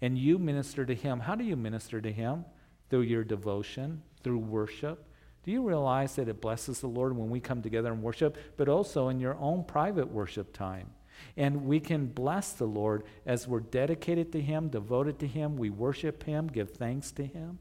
And 0.00 0.18
you 0.18 0.38
minister 0.38 0.84
to 0.84 0.94
Him. 0.94 1.20
How 1.20 1.36
do 1.36 1.44
you 1.44 1.56
minister 1.56 2.00
to 2.00 2.12
Him? 2.12 2.44
Through 2.90 3.02
your 3.02 3.24
devotion, 3.24 4.02
through 4.22 4.38
worship. 4.38 5.04
Do 5.44 5.52
you 5.52 5.62
realize 5.66 6.16
that 6.16 6.28
it 6.28 6.40
blesses 6.40 6.80
the 6.80 6.88
Lord 6.88 7.16
when 7.16 7.30
we 7.30 7.38
come 7.38 7.62
together 7.62 7.92
and 7.92 8.02
worship, 8.02 8.36
but 8.56 8.68
also 8.68 9.08
in 9.08 9.20
your 9.20 9.36
own 9.38 9.62
private 9.62 10.10
worship 10.10 10.52
time? 10.52 10.90
And 11.36 11.66
we 11.66 11.80
can 11.80 12.06
bless 12.06 12.52
the 12.52 12.66
Lord 12.66 13.04
as 13.24 13.46
we're 13.46 13.60
dedicated 13.60 14.32
to 14.32 14.40
Him, 14.40 14.68
devoted 14.68 15.18
to 15.20 15.26
Him, 15.26 15.56
we 15.56 15.70
worship 15.70 16.22
Him, 16.24 16.46
give 16.46 16.70
thanks 16.70 17.10
to 17.12 17.24
Him. 17.26 17.58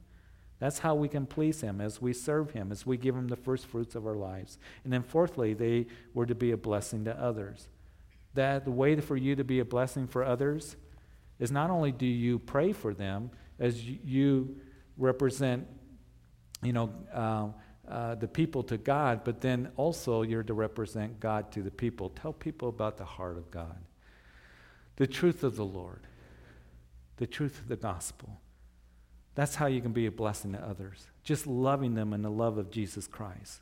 That's 0.60 0.80
how 0.80 0.96
we 0.96 1.10
can 1.10 1.26
please 1.26 1.62
Him 1.62 1.82
as 1.82 2.02
we 2.02 2.14
serve 2.14 2.52
Him, 2.52 2.72
as 2.72 2.86
we 2.86 2.98
give 2.98 3.16
Him 3.16 3.28
the 3.28 3.36
first 3.36 3.66
fruits 3.66 3.96
of 3.96 4.08
our 4.08 4.16
lives. 4.16 4.58
And 4.84 4.94
then, 4.94 5.04
fourthly, 5.04 5.54
they 5.54 5.88
were 6.14 6.26
to 6.26 6.36
be 6.36 6.52
a 6.52 6.58
blessing 6.58 7.06
to 7.06 7.20
others. 7.22 7.68
That 8.34 8.66
the 8.66 8.72
way 8.72 9.00
for 9.02 9.18
you 9.18 9.36
to 9.36 9.44
be 9.44 9.60
a 9.60 9.66
blessing 9.66 10.08
for 10.08 10.24
others 10.24 10.76
is 11.40 11.52
not 11.52 11.70
only 11.70 11.92
do 11.92 12.06
you 12.06 12.40
pray 12.40 12.72
for 12.72 12.94
them 12.94 13.32
as 13.60 13.84
you 13.84 14.58
represent, 14.98 15.68
you 16.64 16.74
know, 16.74 16.94
uh, 17.14 17.48
uh, 17.90 18.16
the 18.16 18.28
people 18.28 18.64
to 18.64 18.78
God, 18.78 19.24
but 19.24 19.42
then 19.42 19.72
also 19.78 20.22
you're 20.22 20.44
to 20.44 20.54
represent 20.54 21.20
God 21.20 21.52
to 21.52 21.62
the 21.62 21.72
people. 21.72 22.10
Tell 22.10 22.34
people 22.34 22.70
about 22.70 22.98
the 22.98 23.06
heart 23.06 23.38
of 23.38 23.52
God, 23.52 23.78
the 24.96 25.08
truth 25.08 25.44
of 25.44 25.56
the 25.56 25.66
Lord, 25.66 26.02
the 27.18 27.28
truth 27.28 27.60
of 27.60 27.68
the 27.68 27.76
gospel. 27.76 28.40
That's 29.36 29.56
how 29.56 29.66
you 29.66 29.82
can 29.82 29.92
be 29.92 30.06
a 30.06 30.12
blessing 30.12 30.54
to 30.54 30.60
others, 30.60 31.08
just 31.24 31.46
loving 31.46 31.94
them 31.94 32.14
in 32.14 32.22
the 32.22 32.32
love 32.32 32.58
of 32.58 32.72
Jesus 32.72 33.08
Christ. 33.08 33.62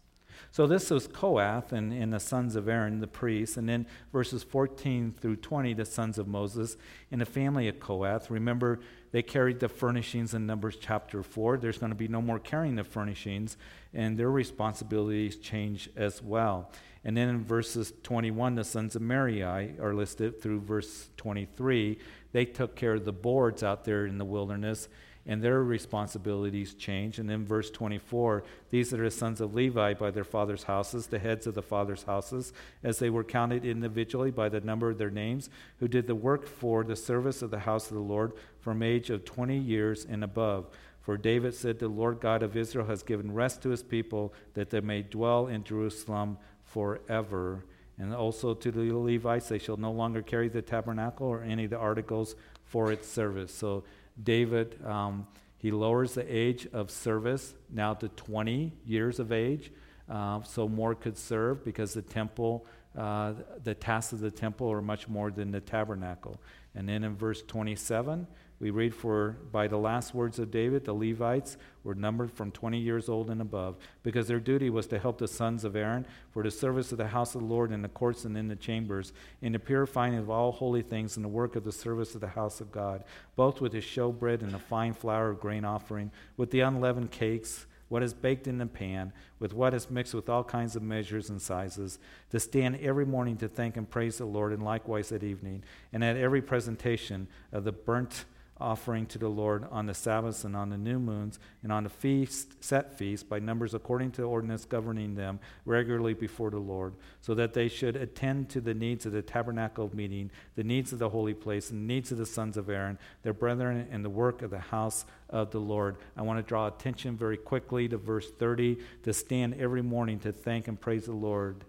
So 0.52 0.68
this 0.68 0.90
was 0.90 1.08
Kohath 1.08 1.72
and, 1.72 1.92
and 1.92 2.14
the 2.14 2.20
sons 2.20 2.56
of 2.56 2.68
Aaron, 2.68 3.00
the 3.00 3.08
priests. 3.08 3.58
And 3.58 3.68
then 3.68 3.86
verses 4.12 4.44
14 4.44 5.14
through 5.20 5.38
20, 5.38 5.74
the 5.74 5.86
sons 5.86 6.18
of 6.18 6.28
Moses 6.28 6.78
and 7.12 7.22
the 7.22 7.26
family 7.26 7.68
of 7.68 7.80
Kohath. 7.80 8.30
Remember, 8.30 8.80
they 9.12 9.22
carried 9.22 9.60
the 9.60 9.70
furnishings 9.70 10.34
in 10.34 10.46
Numbers 10.46 10.78
chapter 10.80 11.22
4. 11.22 11.58
There's 11.58 11.78
going 11.78 11.92
to 11.92 11.96
be 11.96 12.08
no 12.08 12.22
more 12.22 12.40
carrying 12.40 12.76
the 12.76 12.84
furnishings, 12.84 13.58
and 13.94 14.18
their 14.18 14.32
responsibilities 14.32 15.36
change 15.38 15.90
as 15.96 16.22
well. 16.22 16.72
And 17.06 17.18
then 17.18 17.30
in 17.30 17.44
verses 17.44 17.94
21, 18.04 18.56
the 18.56 18.64
sons 18.64 18.96
of 18.96 19.02
Merari 19.02 19.76
are 19.80 19.94
listed 19.94 20.42
through 20.42 20.62
verse 20.62 21.10
23. 21.18 22.00
They 22.32 22.46
took 22.46 22.76
care 22.76 22.94
of 22.94 23.06
the 23.06 23.12
boards 23.12 23.62
out 23.62 23.84
there 23.84 24.06
in 24.06 24.18
the 24.18 24.26
wilderness 24.26 24.88
and 25.26 25.42
their 25.42 25.64
responsibilities 25.64 26.74
change. 26.74 27.18
And 27.18 27.30
then 27.30 27.46
verse 27.46 27.70
24, 27.70 28.44
these 28.70 28.94
are 28.94 29.04
the 29.04 29.12
sons 29.12 29.40
of 29.40 29.54
Levi 29.54 29.94
by 29.94 30.12
their 30.12 30.24
father's 30.24 30.64
houses, 30.64 31.08
the 31.08 31.20
heads 31.20 31.48
of 31.48 31.56
the 31.56 31.62
father's 31.62 32.04
houses, 32.04 32.52
as 32.84 33.00
they 33.00 33.10
were 33.10 33.24
counted 33.24 33.64
individually 33.64 34.32
by 34.32 34.50
the 34.50 34.62
number 34.62 34.90
of 34.90 34.98
their 34.98 35.10
names, 35.10 35.50
who 35.80 35.88
did 35.88 36.08
the 36.08 36.16
work 36.16 36.46
for 36.46 36.84
the 36.84 36.96
service 36.96 37.42
of 37.42 37.52
the 37.52 37.60
house 37.60 37.88
of 37.90 37.96
the 37.96 38.02
Lord 38.02 38.34
from 38.60 38.84
age 38.84 39.10
of 39.10 39.24
20 39.24 39.58
years 39.58 40.06
and 40.06 40.24
above. 40.24 40.70
For 41.02 41.18
David 41.18 41.54
said, 41.54 41.80
The 41.80 41.88
Lord 41.88 42.20
God 42.20 42.44
of 42.44 42.56
Israel 42.56 42.88
has 42.88 43.04
given 43.04 43.34
rest 43.34 43.62
to 43.62 43.70
his 43.70 43.84
people, 43.84 44.34
that 44.54 44.70
they 44.70 44.82
may 44.82 45.02
dwell 45.02 45.48
in 45.48 45.64
Jerusalem 45.64 46.38
forever. 46.64 47.66
And 48.00 48.14
also 48.14 48.54
to 48.54 48.72
the 48.72 48.92
Levites, 48.92 49.50
they 49.50 49.60
shall 49.60 49.78
no 49.78 49.92
longer 49.92 50.22
carry 50.22 50.50
the 50.50 50.62
tabernacle 50.62 51.28
or 51.28 51.44
any 51.44 51.66
of 51.66 51.70
the 51.70 51.78
articles 51.78 52.36
for 52.66 52.92
its 52.92 53.08
service. 53.08 53.54
So 53.54 53.84
David, 54.22 54.84
um, 54.86 55.28
he 55.58 55.72
lowers 55.72 56.14
the 56.14 56.26
age 56.28 56.68
of 56.74 56.92
service 56.92 57.56
now 57.70 57.94
to 57.94 58.10
20 58.10 58.74
years 58.86 59.20
of 59.20 59.32
age, 59.32 59.72
uh, 60.10 60.42
so 60.44 60.68
more 60.68 60.94
could 60.94 61.18
serve 61.18 61.64
because 61.64 61.94
the 61.94 62.02
temple, 62.02 62.66
uh, 62.98 63.34
the 63.64 63.74
tasks 63.74 64.14
of 64.14 64.20
the 64.20 64.32
temple 64.32 64.72
are 64.72 64.82
much 64.82 65.08
more 65.08 65.32
than 65.32 65.52
the 65.52 65.62
tabernacle. 65.62 66.40
And 66.76 66.88
then 66.88 67.04
in 67.04 67.16
verse 67.16 67.42
27, 67.44 68.28
we 68.64 68.70
read, 68.70 68.96
For 68.96 69.36
by 69.52 69.68
the 69.68 69.78
last 69.78 70.16
words 70.16 70.40
of 70.40 70.50
David, 70.50 70.86
the 70.86 70.94
Levites 70.94 71.58
were 71.84 71.96
numbered 71.96 72.32
from 72.32 72.50
20 72.50 72.80
years 72.80 73.10
old 73.10 73.30
and 73.30 73.42
above, 73.42 73.76
because 74.04 74.30
their 74.30 74.40
duty 74.40 74.70
was 74.70 74.88
to 74.88 75.00
help 75.00 75.18
the 75.18 75.28
sons 75.28 75.66
of 75.66 75.76
Aaron 75.76 76.06
for 76.32 76.44
the 76.44 76.50
service 76.50 76.94
of 76.94 76.98
the 76.98 77.08
house 77.08 77.36
of 77.36 77.42
the 77.42 77.48
Lord 77.48 77.74
in 77.74 77.82
the 77.82 77.90
courts 77.90 78.24
and 78.24 78.38
in 78.38 78.48
the 78.48 78.56
chambers, 78.56 79.12
in 79.42 79.52
the 79.52 79.60
purifying 79.60 80.16
of 80.16 80.30
all 80.30 80.54
holy 80.54 80.82
things, 80.82 81.18
and 81.18 81.26
the 81.26 81.30
work 81.30 81.58
of 81.58 81.66
the 81.66 81.74
service 81.74 82.16
of 82.16 82.22
the 82.22 82.28
house 82.28 82.62
of 82.62 82.72
God, 82.72 83.04
both 83.36 83.60
with 83.60 83.74
the 83.74 83.80
showbread 83.82 84.42
and 84.42 84.54
the 84.54 84.60
fine 84.60 84.94
flour 84.94 85.32
of 85.32 85.42
grain 85.42 85.66
offering, 85.66 86.10
with 86.38 86.50
the 86.52 86.62
unleavened 86.62 87.12
cakes 87.12 87.66
what 87.90 88.02
is 88.02 88.14
baked 88.14 88.48
in 88.48 88.60
the 88.60 88.66
pan, 88.66 89.12
with 89.40 89.54
what 89.54 89.74
is 89.74 89.92
mixed 89.92 90.14
with 90.14 90.30
all 90.30 90.44
kinds 90.44 90.78
of 90.78 90.82
measures 90.82 91.30
and 91.30 91.42
sizes, 91.42 92.00
to 92.32 92.40
stand 92.40 92.80
every 92.82 93.06
morning 93.06 93.36
to 93.38 93.48
thank 93.50 93.76
and 93.76 93.90
praise 93.90 94.20
the 94.20 94.26
Lord, 94.26 94.54
and 94.54 94.64
likewise 94.64 95.12
at 95.12 95.22
evening, 95.22 95.64
and 95.92 96.02
at 96.02 96.16
every 96.16 96.42
presentation 96.42 97.28
of 97.52 97.66
the 97.66 97.74
burnt 97.74 98.24
offering 98.60 99.06
to 99.08 99.18
the 99.18 99.28
Lord 99.28 99.66
on 99.72 99.88
the 99.88 99.94
Sabbaths 99.94 100.44
and 100.44 100.56
on 100.56 100.70
the 100.70 100.78
new 100.78 101.00
moons 101.00 101.40
and 101.64 101.72
on 101.72 101.84
the 101.84 101.90
feast, 101.90 102.64
set 102.64 102.98
feasts 102.98 103.24
by 103.24 103.40
numbers 103.40 103.74
according 103.74 104.12
to 104.12 104.22
the 104.22 104.28
ordinance 104.28 104.66
governing 104.66 105.16
them 105.16 105.40
regularly 105.66 106.14
before 106.14 106.52
the 106.52 106.60
Lord, 106.60 106.94
so 107.22 107.34
that 107.34 107.54
they 107.54 107.68
should 107.68 107.96
attend 107.96 108.50
to 108.50 108.62
the 108.62 108.74
needs 108.74 109.06
of 109.06 109.12
the 109.12 109.22
tabernacle 109.22 109.90
meeting, 109.94 110.32
the 110.56 110.64
needs 110.64 110.94
of 110.94 111.00
the 111.00 111.10
holy 111.10 111.34
place, 111.34 111.72
and 111.72 111.82
the 111.82 111.94
needs 111.94 112.12
of 112.12 112.18
the 112.18 112.26
sons 112.26 112.58
of 112.58 112.70
Aaron, 112.70 113.00
their 113.24 113.34
brethren, 113.34 113.88
and 113.92 114.06
the 114.06 114.10
work 114.10 114.42
of 114.42 114.52
the 114.52 114.60
house 114.60 115.06
of 115.30 115.52
the 115.52 115.60
Lord. 115.60 115.98
I 116.16 116.22
want 116.22 116.38
to 116.38 116.48
draw 116.48 116.68
attention 116.68 117.18
very 117.18 117.38
quickly 117.38 117.88
to 117.90 117.98
verse 117.98 118.30
30 118.30 118.78
to 119.04 119.14
stand 119.14 119.56
every 119.56 119.82
morning 119.82 120.20
to 120.20 120.32
thank 120.32 120.68
and 120.68 120.80
praise 120.80 121.06
the 121.06 121.14
Lord. 121.14 121.66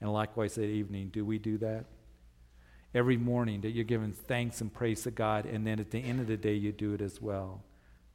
And 0.00 0.12
likewise 0.12 0.56
at 0.58 0.64
evening. 0.64 1.08
Do 1.08 1.24
we 1.24 1.38
do 1.38 1.58
that? 1.58 1.84
Every 2.94 3.16
morning 3.16 3.60
that 3.62 3.70
you're 3.70 3.84
giving 3.84 4.12
thanks 4.12 4.60
and 4.60 4.72
praise 4.72 5.02
to 5.02 5.10
God, 5.10 5.46
and 5.46 5.66
then 5.66 5.80
at 5.80 5.90
the 5.90 5.98
end 5.98 6.20
of 6.20 6.26
the 6.26 6.36
day, 6.36 6.54
you 6.54 6.72
do 6.72 6.94
it 6.94 7.00
as 7.00 7.20
well. 7.20 7.62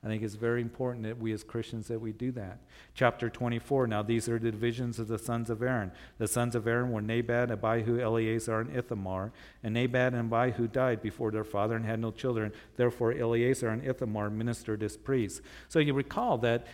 I 0.03 0.07
think 0.07 0.21
it's 0.21 0.35
very 0.35 0.61
important 0.61 1.05
that 1.05 1.17
we 1.17 1.31
as 1.31 1.45
Christians 1.45 1.87
that 1.87 1.99
we 1.99 2.11
do 2.11 2.33
that. 2.33 2.59
Chapter 2.93 3.29
24. 3.29 3.87
Now 3.87 4.03
these 4.03 4.27
are 4.27 4.37
the 4.37 4.51
divisions 4.51 4.99
of 4.99 5.07
the 5.07 5.17
sons 5.17 5.49
of 5.49 5.61
Aaron. 5.61 5.93
The 6.17 6.27
sons 6.27 6.55
of 6.55 6.67
Aaron 6.67 6.91
were 6.91 7.01
Nadab, 7.01 7.51
Abihu, 7.51 8.01
Eleazar, 8.01 8.59
and 8.59 8.75
Ithamar. 8.75 9.31
And 9.63 9.75
Nadab 9.75 10.13
and 10.13 10.33
Abihu 10.33 10.67
died 10.67 11.01
before 11.01 11.31
their 11.31 11.45
father 11.45 11.77
and 11.77 11.85
had 11.85 12.01
no 12.01 12.11
children. 12.11 12.51
Therefore 12.75 13.13
Eleazar 13.13 13.69
and 13.69 13.81
Ithamar 13.81 14.29
ministered 14.29 14.83
as 14.83 14.97
priests. 14.97 15.39
So 15.69 15.79
you 15.79 15.93
recall 15.93 16.37
that 16.39 16.67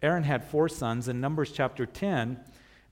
Aaron 0.00 0.22
had 0.22 0.44
four 0.44 0.68
sons 0.68 1.08
in 1.08 1.20
Numbers 1.20 1.50
chapter 1.50 1.86
10. 1.86 2.38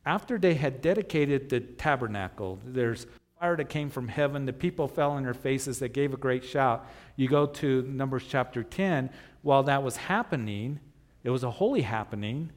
After 0.05 0.39
they 0.39 0.55
had 0.55 0.83
dedicated 0.83 1.51
the 1.51 1.61
tabernacle, 1.61 2.59
there's 2.65 3.07
fire 3.43 3.57
that 3.57 3.69
came 3.69 3.91
from 3.91 4.07
heaven. 4.07 4.47
The 4.47 4.53
people 4.53 4.87
fell 4.87 5.11
on 5.11 5.25
their 5.25 5.35
faces. 5.35 5.81
They 5.81 5.89
gave 5.89 6.15
a 6.15 6.17
great 6.17 6.45
shout. 6.45 6.87
You 7.17 7.27
go 7.29 7.47
to 7.47 7.83
Numbers 7.83 8.23
chapter 8.29 8.63
10. 8.63 9.11
While 9.43 9.65
that 9.65 9.83
was 9.83 9.97
happening, 9.97 10.79
it 11.25 11.31
was 11.31 11.43
a 11.43 11.51
holy 11.51 11.83
happening. 11.83 12.53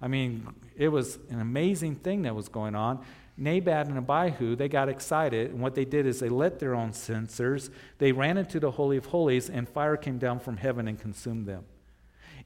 I 0.00 0.08
mean, 0.08 0.48
it 0.78 0.88
was 0.88 1.18
an 1.28 1.42
amazing 1.42 1.96
thing 1.96 2.22
that 2.22 2.34
was 2.34 2.48
going 2.48 2.74
on. 2.74 3.04
Nadab 3.36 3.88
and 3.88 3.98
Abihu, 3.98 4.56
they 4.56 4.68
got 4.68 4.88
excited, 4.88 5.50
and 5.50 5.60
what 5.60 5.74
they 5.74 5.84
did 5.84 6.06
is 6.06 6.20
they 6.20 6.30
lit 6.30 6.58
their 6.58 6.74
own 6.74 6.94
censers. 6.94 7.70
They 7.98 8.12
ran 8.12 8.38
into 8.38 8.58
the 8.58 8.70
Holy 8.70 8.96
of 8.96 9.04
Holies, 9.04 9.50
and 9.50 9.68
fire 9.68 9.98
came 9.98 10.16
down 10.16 10.40
from 10.40 10.56
heaven 10.56 10.88
and 10.88 10.98
consumed 10.98 11.44
them. 11.44 11.64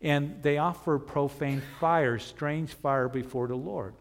And 0.03 0.43
they 0.43 0.59
offered 0.59 1.07
profane 1.07 1.63
fire, 1.79 2.19
strange 2.19 2.75
fire 2.75 3.09
before 3.09 3.47
the 3.47 3.55
Lord. 3.55 3.95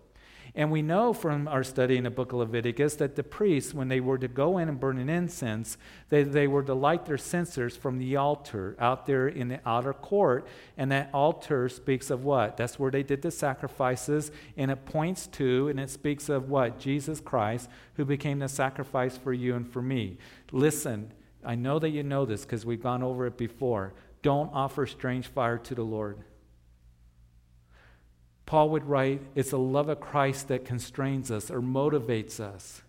And 0.56 0.70
we 0.70 0.84
know 0.84 1.14
from 1.14 1.47
our 1.47 1.64
study 1.64 1.97
in 1.97 2.04
the 2.04 2.12
book 2.12 2.32
of 2.32 2.38
Leviticus 2.38 2.95
that 2.97 3.16
the 3.16 3.24
priests, 3.24 3.74
when 3.74 3.88
they 3.88 3.99
were 3.99 4.20
to 4.20 4.28
go 4.28 4.60
in 4.60 4.70
and 4.70 4.80
burn 4.80 4.99
an 4.99 5.10
incense, 5.10 5.78
they, 6.10 6.22
they 6.22 6.45
were 6.45 6.62
to 6.62 6.76
light 6.76 7.06
their 7.06 7.18
censers 7.18 7.76
from 7.76 7.97
the 7.97 8.16
altar 8.18 8.76
out 8.80 9.08
there 9.08 9.28
in 9.28 9.47
the 9.47 9.60
outer 9.66 9.93
court. 9.93 10.45
And 10.78 10.91
that 10.91 11.10
altar 11.12 11.70
speaks 11.70 12.12
of 12.12 12.24
what? 12.24 12.56
That's 12.56 12.78
where 12.78 12.91
they 12.91 13.01
did 13.01 13.24
the 13.24 13.32
sacrifices. 13.32 14.32
And 14.56 14.70
it 14.70 14.86
points 14.86 15.26
to, 15.28 15.70
and 15.70 15.80
it 15.80 15.89
speaks 15.89 16.30
of 16.30 16.49
what? 16.49 16.80
Jesus 16.80 17.20
Christ, 17.20 17.68
who 17.95 18.06
became 18.06 18.38
the 18.38 18.47
sacrifice 18.47 19.18
for 19.18 19.34
you 19.34 19.56
and 19.56 19.68
for 19.68 19.82
me. 19.82 20.20
Listen, 20.51 21.12
I 21.43 21.56
know 21.56 21.80
that 21.80 21.89
you 21.89 22.04
know 22.04 22.26
this 22.26 22.43
because 22.43 22.64
we've 22.64 22.84
gone 22.84 23.01
over 23.01 23.26
it 23.26 23.38
before. 23.38 23.95
Don't 24.22 24.51
offer 24.54 24.86
strange 24.86 25.28
fire 25.28 25.58
to 25.58 25.74
the 25.74 25.84
Lord. 25.84 26.20
Paul 28.45 28.69
would 28.69 28.85
write, 28.85 29.21
It's 29.35 29.51
the 29.51 29.59
love 29.59 29.89
of 29.89 29.99
Christ 29.99 30.47
that 30.49 30.65
constrains 30.65 31.31
us 31.31 31.49
or 31.49 31.61
motivates 31.61 32.39
us. 32.39 32.81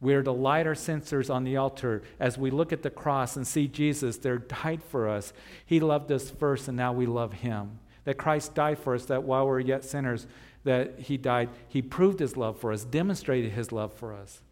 We 0.00 0.14
are 0.14 0.22
to 0.22 0.32
light 0.32 0.66
our 0.66 0.74
censers 0.74 1.30
on 1.30 1.44
the 1.44 1.56
altar 1.56 2.02
as 2.20 2.36
we 2.36 2.50
look 2.50 2.72
at 2.72 2.82
the 2.82 2.90
cross 2.90 3.36
and 3.36 3.46
see 3.46 3.66
Jesus 3.66 4.18
there 4.18 4.38
died 4.38 4.82
for 4.82 5.08
us. 5.08 5.32
He 5.64 5.80
loved 5.80 6.12
us 6.12 6.30
first, 6.30 6.68
and 6.68 6.76
now 6.76 6.92
we 6.92 7.06
love 7.06 7.32
him. 7.32 7.78
that 8.04 8.18
Christ 8.18 8.54
died 8.54 8.78
for 8.78 8.94
us, 8.94 9.06
that 9.06 9.22
while 9.22 9.44
we 9.46 9.50
we're 9.52 9.60
yet 9.60 9.82
sinners, 9.82 10.26
that 10.64 10.98
he 10.98 11.16
died. 11.16 11.48
He 11.68 11.80
proved 11.80 12.20
his 12.20 12.36
love 12.36 12.58
for 12.58 12.72
us, 12.72 12.84
demonstrated 12.84 13.52
his 13.52 13.72
love 13.72 13.92
for 13.94 14.12
us, 14.12 14.42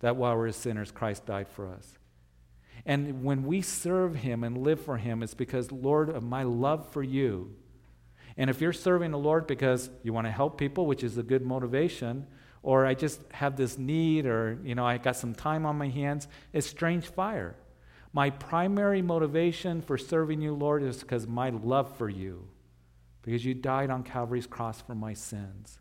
that 0.00 0.16
while 0.16 0.34
we 0.34 0.40
we're 0.40 0.52
sinners, 0.52 0.90
Christ 0.90 1.26
died 1.26 1.48
for 1.48 1.68
us. 1.68 1.98
And 2.84 3.24
when 3.24 3.44
we 3.44 3.62
serve 3.62 4.16
him 4.16 4.44
and 4.44 4.58
live 4.58 4.80
for 4.80 4.96
him, 4.96 5.22
it's 5.22 5.34
because, 5.34 5.72
Lord, 5.72 6.08
of 6.08 6.22
my 6.22 6.42
love 6.42 6.88
for 6.90 7.02
you. 7.02 7.54
And 8.36 8.50
if 8.50 8.60
you're 8.60 8.72
serving 8.72 9.10
the 9.10 9.18
Lord 9.18 9.46
because 9.46 9.88
you 10.02 10.12
want 10.12 10.26
to 10.26 10.30
help 10.30 10.58
people, 10.58 10.86
which 10.86 11.02
is 11.02 11.16
a 11.16 11.22
good 11.22 11.42
motivation, 11.42 12.26
or 12.62 12.84
I 12.84 12.94
just 12.94 13.20
have 13.32 13.56
this 13.56 13.78
need, 13.78 14.26
or, 14.26 14.58
you 14.64 14.74
know, 14.74 14.84
I 14.84 14.98
got 14.98 15.16
some 15.16 15.34
time 15.34 15.64
on 15.64 15.76
my 15.78 15.88
hands, 15.88 16.28
it's 16.52 16.66
strange 16.66 17.06
fire. 17.06 17.56
My 18.12 18.30
primary 18.30 19.02
motivation 19.02 19.82
for 19.82 19.96
serving 19.96 20.42
you, 20.42 20.54
Lord, 20.54 20.82
is 20.82 21.00
because 21.00 21.26
my 21.26 21.50
love 21.50 21.96
for 21.96 22.08
you, 22.08 22.48
because 23.22 23.44
you 23.44 23.54
died 23.54 23.90
on 23.90 24.02
Calvary's 24.02 24.46
cross 24.46 24.80
for 24.80 24.94
my 24.94 25.14
sins. 25.14 25.78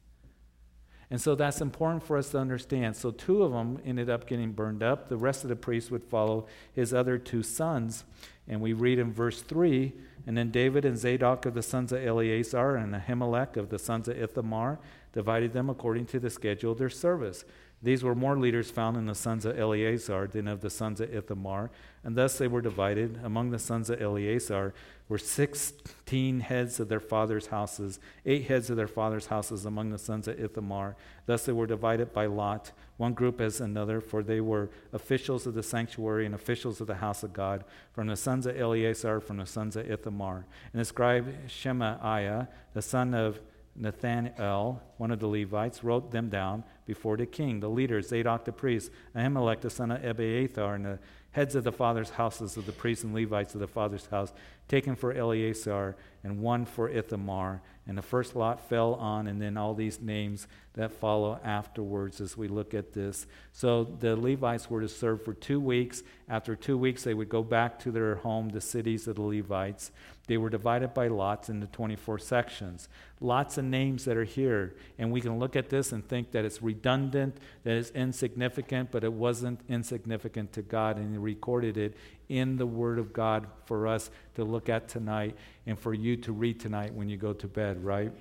And 1.11 1.21
so 1.21 1.35
that's 1.35 1.61
important 1.61 2.03
for 2.03 2.17
us 2.17 2.29
to 2.31 2.39
understand. 2.39 2.95
So, 2.95 3.11
two 3.11 3.43
of 3.43 3.51
them 3.51 3.79
ended 3.85 4.09
up 4.09 4.27
getting 4.27 4.51
burned 4.51 4.81
up. 4.81 5.07
The 5.07 5.17
rest 5.17 5.43
of 5.43 5.49
the 5.49 5.55
priests 5.55 5.91
would 5.91 6.03
follow 6.03 6.47
his 6.73 6.93
other 6.93 7.17
two 7.17 7.43
sons. 7.43 8.05
And 8.47 8.61
we 8.61 8.73
read 8.73 8.99
in 8.99 9.13
verse 9.13 9.41
3 9.41 9.93
And 10.25 10.37
then 10.37 10.49
David 10.49 10.85
and 10.85 10.97
Zadok 10.97 11.45
of 11.45 11.53
the 11.53 11.61
sons 11.61 11.91
of 11.91 12.03
Eleazar 12.03 12.75
and 12.75 12.93
Ahimelech 12.93 13.55
of 13.57 13.69
the 13.69 13.79
sons 13.79 14.07
of 14.07 14.17
Ithamar 14.17 14.79
divided 15.13 15.53
them 15.53 15.69
according 15.69 16.07
to 16.07 16.19
the 16.19 16.29
schedule 16.29 16.71
of 16.71 16.77
their 16.79 16.89
service. 16.89 17.45
These 17.83 18.03
were 18.03 18.15
more 18.15 18.37
leaders 18.37 18.71
found 18.71 18.97
in 18.97 19.05
the 19.05 19.13
sons 19.13 19.45
of 19.45 19.59
Eleazar 19.59 20.27
than 20.27 20.47
of 20.47 20.61
the 20.61 20.69
sons 20.71 20.99
of 20.99 21.13
Ithamar, 21.13 21.69
and 22.03 22.15
thus 22.15 22.37
they 22.37 22.47
were 22.47 22.61
divided. 22.61 23.19
Among 23.23 23.51
the 23.51 23.59
sons 23.59 23.89
of 23.91 24.01
Eleazar 24.01 24.73
were 25.07 25.19
sixteen 25.19 26.39
heads 26.39 26.79
of 26.79 26.89
their 26.89 26.99
father's 26.99 27.47
houses, 27.47 27.99
eight 28.25 28.45
heads 28.45 28.71
of 28.71 28.77
their 28.77 28.87
father's 28.87 29.27
houses 29.27 29.65
among 29.65 29.91
the 29.91 29.99
sons 29.99 30.27
of 30.27 30.39
Ithamar. 30.39 30.95
Thus 31.27 31.45
they 31.45 31.51
were 31.51 31.67
divided 31.67 32.11
by 32.11 32.25
lot, 32.25 32.71
one 32.97 33.13
group 33.13 33.39
as 33.39 33.61
another, 33.61 34.01
for 34.01 34.23
they 34.23 34.41
were 34.41 34.69
officials 34.91 35.45
of 35.45 35.53
the 35.53 35.61
sanctuary 35.61 36.25
and 36.25 36.33
officials 36.33 36.81
of 36.81 36.87
the 36.87 36.95
house 36.95 37.21
of 37.21 37.33
God, 37.33 37.65
from 37.93 38.07
the 38.07 38.15
sons 38.15 38.47
of 38.47 38.59
Eleazar, 38.59 39.19
from 39.19 39.37
the 39.37 39.45
sons 39.45 39.75
of 39.75 39.89
Ithamar. 39.89 40.47
And 40.73 40.81
the 40.81 40.85
scribe 40.85 41.27
Shemaiah, 41.47 42.47
the 42.73 42.81
son 42.81 43.13
of 43.13 43.39
Nathanael, 43.75 44.81
one 44.97 45.11
of 45.11 45.19
the 45.19 45.27
Levites, 45.27 45.83
wrote 45.83 46.11
them 46.11 46.29
down 46.29 46.63
before 46.85 47.17
the 47.17 47.25
king, 47.25 47.59
the 47.59 47.69
leaders, 47.69 48.09
Zadok 48.09 48.45
the 48.45 48.51
priest, 48.51 48.89
Ahimelech 49.15 49.61
the 49.61 49.69
son 49.69 49.91
of 49.91 50.03
Abiathar, 50.03 50.75
and 50.75 50.85
the 50.85 50.99
heads 51.31 51.55
of 51.55 51.65
the 51.65 51.71
father's 51.71 52.11
houses 52.11 52.55
of 52.55 52.65
the 52.65 52.71
priests 52.71 53.03
and 53.03 53.13
Levites 53.13 53.53
of 53.53 53.59
the 53.59 53.67
father's 53.67 54.05
house, 54.07 54.31
taken 54.69 54.95
for 54.95 55.11
Eleazar, 55.11 55.97
and 56.23 56.41
one 56.41 56.65
for 56.65 56.89
Ithamar. 56.89 57.61
And 57.87 57.97
the 57.97 58.01
first 58.01 58.35
lot 58.35 58.67
fell 58.67 58.95
on, 58.95 59.27
and 59.27 59.39
then 59.39 59.57
all 59.57 59.75
these 59.75 60.01
names 60.01 60.47
that 60.73 60.91
follow 60.91 61.39
afterwards 61.43 62.19
as 62.19 62.35
we 62.35 62.47
look 62.47 62.73
at 62.73 62.93
this. 62.93 63.27
So 63.53 63.83
the 63.83 64.15
Levites 64.15 64.69
were 64.69 64.81
to 64.81 64.89
serve 64.89 65.23
for 65.23 65.33
two 65.33 65.59
weeks. 65.59 66.01
After 66.27 66.55
two 66.55 66.77
weeks, 66.77 67.03
they 67.03 67.13
would 67.13 67.29
go 67.29 67.43
back 67.43 67.77
to 67.79 67.91
their 67.91 68.15
home, 68.15 68.49
the 68.49 68.59
cities 68.59 69.07
of 69.07 69.17
the 69.17 69.21
Levites. 69.21 69.91
They 70.27 70.37
were 70.37 70.49
divided 70.49 70.93
by 70.93 71.07
lots 71.07 71.49
into 71.49 71.67
24 71.67 72.17
sections. 72.19 72.89
Lots 73.21 73.57
of 73.57 73.65
names 73.65 74.05
that 74.05 74.17
are 74.17 74.23
here. 74.23 74.75
And 74.97 75.11
we 75.11 75.21
can 75.21 75.37
look 75.37 75.55
at 75.55 75.69
this 75.69 75.91
and 75.91 76.05
think 76.07 76.31
that 76.31 76.43
it's 76.43 76.61
redundant, 76.63 77.37
that 77.63 77.77
it's 77.77 77.91
insignificant, 77.91 78.91
but 78.91 79.03
it 79.03 79.13
wasn't 79.13 79.61
insignificant 79.69 80.51
to 80.53 80.63
God. 80.63 80.97
And 80.97 81.11
He 81.11 81.17
recorded 81.19 81.77
it 81.77 81.95
in 82.29 82.57
the 82.57 82.65
Word 82.65 82.99
of 82.99 83.13
God 83.13 83.47
for 83.65 83.87
us 83.87 84.09
to 84.35 84.43
look 84.43 84.69
at 84.69 84.87
tonight 84.87 85.35
and 85.65 85.79
for 85.79 85.93
you 85.93 86.17
to 86.17 86.31
read 86.31 86.59
tonight 86.59 86.93
when 86.93 87.09
you 87.09 87.17
go 87.17 87.33
to 87.33 87.47
bed, 87.47 87.83
right? 87.83 88.11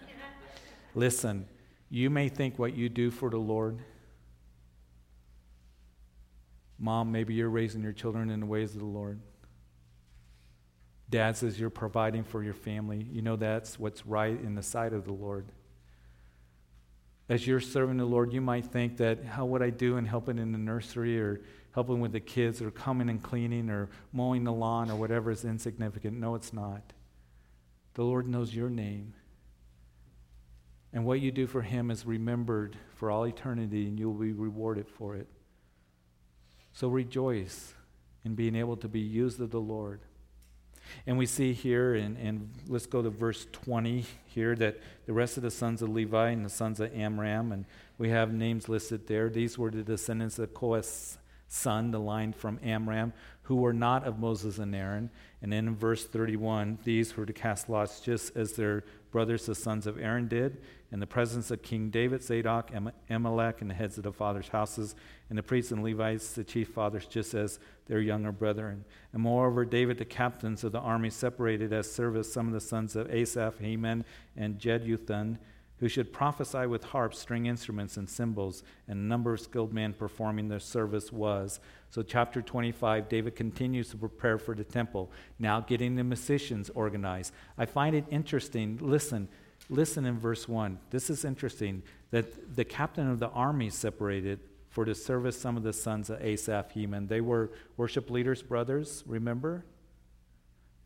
Listen, 0.94 1.46
you 1.90 2.10
may 2.10 2.28
think 2.28 2.58
what 2.58 2.74
you 2.74 2.88
do 2.88 3.10
for 3.10 3.30
the 3.30 3.38
Lord. 3.38 3.78
Mom, 6.78 7.12
maybe 7.12 7.34
you're 7.34 7.50
raising 7.50 7.82
your 7.82 7.92
children 7.92 8.30
in 8.30 8.40
the 8.40 8.46
ways 8.46 8.74
of 8.74 8.80
the 8.80 8.86
Lord. 8.86 9.20
Dad 11.10 11.36
says 11.36 11.60
you're 11.60 11.70
providing 11.70 12.24
for 12.24 12.42
your 12.42 12.54
family. 12.54 13.06
You 13.10 13.22
know 13.22 13.36
that's 13.36 13.78
what's 13.78 14.04
right 14.06 14.38
in 14.40 14.54
the 14.54 14.62
sight 14.62 14.92
of 14.92 15.04
the 15.04 15.12
Lord. 15.12 15.46
As 17.28 17.46
you're 17.46 17.60
serving 17.60 17.96
the 17.96 18.04
Lord, 18.04 18.32
you 18.32 18.40
might 18.40 18.66
think 18.66 18.96
that 18.98 19.24
how 19.24 19.44
would 19.46 19.62
I 19.62 19.70
do 19.70 19.96
in 19.96 20.04
helping 20.04 20.38
in 20.38 20.52
the 20.52 20.58
nursery 20.58 21.20
or 21.20 21.40
helping 21.74 22.00
with 22.00 22.12
the 22.12 22.20
kids 22.20 22.62
or 22.62 22.70
coming 22.70 23.08
and 23.08 23.22
cleaning 23.22 23.68
or 23.68 23.88
mowing 24.12 24.44
the 24.44 24.52
lawn 24.52 24.90
or 24.90 24.96
whatever 24.96 25.30
is 25.32 25.44
insignificant. 25.44 26.16
No, 26.18 26.36
it's 26.36 26.52
not. 26.52 26.92
The 27.94 28.04
Lord 28.04 28.28
knows 28.28 28.54
your 28.54 28.70
name. 28.70 29.14
And 30.92 31.04
what 31.04 31.20
you 31.20 31.32
do 31.32 31.48
for 31.48 31.62
Him 31.62 31.90
is 31.90 32.06
remembered 32.06 32.76
for 32.94 33.10
all 33.10 33.24
eternity, 33.24 33.86
and 33.86 33.98
you'll 33.98 34.14
be 34.14 34.32
rewarded 34.32 34.88
for 34.88 35.16
it. 35.16 35.26
So 36.72 36.86
rejoice 36.86 37.74
in 38.24 38.36
being 38.36 38.54
able 38.54 38.76
to 38.76 38.88
be 38.88 39.00
used 39.00 39.40
of 39.40 39.50
the 39.50 39.60
Lord. 39.60 40.00
And 41.06 41.18
we 41.18 41.26
see 41.26 41.52
here, 41.52 41.94
and, 41.94 42.16
and 42.18 42.50
let's 42.68 42.86
go 42.86 43.02
to 43.02 43.10
verse 43.10 43.48
20 43.50 44.04
here, 44.26 44.54
that 44.56 44.78
the 45.06 45.12
rest 45.12 45.36
of 45.36 45.42
the 45.42 45.50
sons 45.50 45.82
of 45.82 45.88
Levi 45.88 46.30
and 46.30 46.44
the 46.44 46.50
sons 46.50 46.78
of 46.78 46.94
Amram, 46.94 47.50
and 47.50 47.64
we 47.98 48.10
have 48.10 48.32
names 48.32 48.68
listed 48.68 49.08
there. 49.08 49.28
These 49.28 49.58
were 49.58 49.70
the 49.70 49.82
descendants 49.82 50.38
of 50.38 50.54
Kohath's 50.54 51.18
son, 51.48 51.90
the 51.90 52.00
line 52.00 52.32
from 52.32 52.58
Amram, 52.62 53.12
who 53.42 53.56
were 53.56 53.72
not 53.72 54.04
of 54.04 54.18
Moses 54.18 54.58
and 54.58 54.74
Aaron. 54.74 55.10
And 55.42 55.52
then 55.52 55.68
in 55.68 55.76
verse 55.76 56.04
31, 56.04 56.78
these 56.84 57.16
were 57.16 57.26
to 57.26 57.32
cast 57.32 57.68
lots 57.68 58.00
just 58.00 58.36
as 58.36 58.52
their 58.52 58.84
brothers, 59.10 59.46
the 59.46 59.54
sons 59.54 59.86
of 59.86 59.98
Aaron, 59.98 60.26
did, 60.26 60.58
in 60.90 60.98
the 60.98 61.06
presence 61.06 61.50
of 61.50 61.62
King 61.62 61.90
David, 61.90 62.22
Zadok, 62.22 62.70
Amalek, 63.08 63.60
and 63.60 63.70
the 63.70 63.74
heads 63.74 63.96
of 63.96 64.04
the 64.04 64.12
fathers' 64.12 64.48
houses, 64.48 64.94
and 65.28 65.38
the 65.38 65.42
priests 65.42 65.70
and 65.70 65.84
Levites, 65.84 66.32
the 66.32 66.42
chief 66.42 66.68
fathers, 66.68 67.06
just 67.06 67.34
as 67.34 67.60
their 67.86 68.00
younger 68.00 68.32
brethren. 68.32 68.84
And 69.12 69.22
moreover, 69.22 69.64
David, 69.64 69.98
the 69.98 70.04
captains 70.04 70.64
of 70.64 70.72
the 70.72 70.80
army, 70.80 71.10
separated 71.10 71.72
as 71.72 71.90
service 71.90 72.32
some 72.32 72.48
of 72.48 72.54
the 72.54 72.60
sons 72.60 72.96
of 72.96 73.08
Asaph, 73.12 73.58
Heman, 73.60 74.04
and 74.36 74.58
Jeduthun, 74.58 75.38
who 75.84 75.88
should 75.90 76.14
prophesy 76.14 76.64
with 76.64 76.82
harps, 76.82 77.18
string 77.18 77.44
instruments, 77.44 77.98
and 77.98 78.08
cymbals, 78.08 78.62
and 78.88 79.06
number 79.06 79.34
of 79.34 79.40
skilled 79.40 79.70
men 79.70 79.92
performing 79.92 80.48
their 80.48 80.58
service 80.58 81.12
was. 81.12 81.60
So, 81.90 82.00
chapter 82.00 82.40
25, 82.40 83.06
David 83.06 83.36
continues 83.36 83.90
to 83.90 83.98
prepare 83.98 84.38
for 84.38 84.54
the 84.54 84.64
temple, 84.64 85.12
now 85.38 85.60
getting 85.60 85.94
the 85.94 86.02
musicians 86.02 86.70
organized. 86.70 87.34
I 87.58 87.66
find 87.66 87.94
it 87.94 88.06
interesting. 88.10 88.78
Listen, 88.80 89.28
listen 89.68 90.06
in 90.06 90.18
verse 90.18 90.48
1. 90.48 90.78
This 90.88 91.10
is 91.10 91.22
interesting 91.22 91.82
that 92.12 92.56
the 92.56 92.64
captain 92.64 93.10
of 93.10 93.18
the 93.18 93.28
army 93.28 93.68
separated 93.68 94.40
for 94.70 94.86
the 94.86 94.94
service 94.94 95.38
some 95.38 95.54
of 95.54 95.64
the 95.64 95.74
sons 95.74 96.08
of 96.08 96.18
Asaph, 96.22 96.70
Heman. 96.72 97.08
They 97.08 97.20
were 97.20 97.50
worship 97.76 98.08
leaders, 98.08 98.40
brothers, 98.40 99.04
remember? 99.06 99.66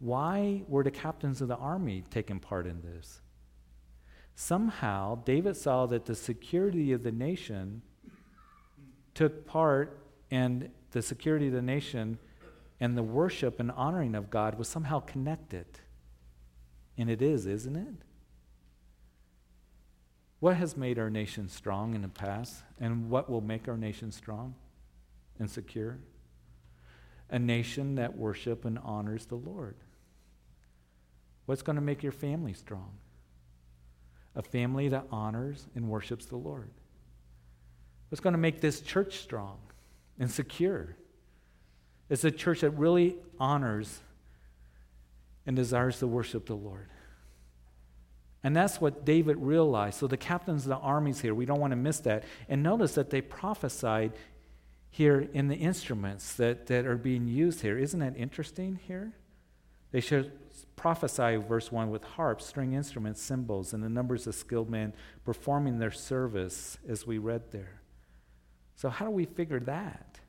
Why 0.01 0.65
were 0.67 0.83
the 0.83 0.91
captains 0.91 1.41
of 1.41 1.47
the 1.47 1.57
army 1.57 2.03
taking 2.11 2.41
part 2.41 2.67
in 2.67 2.83
this? 2.83 3.21
Somehow, 4.41 5.17
David 5.25 5.57
saw 5.57 5.87
that 5.87 6.05
the 6.05 6.15
security 6.15 6.93
of 6.93 7.03
the 7.03 7.11
nation 7.11 7.83
took 9.13 9.45
part, 9.45 9.99
and 10.31 10.71
the 10.93 11.03
security 11.03 11.49
of 11.49 11.55
the 11.55 11.61
nation 11.61 12.19
and 12.79 12.97
the 12.97 13.03
worship 13.03 13.59
and 13.59 13.73
honoring 13.73 14.15
of 14.15 14.31
God 14.31 14.57
was 14.57 14.69
somehow 14.69 15.01
connected. 15.01 15.67
And 16.97 17.11
it 17.11 17.21
is, 17.21 17.47
isn't 17.47 17.75
it? 17.75 17.95
What 20.39 20.55
has 20.57 20.77
made 20.77 21.01
our 21.01 21.11
nation 21.11 21.49
strong 21.49 21.95
in 21.97 22.03
the 22.03 22.09
past, 22.09 22.63
and 22.79 23.11
what 23.11 23.29
will 23.29 23.41
make 23.41 23.67
our 23.67 23.77
nation 23.77 24.13
strong 24.13 24.55
and 25.41 25.51
secure? 25.51 25.99
A 27.29 27.41
nation 27.41 27.97
that 27.97 28.17
worships 28.17 28.65
and 28.65 28.79
honors 28.85 29.27
the 29.27 29.35
Lord. 29.35 29.75
What's 31.47 31.63
going 31.63 31.75
to 31.75 31.83
make 31.83 32.05
your 32.05 32.13
family 32.13 32.55
strong? 32.55 32.99
A 34.39 34.43
family 34.43 34.89
that 34.89 35.05
honors 35.11 35.67
and 35.75 35.91
worships 35.91 36.25
the 36.25 36.37
Lord. 36.37 36.71
What's 38.09 38.21
going 38.21 38.33
to 38.33 38.39
make 38.39 38.63
this 38.63 38.81
church 38.81 39.19
strong 39.19 39.59
and 40.19 40.31
secure? 40.31 40.97
It's 42.09 42.25
a 42.25 42.31
church 42.31 42.61
that 42.61 42.71
really 42.71 43.17
honors 43.39 44.01
and 45.45 45.55
desires 45.55 45.99
to 45.99 46.07
worship 46.07 46.47
the 46.47 46.55
Lord. 46.55 46.89
And 48.43 48.55
that's 48.55 48.81
what 48.81 49.05
David 49.05 49.37
realized. 49.39 49.99
So 49.99 50.07
the 50.07 50.17
captains 50.17 50.65
of 50.65 50.71
the 50.71 50.77
armies 50.77 51.21
here, 51.21 51.35
we 51.35 51.45
don't 51.45 51.61
want 51.61 51.73
to 51.73 51.77
miss 51.77 51.99
that. 52.01 52.25
And 52.49 52.63
notice 52.63 52.95
that 52.95 53.11
they 53.11 53.21
prophesied 53.21 54.13
here 54.91 55.29
in 55.33 55.49
the 55.49 55.57
instruments 55.57 56.35
that, 56.35 56.67
that 56.69 56.87
are 56.87 56.97
being 56.97 57.27
used 57.27 57.61
here. 57.61 57.77
Isn't 57.77 58.01
that 58.01 58.17
interesting 58.17 58.79
here? 58.87 59.13
They 59.91 60.01
should 60.01 60.33
prophesy, 60.77 61.37
verse 61.37 61.73
1, 61.73 61.91
with 61.91 62.05
harps, 62.05 62.47
string 62.47 62.73
instruments, 62.73 63.23
cymbals, 63.23 63.73
and 63.73 63.83
the 63.83 63.89
numbers 63.89 64.27
of 64.27 64.35
skilled 64.35 64.71
men 64.71 64.93
performing 65.25 65.79
their 65.79 65.91
service, 65.91 66.79
as 66.89 67.07
we 67.07 67.19
read 67.19 67.51
there. 67.51 67.81
So, 68.77 68.89
how 68.91 69.05
do 69.07 69.11
we 69.11 69.25
figure 69.25 69.61
that? 69.61 70.21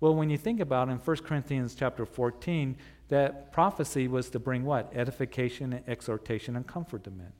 Well, 0.00 0.14
when 0.14 0.30
you 0.30 0.36
think 0.36 0.60
about 0.60 0.88
it, 0.88 0.92
in 0.92 0.98
1 0.98 1.16
Corinthians 1.18 1.74
chapter 1.74 2.04
14, 2.04 2.76
that 3.08 3.52
prophecy 3.52 4.06
was 4.08 4.30
to 4.30 4.38
bring 4.38 4.64
what? 4.64 4.92
Edification 4.94 5.72
and 5.72 5.88
exhortation 5.88 6.56
and 6.56 6.66
comfort 6.66 7.04
to 7.04 7.10
men. 7.10 7.32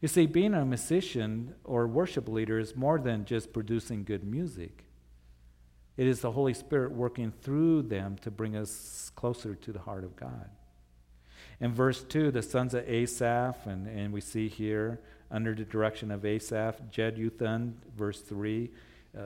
You 0.00 0.08
see, 0.08 0.26
being 0.26 0.54
a 0.54 0.64
musician 0.64 1.54
or 1.64 1.86
worship 1.86 2.28
leader 2.28 2.58
is 2.58 2.74
more 2.74 2.98
than 2.98 3.24
just 3.24 3.52
producing 3.52 4.04
good 4.04 4.24
music. 4.24 4.84
It 6.00 6.06
is 6.06 6.20
the 6.20 6.32
Holy 6.32 6.54
Spirit 6.54 6.92
working 6.92 7.30
through 7.42 7.82
them 7.82 8.16
to 8.22 8.30
bring 8.30 8.56
us 8.56 9.12
closer 9.16 9.54
to 9.54 9.70
the 9.70 9.80
heart 9.80 10.02
of 10.02 10.16
God. 10.16 10.48
In 11.60 11.74
verse 11.74 12.02
2, 12.04 12.30
the 12.30 12.40
sons 12.40 12.72
of 12.72 12.88
Asaph, 12.88 13.66
and, 13.66 13.86
and 13.86 14.10
we 14.10 14.22
see 14.22 14.48
here 14.48 14.98
under 15.30 15.54
the 15.54 15.64
direction 15.64 16.10
of 16.10 16.24
Asaph, 16.24 16.76
Jeduthun, 16.90 17.74
verse 17.94 18.22
3, 18.22 18.70
uh, 19.14 19.24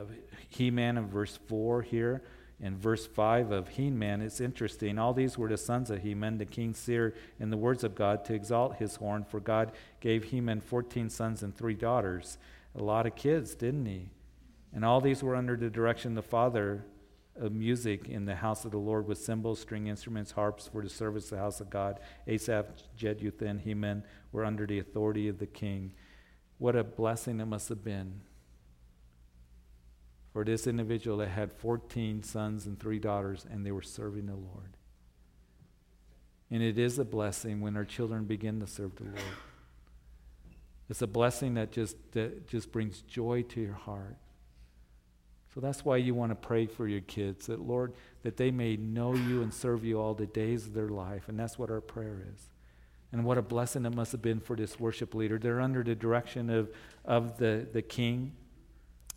Heman 0.48 0.98
in 0.98 1.06
verse 1.06 1.38
4 1.46 1.82
here, 1.82 2.24
in 2.58 2.76
verse 2.76 3.06
5 3.06 3.52
of 3.52 3.68
Heman, 3.68 4.20
it's 4.20 4.40
interesting. 4.40 4.98
All 4.98 5.14
these 5.14 5.38
were 5.38 5.48
the 5.48 5.56
sons 5.56 5.90
of 5.90 6.02
Heman, 6.02 6.38
the 6.38 6.44
king 6.44 6.74
seer, 6.74 7.14
in 7.38 7.50
the 7.50 7.56
words 7.56 7.84
of 7.84 7.94
God 7.94 8.24
to 8.24 8.34
exalt 8.34 8.78
his 8.78 8.96
horn, 8.96 9.22
for 9.22 9.38
God 9.38 9.70
gave 10.00 10.24
Heman 10.24 10.60
14 10.60 11.08
sons 11.08 11.44
and 11.44 11.56
three 11.56 11.74
daughters. 11.74 12.36
A 12.76 12.82
lot 12.82 13.06
of 13.06 13.14
kids, 13.14 13.54
didn't 13.54 13.86
he? 13.86 14.08
And 14.74 14.84
all 14.84 15.00
these 15.00 15.22
were 15.22 15.36
under 15.36 15.56
the 15.56 15.70
direction 15.70 16.12
of 16.12 16.24
the 16.24 16.28
father 16.28 16.84
of 17.36 17.52
music 17.52 18.08
in 18.08 18.24
the 18.24 18.34
house 18.36 18.64
of 18.64 18.72
the 18.72 18.78
Lord 18.78 19.06
with 19.06 19.18
cymbals, 19.18 19.60
string 19.60 19.86
instruments, 19.86 20.32
harps 20.32 20.68
for 20.68 20.82
the 20.82 20.88
service 20.88 21.24
of 21.24 21.30
the 21.30 21.38
house 21.38 21.60
of 21.60 21.70
God. 21.70 22.00
Asaph, 22.26 22.66
Jeduthun, 22.98 23.60
Heman 23.60 24.04
were 24.32 24.44
under 24.44 24.66
the 24.66 24.78
authority 24.78 25.28
of 25.28 25.38
the 25.38 25.46
king. 25.46 25.92
What 26.58 26.76
a 26.76 26.84
blessing 26.84 27.40
it 27.40 27.46
must 27.46 27.68
have 27.68 27.84
been 27.84 28.20
for 30.32 30.44
this 30.44 30.66
individual 30.66 31.18
that 31.18 31.28
had 31.28 31.52
14 31.52 32.24
sons 32.24 32.66
and 32.66 32.78
three 32.78 32.98
daughters, 32.98 33.46
and 33.48 33.64
they 33.64 33.70
were 33.70 33.82
serving 33.82 34.26
the 34.26 34.34
Lord. 34.34 34.76
And 36.50 36.62
it 36.62 36.78
is 36.78 36.98
a 36.98 37.04
blessing 37.04 37.60
when 37.60 37.76
our 37.76 37.84
children 37.84 38.24
begin 38.24 38.60
to 38.60 38.66
serve 38.66 38.96
the 38.96 39.04
Lord. 39.04 39.18
It's 40.90 41.02
a 41.02 41.06
blessing 41.06 41.54
that 41.54 41.72
just, 41.72 41.96
that 42.12 42.48
just 42.48 42.70
brings 42.72 43.00
joy 43.02 43.42
to 43.42 43.60
your 43.60 43.74
heart. 43.74 44.16
So 45.54 45.60
that's 45.60 45.84
why 45.84 45.98
you 45.98 46.14
want 46.14 46.32
to 46.32 46.36
pray 46.36 46.66
for 46.66 46.88
your 46.88 47.02
kids, 47.02 47.46
that 47.46 47.60
Lord, 47.60 47.92
that 48.24 48.36
they 48.36 48.50
may 48.50 48.76
know 48.76 49.14
you 49.14 49.42
and 49.42 49.54
serve 49.54 49.84
you 49.84 50.00
all 50.00 50.12
the 50.12 50.26
days 50.26 50.66
of 50.66 50.74
their 50.74 50.88
life. 50.88 51.28
And 51.28 51.38
that's 51.38 51.56
what 51.56 51.70
our 51.70 51.80
prayer 51.80 52.26
is. 52.34 52.48
And 53.12 53.24
what 53.24 53.38
a 53.38 53.42
blessing 53.42 53.86
it 53.86 53.94
must 53.94 54.10
have 54.10 54.22
been 54.22 54.40
for 54.40 54.56
this 54.56 54.80
worship 54.80 55.14
leader. 55.14 55.38
They're 55.38 55.60
under 55.60 55.84
the 55.84 55.94
direction 55.94 56.50
of, 56.50 56.70
of 57.04 57.38
the, 57.38 57.68
the 57.72 57.82
king. 57.82 58.32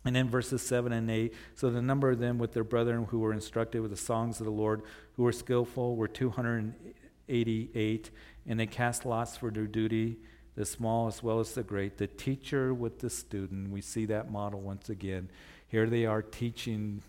And 0.05 0.15
then 0.15 0.29
verses 0.29 0.61
7 0.61 0.93
and 0.93 1.09
8, 1.09 1.33
so 1.55 1.71
the 1.71 1.81
number 1.81 2.11
of 2.11 2.19
them 2.19 2.37
with 2.37 2.53
their 2.53 2.63
brethren 2.63 3.07
who 3.09 3.19
were 3.19 3.33
instructed 3.33 3.81
with 3.81 3.89
the 3.89 3.97
songs 3.97 4.39
of 4.39 4.45
the 4.45 4.51
Lord, 4.51 4.83
who 5.15 5.23
were 5.23 5.31
skillful, 5.31 5.95
were 5.95 6.07
288, 6.07 8.11
and 8.45 8.59
they 8.59 8.67
cast 8.67 9.05
lots 9.05 9.35
for 9.35 9.49
their 9.49 9.65
duty, 9.65 10.17
the 10.55 10.65
small 10.65 11.07
as 11.07 11.21
well 11.21 11.39
as 11.39 11.53
the 11.53 11.63
great. 11.63 11.97
The 11.97 12.07
teacher 12.07 12.73
with 12.73 12.99
the 12.99 13.09
student, 13.09 13.71
we 13.71 13.81
see 13.81 14.05
that 14.05 14.31
model 14.31 14.61
once 14.61 14.89
again. 14.89 15.29
Here 15.67 15.87
they 15.87 16.05
are 16.05 16.21
teaching 16.21 17.01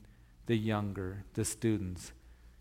the 0.47 0.57
younger, 0.57 1.25
the 1.35 1.45
students, 1.45 2.13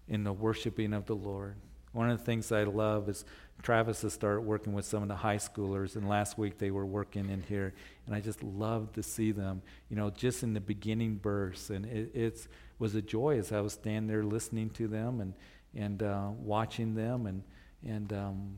in 0.08 0.24
the 0.24 0.34
worshiping 0.34 0.94
of 0.94 1.06
the 1.06 1.16
Lord. 1.16 1.56
One 1.92 2.10
of 2.10 2.20
the 2.20 2.24
things 2.24 2.52
I 2.52 2.64
love 2.64 3.10
is 3.10 3.26
Travis 3.64 4.04
has 4.04 4.14
started 4.14 4.42
working 4.42 4.74
with 4.74 4.86
some 4.86 5.02
of 5.02 5.10
the 5.10 5.16
high 5.16 5.38
schoolers, 5.38 5.96
and 5.96 6.08
last 6.08 6.38
week 6.38 6.60
they 6.60 6.70
were 6.70 6.86
working 6.86 7.30
in 7.30 7.42
here, 7.42 7.74
and 8.06 8.14
I 8.14 8.20
just 8.20 8.44
love 8.44 8.94
to 8.94 9.04
see 9.04 9.32
them, 9.32 9.64
you 9.90 9.96
know, 9.96 10.12
just 10.12 10.44
in 10.44 10.54
the 10.54 10.62
beginning 10.62 11.16
bursts, 11.16 11.72
and 11.72 11.86
it 11.86 12.12
it's, 12.14 12.48
was 12.78 12.94
a 12.94 13.02
joy 13.02 13.40
as 13.40 13.52
I 13.52 13.62
was 13.62 13.74
standing 13.74 14.08
there 14.08 14.24
listening 14.24 14.70
to 14.72 14.88
them 14.88 15.22
and 15.22 15.34
and 15.76 16.02
uh, 16.02 16.30
watching 16.38 16.94
them, 16.94 17.26
and 17.26 17.44
and 17.86 18.14
um, 18.14 18.58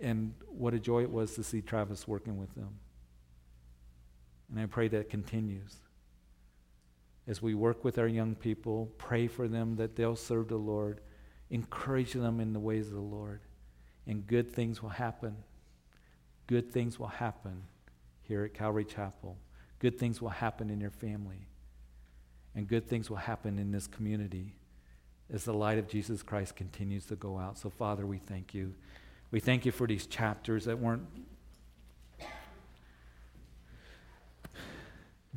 and 0.00 0.34
what 0.48 0.74
a 0.74 0.80
joy 0.80 1.02
it 1.02 1.10
was 1.10 1.34
to 1.36 1.44
see 1.44 1.60
Travis 1.60 2.08
working 2.08 2.36
with 2.36 2.52
them. 2.54 2.70
And 4.50 4.60
I 4.60 4.66
pray 4.66 4.88
that 4.88 5.08
continues 5.08 5.76
as 7.26 7.40
we 7.40 7.54
work 7.54 7.84
with 7.84 7.98
our 7.98 8.08
young 8.08 8.34
people, 8.34 8.90
pray 8.98 9.26
for 9.26 9.48
them 9.48 9.76
that 9.76 9.96
they'll 9.96 10.16
serve 10.16 10.48
the 10.48 10.56
Lord, 10.56 11.00
encourage 11.50 12.12
them 12.12 12.40
in 12.40 12.52
the 12.52 12.60
ways 12.60 12.88
of 12.88 12.94
the 12.94 13.00
Lord 13.00 13.40
and 14.06 14.26
good 14.26 14.52
things 14.52 14.82
will 14.82 14.90
happen. 14.90 15.36
Good 16.46 16.72
things 16.72 16.98
will 16.98 17.06
happen 17.06 17.62
here 18.22 18.44
at 18.44 18.54
Calvary 18.54 18.84
Chapel. 18.84 19.36
Good 19.78 19.98
things 19.98 20.20
will 20.20 20.30
happen 20.30 20.70
in 20.70 20.80
your 20.80 20.90
family. 20.90 21.46
And 22.54 22.68
good 22.68 22.86
things 22.86 23.08
will 23.08 23.16
happen 23.16 23.58
in 23.58 23.70
this 23.70 23.86
community 23.86 24.56
as 25.32 25.44
the 25.44 25.54
light 25.54 25.78
of 25.78 25.88
Jesus 25.88 26.22
Christ 26.22 26.56
continues 26.56 27.06
to 27.06 27.16
go 27.16 27.38
out. 27.38 27.56
So, 27.56 27.70
Father, 27.70 28.06
we 28.06 28.18
thank 28.18 28.52
you. 28.52 28.74
We 29.30 29.40
thank 29.40 29.64
you 29.64 29.72
for 29.72 29.86
these 29.86 30.06
chapters 30.06 30.66
that 30.66 30.78
weren't 30.78 31.06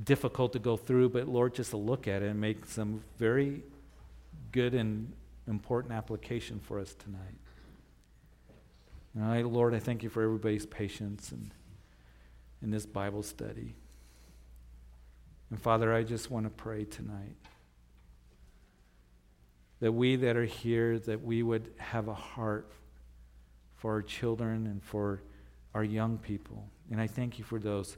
difficult 0.04 0.54
to 0.54 0.60
go 0.60 0.76
through, 0.76 1.10
but 1.10 1.28
Lord, 1.28 1.56
just 1.56 1.72
to 1.72 1.78
look 1.78 2.08
at 2.08 2.22
it 2.22 2.30
and 2.30 2.40
make 2.40 2.66
some 2.66 3.02
very 3.18 3.62
good 4.52 4.74
and 4.74 5.12
important 5.48 5.94
application 5.94 6.60
for 6.60 6.80
us 6.80 6.94
tonight. 6.96 7.20
All 9.18 9.30
right, 9.30 9.46
Lord, 9.46 9.74
I 9.74 9.80
thank 9.80 10.04
you 10.04 10.10
for 10.10 10.24
everybody's 10.24 10.66
patience 10.66 11.32
and 11.32 11.52
in 12.62 12.72
this 12.72 12.86
Bible 12.86 13.24
study. 13.24 13.76
And 15.50 15.62
Father, 15.62 15.94
I 15.94 16.04
just 16.04 16.30
want 16.32 16.46
to 16.46 16.50
pray 16.50 16.84
tonight 16.84 17.36
that 19.80 19.92
we 19.92 20.16
that 20.18 20.36
are 20.36 20.46
here, 20.46 21.00
that 21.00 21.24
we 21.24 21.44
would 21.44 21.72
have 21.78 22.08
a 22.08 22.14
heart 22.14 22.72
for 23.76 23.94
our 23.94 24.02
children 24.02 24.66
and 24.66 24.84
for 24.84 25.22
our 25.74 25.84
young 25.84 26.18
people. 26.18 26.68
And 26.90 27.00
I 27.00 27.08
thank 27.08 27.38
you 27.38 27.46
for 27.46 27.60
those 27.60 27.98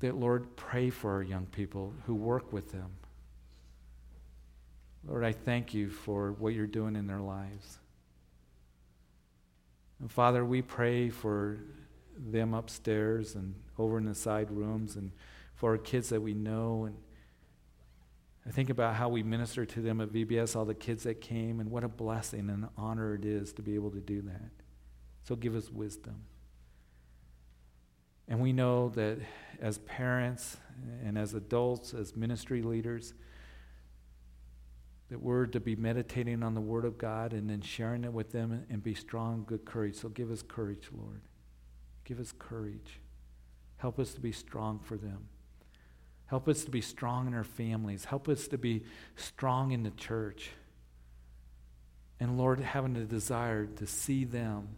that, 0.00 0.16
Lord, 0.16 0.56
pray 0.56 0.90
for 0.90 1.12
our 1.12 1.22
young 1.22 1.46
people 1.46 1.92
who 2.06 2.14
work 2.14 2.52
with 2.52 2.72
them. 2.72 2.90
Lord, 5.06 5.24
I 5.24 5.32
thank 5.32 5.74
you 5.74 5.90
for 5.90 6.32
what 6.32 6.54
you're 6.54 6.66
doing 6.66 6.96
in 6.96 7.06
their 7.06 7.20
lives. 7.20 7.78
And 10.00 10.10
Father, 10.10 10.44
we 10.44 10.62
pray 10.62 11.10
for 11.10 11.58
them 12.16 12.54
upstairs 12.54 13.34
and 13.34 13.54
over 13.78 13.98
in 13.98 14.04
the 14.04 14.14
side 14.14 14.50
rooms 14.50 14.96
and 14.96 15.12
for 15.54 15.72
our 15.72 15.78
kids 15.78 16.10
that 16.10 16.20
we 16.20 16.34
know. 16.34 16.84
And 16.84 16.96
I 18.46 18.50
think 18.50 18.70
about 18.70 18.94
how 18.94 19.08
we 19.08 19.22
minister 19.22 19.66
to 19.66 19.80
them 19.80 20.00
at 20.00 20.10
VBS, 20.10 20.56
all 20.56 20.64
the 20.64 20.74
kids 20.74 21.02
that 21.04 21.20
came, 21.20 21.60
and 21.60 21.70
what 21.70 21.84
a 21.84 21.88
blessing 21.88 22.48
and 22.48 22.68
honor 22.76 23.14
it 23.14 23.24
is 23.24 23.52
to 23.54 23.62
be 23.62 23.74
able 23.74 23.90
to 23.90 24.00
do 24.00 24.22
that. 24.22 24.50
So 25.24 25.36
give 25.36 25.54
us 25.54 25.70
wisdom. 25.70 26.22
And 28.28 28.40
we 28.40 28.52
know 28.52 28.90
that 28.90 29.18
as 29.60 29.78
parents 29.78 30.56
and 31.04 31.18
as 31.18 31.34
adults, 31.34 31.94
as 31.94 32.16
ministry 32.16 32.62
leaders, 32.62 33.14
that 35.10 35.22
we're 35.22 35.46
to 35.46 35.60
be 35.60 35.74
meditating 35.74 36.42
on 36.42 36.54
the 36.54 36.60
Word 36.60 36.84
of 36.84 36.98
God 36.98 37.32
and 37.32 37.48
then 37.48 37.60
sharing 37.60 38.04
it 38.04 38.12
with 38.12 38.32
them 38.32 38.66
and 38.68 38.82
be 38.82 38.94
strong, 38.94 39.44
good 39.46 39.64
courage. 39.64 39.96
So 39.96 40.08
give 40.08 40.30
us 40.30 40.42
courage, 40.42 40.88
Lord. 40.92 41.22
Give 42.04 42.20
us 42.20 42.32
courage. 42.38 43.00
Help 43.78 43.98
us 43.98 44.12
to 44.14 44.20
be 44.20 44.32
strong 44.32 44.80
for 44.80 44.96
them. 44.96 45.28
Help 46.26 46.46
us 46.46 46.64
to 46.64 46.70
be 46.70 46.82
strong 46.82 47.26
in 47.26 47.34
our 47.34 47.44
families. 47.44 48.04
Help 48.04 48.28
us 48.28 48.48
to 48.48 48.58
be 48.58 48.84
strong 49.16 49.72
in 49.72 49.82
the 49.82 49.90
church. 49.90 50.50
And 52.20 52.36
Lord, 52.36 52.60
having 52.60 52.96
a 52.96 53.04
desire 53.04 53.64
to 53.66 53.86
see 53.86 54.24
them 54.24 54.68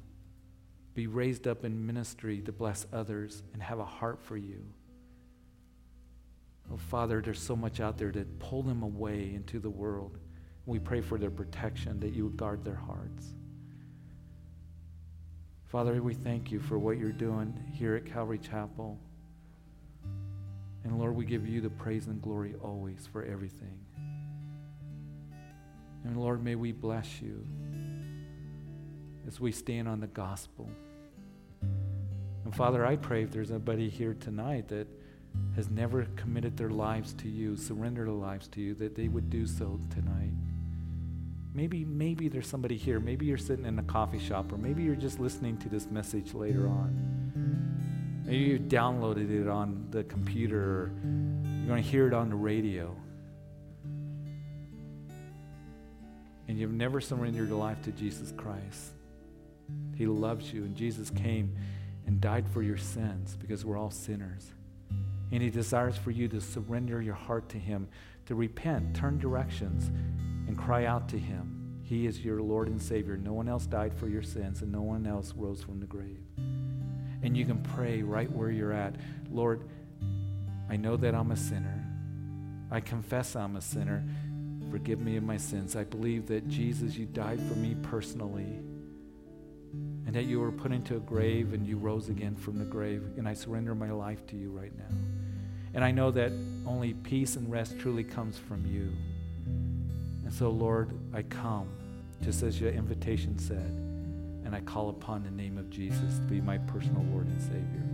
be 0.94 1.06
raised 1.06 1.46
up 1.46 1.64
in 1.64 1.86
ministry 1.86 2.40
to 2.42 2.52
bless 2.52 2.86
others 2.92 3.42
and 3.52 3.62
have 3.62 3.78
a 3.78 3.84
heart 3.84 4.20
for 4.20 4.36
you. 4.36 4.64
Oh, 6.72 6.76
Father, 6.76 7.20
there's 7.20 7.40
so 7.40 7.56
much 7.56 7.80
out 7.80 7.98
there 7.98 8.12
to 8.12 8.24
pull 8.38 8.62
them 8.62 8.82
away 8.82 9.32
into 9.34 9.58
the 9.58 9.70
world. 9.70 10.18
We 10.66 10.78
pray 10.78 11.00
for 11.00 11.18
their 11.18 11.30
protection, 11.30 11.98
that 12.00 12.12
you 12.12 12.24
would 12.24 12.36
guard 12.36 12.64
their 12.64 12.74
hearts. 12.74 13.34
Father, 15.66 16.02
we 16.02 16.14
thank 16.14 16.50
you 16.50 16.60
for 16.60 16.78
what 16.78 16.98
you're 16.98 17.12
doing 17.12 17.58
here 17.72 17.94
at 17.94 18.04
Calvary 18.04 18.38
Chapel. 18.38 18.98
And 20.84 20.98
Lord, 20.98 21.14
we 21.14 21.24
give 21.24 21.46
you 21.46 21.60
the 21.60 21.70
praise 21.70 22.06
and 22.06 22.20
glory 22.20 22.54
always 22.62 23.08
for 23.12 23.24
everything. 23.24 23.78
And 26.04 26.16
Lord, 26.16 26.42
may 26.42 26.54
we 26.54 26.72
bless 26.72 27.20
you 27.20 27.46
as 29.26 29.40
we 29.40 29.52
stand 29.52 29.88
on 29.88 30.00
the 30.00 30.06
gospel. 30.06 30.68
And 32.44 32.54
Father, 32.54 32.84
I 32.84 32.96
pray 32.96 33.22
if 33.22 33.30
there's 33.30 33.50
anybody 33.50 33.88
here 33.88 34.14
tonight 34.14 34.68
that 34.68 34.86
has 35.54 35.70
never 35.70 36.06
committed 36.16 36.56
their 36.56 36.70
lives 36.70 37.12
to 37.14 37.28
you, 37.28 37.56
surrendered 37.56 38.08
their 38.08 38.14
lives 38.14 38.48
to 38.48 38.60
you, 38.60 38.74
that 38.74 38.94
they 38.94 39.08
would 39.08 39.30
do 39.30 39.46
so 39.46 39.78
tonight. 39.90 40.32
Maybe, 41.54 41.84
maybe 41.84 42.28
there's 42.28 42.48
somebody 42.48 42.76
here. 42.76 43.00
Maybe 43.00 43.26
you're 43.26 43.38
sitting 43.38 43.66
in 43.66 43.78
a 43.78 43.82
coffee 43.84 44.18
shop, 44.18 44.52
or 44.52 44.56
maybe 44.56 44.82
you're 44.82 44.94
just 44.94 45.20
listening 45.20 45.56
to 45.58 45.68
this 45.68 45.86
message 45.86 46.34
later 46.34 46.66
on. 46.66 48.22
Maybe 48.24 48.38
you 48.38 48.58
downloaded 48.58 49.30
it 49.30 49.48
on 49.48 49.86
the 49.90 50.04
computer, 50.04 50.60
or 50.60 50.92
you're 51.04 51.66
going 51.66 51.82
to 51.82 51.88
hear 51.88 52.06
it 52.06 52.14
on 52.14 52.30
the 52.30 52.36
radio. 52.36 52.96
and 56.50 56.58
you've 56.58 56.72
never 56.72 57.00
surrendered 57.00 57.48
your 57.48 57.56
life 57.56 57.80
to 57.80 57.92
Jesus 57.92 58.32
Christ, 58.36 58.90
He 60.00 60.06
loves 60.06 60.50
you, 60.52 60.64
and 60.64 60.74
Jesus 60.74 61.10
came 61.10 61.54
and 62.06 62.22
died 62.22 62.48
for 62.48 62.62
your 62.62 62.78
sins 62.78 63.36
because 63.38 63.66
we're 63.66 63.76
all 63.76 63.90
sinners. 63.90 64.50
And 65.30 65.42
He 65.42 65.50
desires 65.50 65.96
for 65.96 66.10
you 66.10 66.26
to 66.28 66.40
surrender 66.40 67.02
your 67.02 67.14
heart 67.14 67.50
to 67.50 67.58
Him, 67.58 67.86
to 68.24 68.34
repent, 68.34 68.96
turn 68.96 69.18
directions, 69.18 69.90
and 70.48 70.56
cry 70.56 70.86
out 70.86 71.08
to 71.10 71.18
Him. 71.18 71.82
He 71.82 72.06
is 72.06 72.24
your 72.24 72.40
Lord 72.40 72.68
and 72.68 72.80
Savior. 72.80 73.18
No 73.18 73.34
one 73.34 73.46
else 73.46 73.66
died 73.66 73.92
for 73.92 74.08
your 74.08 74.22
sins, 74.22 74.62
and 74.62 74.72
no 74.72 74.80
one 74.80 75.06
else 75.06 75.34
rose 75.36 75.62
from 75.62 75.80
the 75.80 75.86
grave. 75.86 76.24
And 77.22 77.36
you 77.36 77.44
can 77.44 77.62
pray 77.62 78.00
right 78.00 78.30
where 78.32 78.50
you're 78.50 78.72
at 78.72 78.96
Lord, 79.30 79.68
I 80.70 80.76
know 80.76 80.96
that 80.96 81.14
I'm 81.14 81.30
a 81.30 81.36
sinner. 81.36 81.84
I 82.70 82.80
confess 82.80 83.36
I'm 83.36 83.56
a 83.56 83.60
sinner. 83.60 84.02
Forgive 84.70 84.98
me 84.98 85.18
of 85.18 85.24
my 85.24 85.36
sins. 85.36 85.76
I 85.76 85.84
believe 85.84 86.26
that 86.28 86.48
Jesus, 86.48 86.96
you 86.96 87.04
died 87.04 87.38
for 87.48 87.54
me 87.54 87.76
personally 87.82 88.60
and 90.10 90.16
that 90.16 90.24
you 90.24 90.40
were 90.40 90.50
put 90.50 90.72
into 90.72 90.96
a 90.96 90.98
grave 90.98 91.52
and 91.52 91.64
you 91.64 91.76
rose 91.76 92.08
again 92.08 92.34
from 92.34 92.58
the 92.58 92.64
grave. 92.64 93.00
And 93.16 93.28
I 93.28 93.32
surrender 93.32 93.76
my 93.76 93.92
life 93.92 94.26
to 94.26 94.36
you 94.36 94.50
right 94.50 94.76
now. 94.76 94.92
And 95.72 95.84
I 95.84 95.92
know 95.92 96.10
that 96.10 96.32
only 96.66 96.94
peace 96.94 97.36
and 97.36 97.48
rest 97.48 97.78
truly 97.78 98.02
comes 98.02 98.36
from 98.36 98.66
you. 98.66 98.92
And 100.24 100.34
so, 100.34 100.50
Lord, 100.50 100.98
I 101.14 101.22
come, 101.22 101.68
just 102.24 102.42
as 102.42 102.60
your 102.60 102.72
invitation 102.72 103.38
said, 103.38 103.70
and 104.44 104.52
I 104.52 104.58
call 104.62 104.88
upon 104.88 105.22
the 105.22 105.30
name 105.30 105.56
of 105.56 105.70
Jesus 105.70 106.16
to 106.16 106.22
be 106.22 106.40
my 106.40 106.58
personal 106.58 107.04
Lord 107.12 107.28
and 107.28 107.40
Savior. 107.40 107.86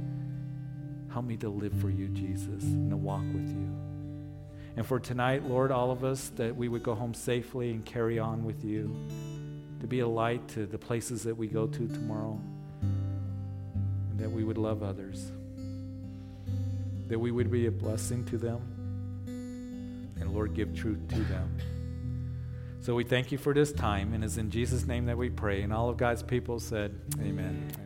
Help 1.12 1.26
me 1.26 1.36
to 1.36 1.50
live 1.50 1.78
for 1.82 1.90
you, 1.90 2.08
Jesus, 2.08 2.64
and 2.64 2.88
to 2.88 2.96
walk 2.96 3.24
with 3.34 3.50
you. 3.50 3.76
And 4.78 4.86
for 4.86 4.98
tonight, 4.98 5.44
Lord, 5.44 5.70
all 5.70 5.90
of 5.90 6.02
us, 6.02 6.30
that 6.36 6.56
we 6.56 6.68
would 6.68 6.82
go 6.82 6.94
home 6.94 7.12
safely 7.12 7.72
and 7.72 7.84
carry 7.84 8.18
on 8.18 8.42
with 8.46 8.64
you 8.64 8.96
to 9.80 9.86
be 9.86 10.00
a 10.00 10.08
light 10.08 10.46
to 10.48 10.66
the 10.66 10.78
places 10.78 11.22
that 11.24 11.36
we 11.36 11.46
go 11.46 11.66
to 11.66 11.88
tomorrow, 11.88 12.40
and 12.82 14.18
that 14.18 14.30
we 14.30 14.44
would 14.44 14.58
love 14.58 14.82
others, 14.82 15.30
that 17.08 17.18
we 17.18 17.30
would 17.30 17.50
be 17.50 17.66
a 17.66 17.70
blessing 17.70 18.24
to 18.26 18.38
them, 18.38 18.60
and 20.20 20.32
Lord, 20.32 20.54
give 20.54 20.74
truth 20.74 21.06
to 21.08 21.18
them. 21.24 21.58
So 22.80 22.94
we 22.94 23.02
thank 23.04 23.32
you 23.32 23.38
for 23.38 23.52
this 23.52 23.72
time, 23.72 24.14
and 24.14 24.22
it's 24.22 24.36
in 24.36 24.50
Jesus' 24.50 24.86
name 24.86 25.06
that 25.06 25.18
we 25.18 25.28
pray. 25.28 25.62
And 25.62 25.72
all 25.72 25.88
of 25.88 25.96
God's 25.96 26.22
people 26.22 26.60
said, 26.60 26.94
Amen. 27.20 27.85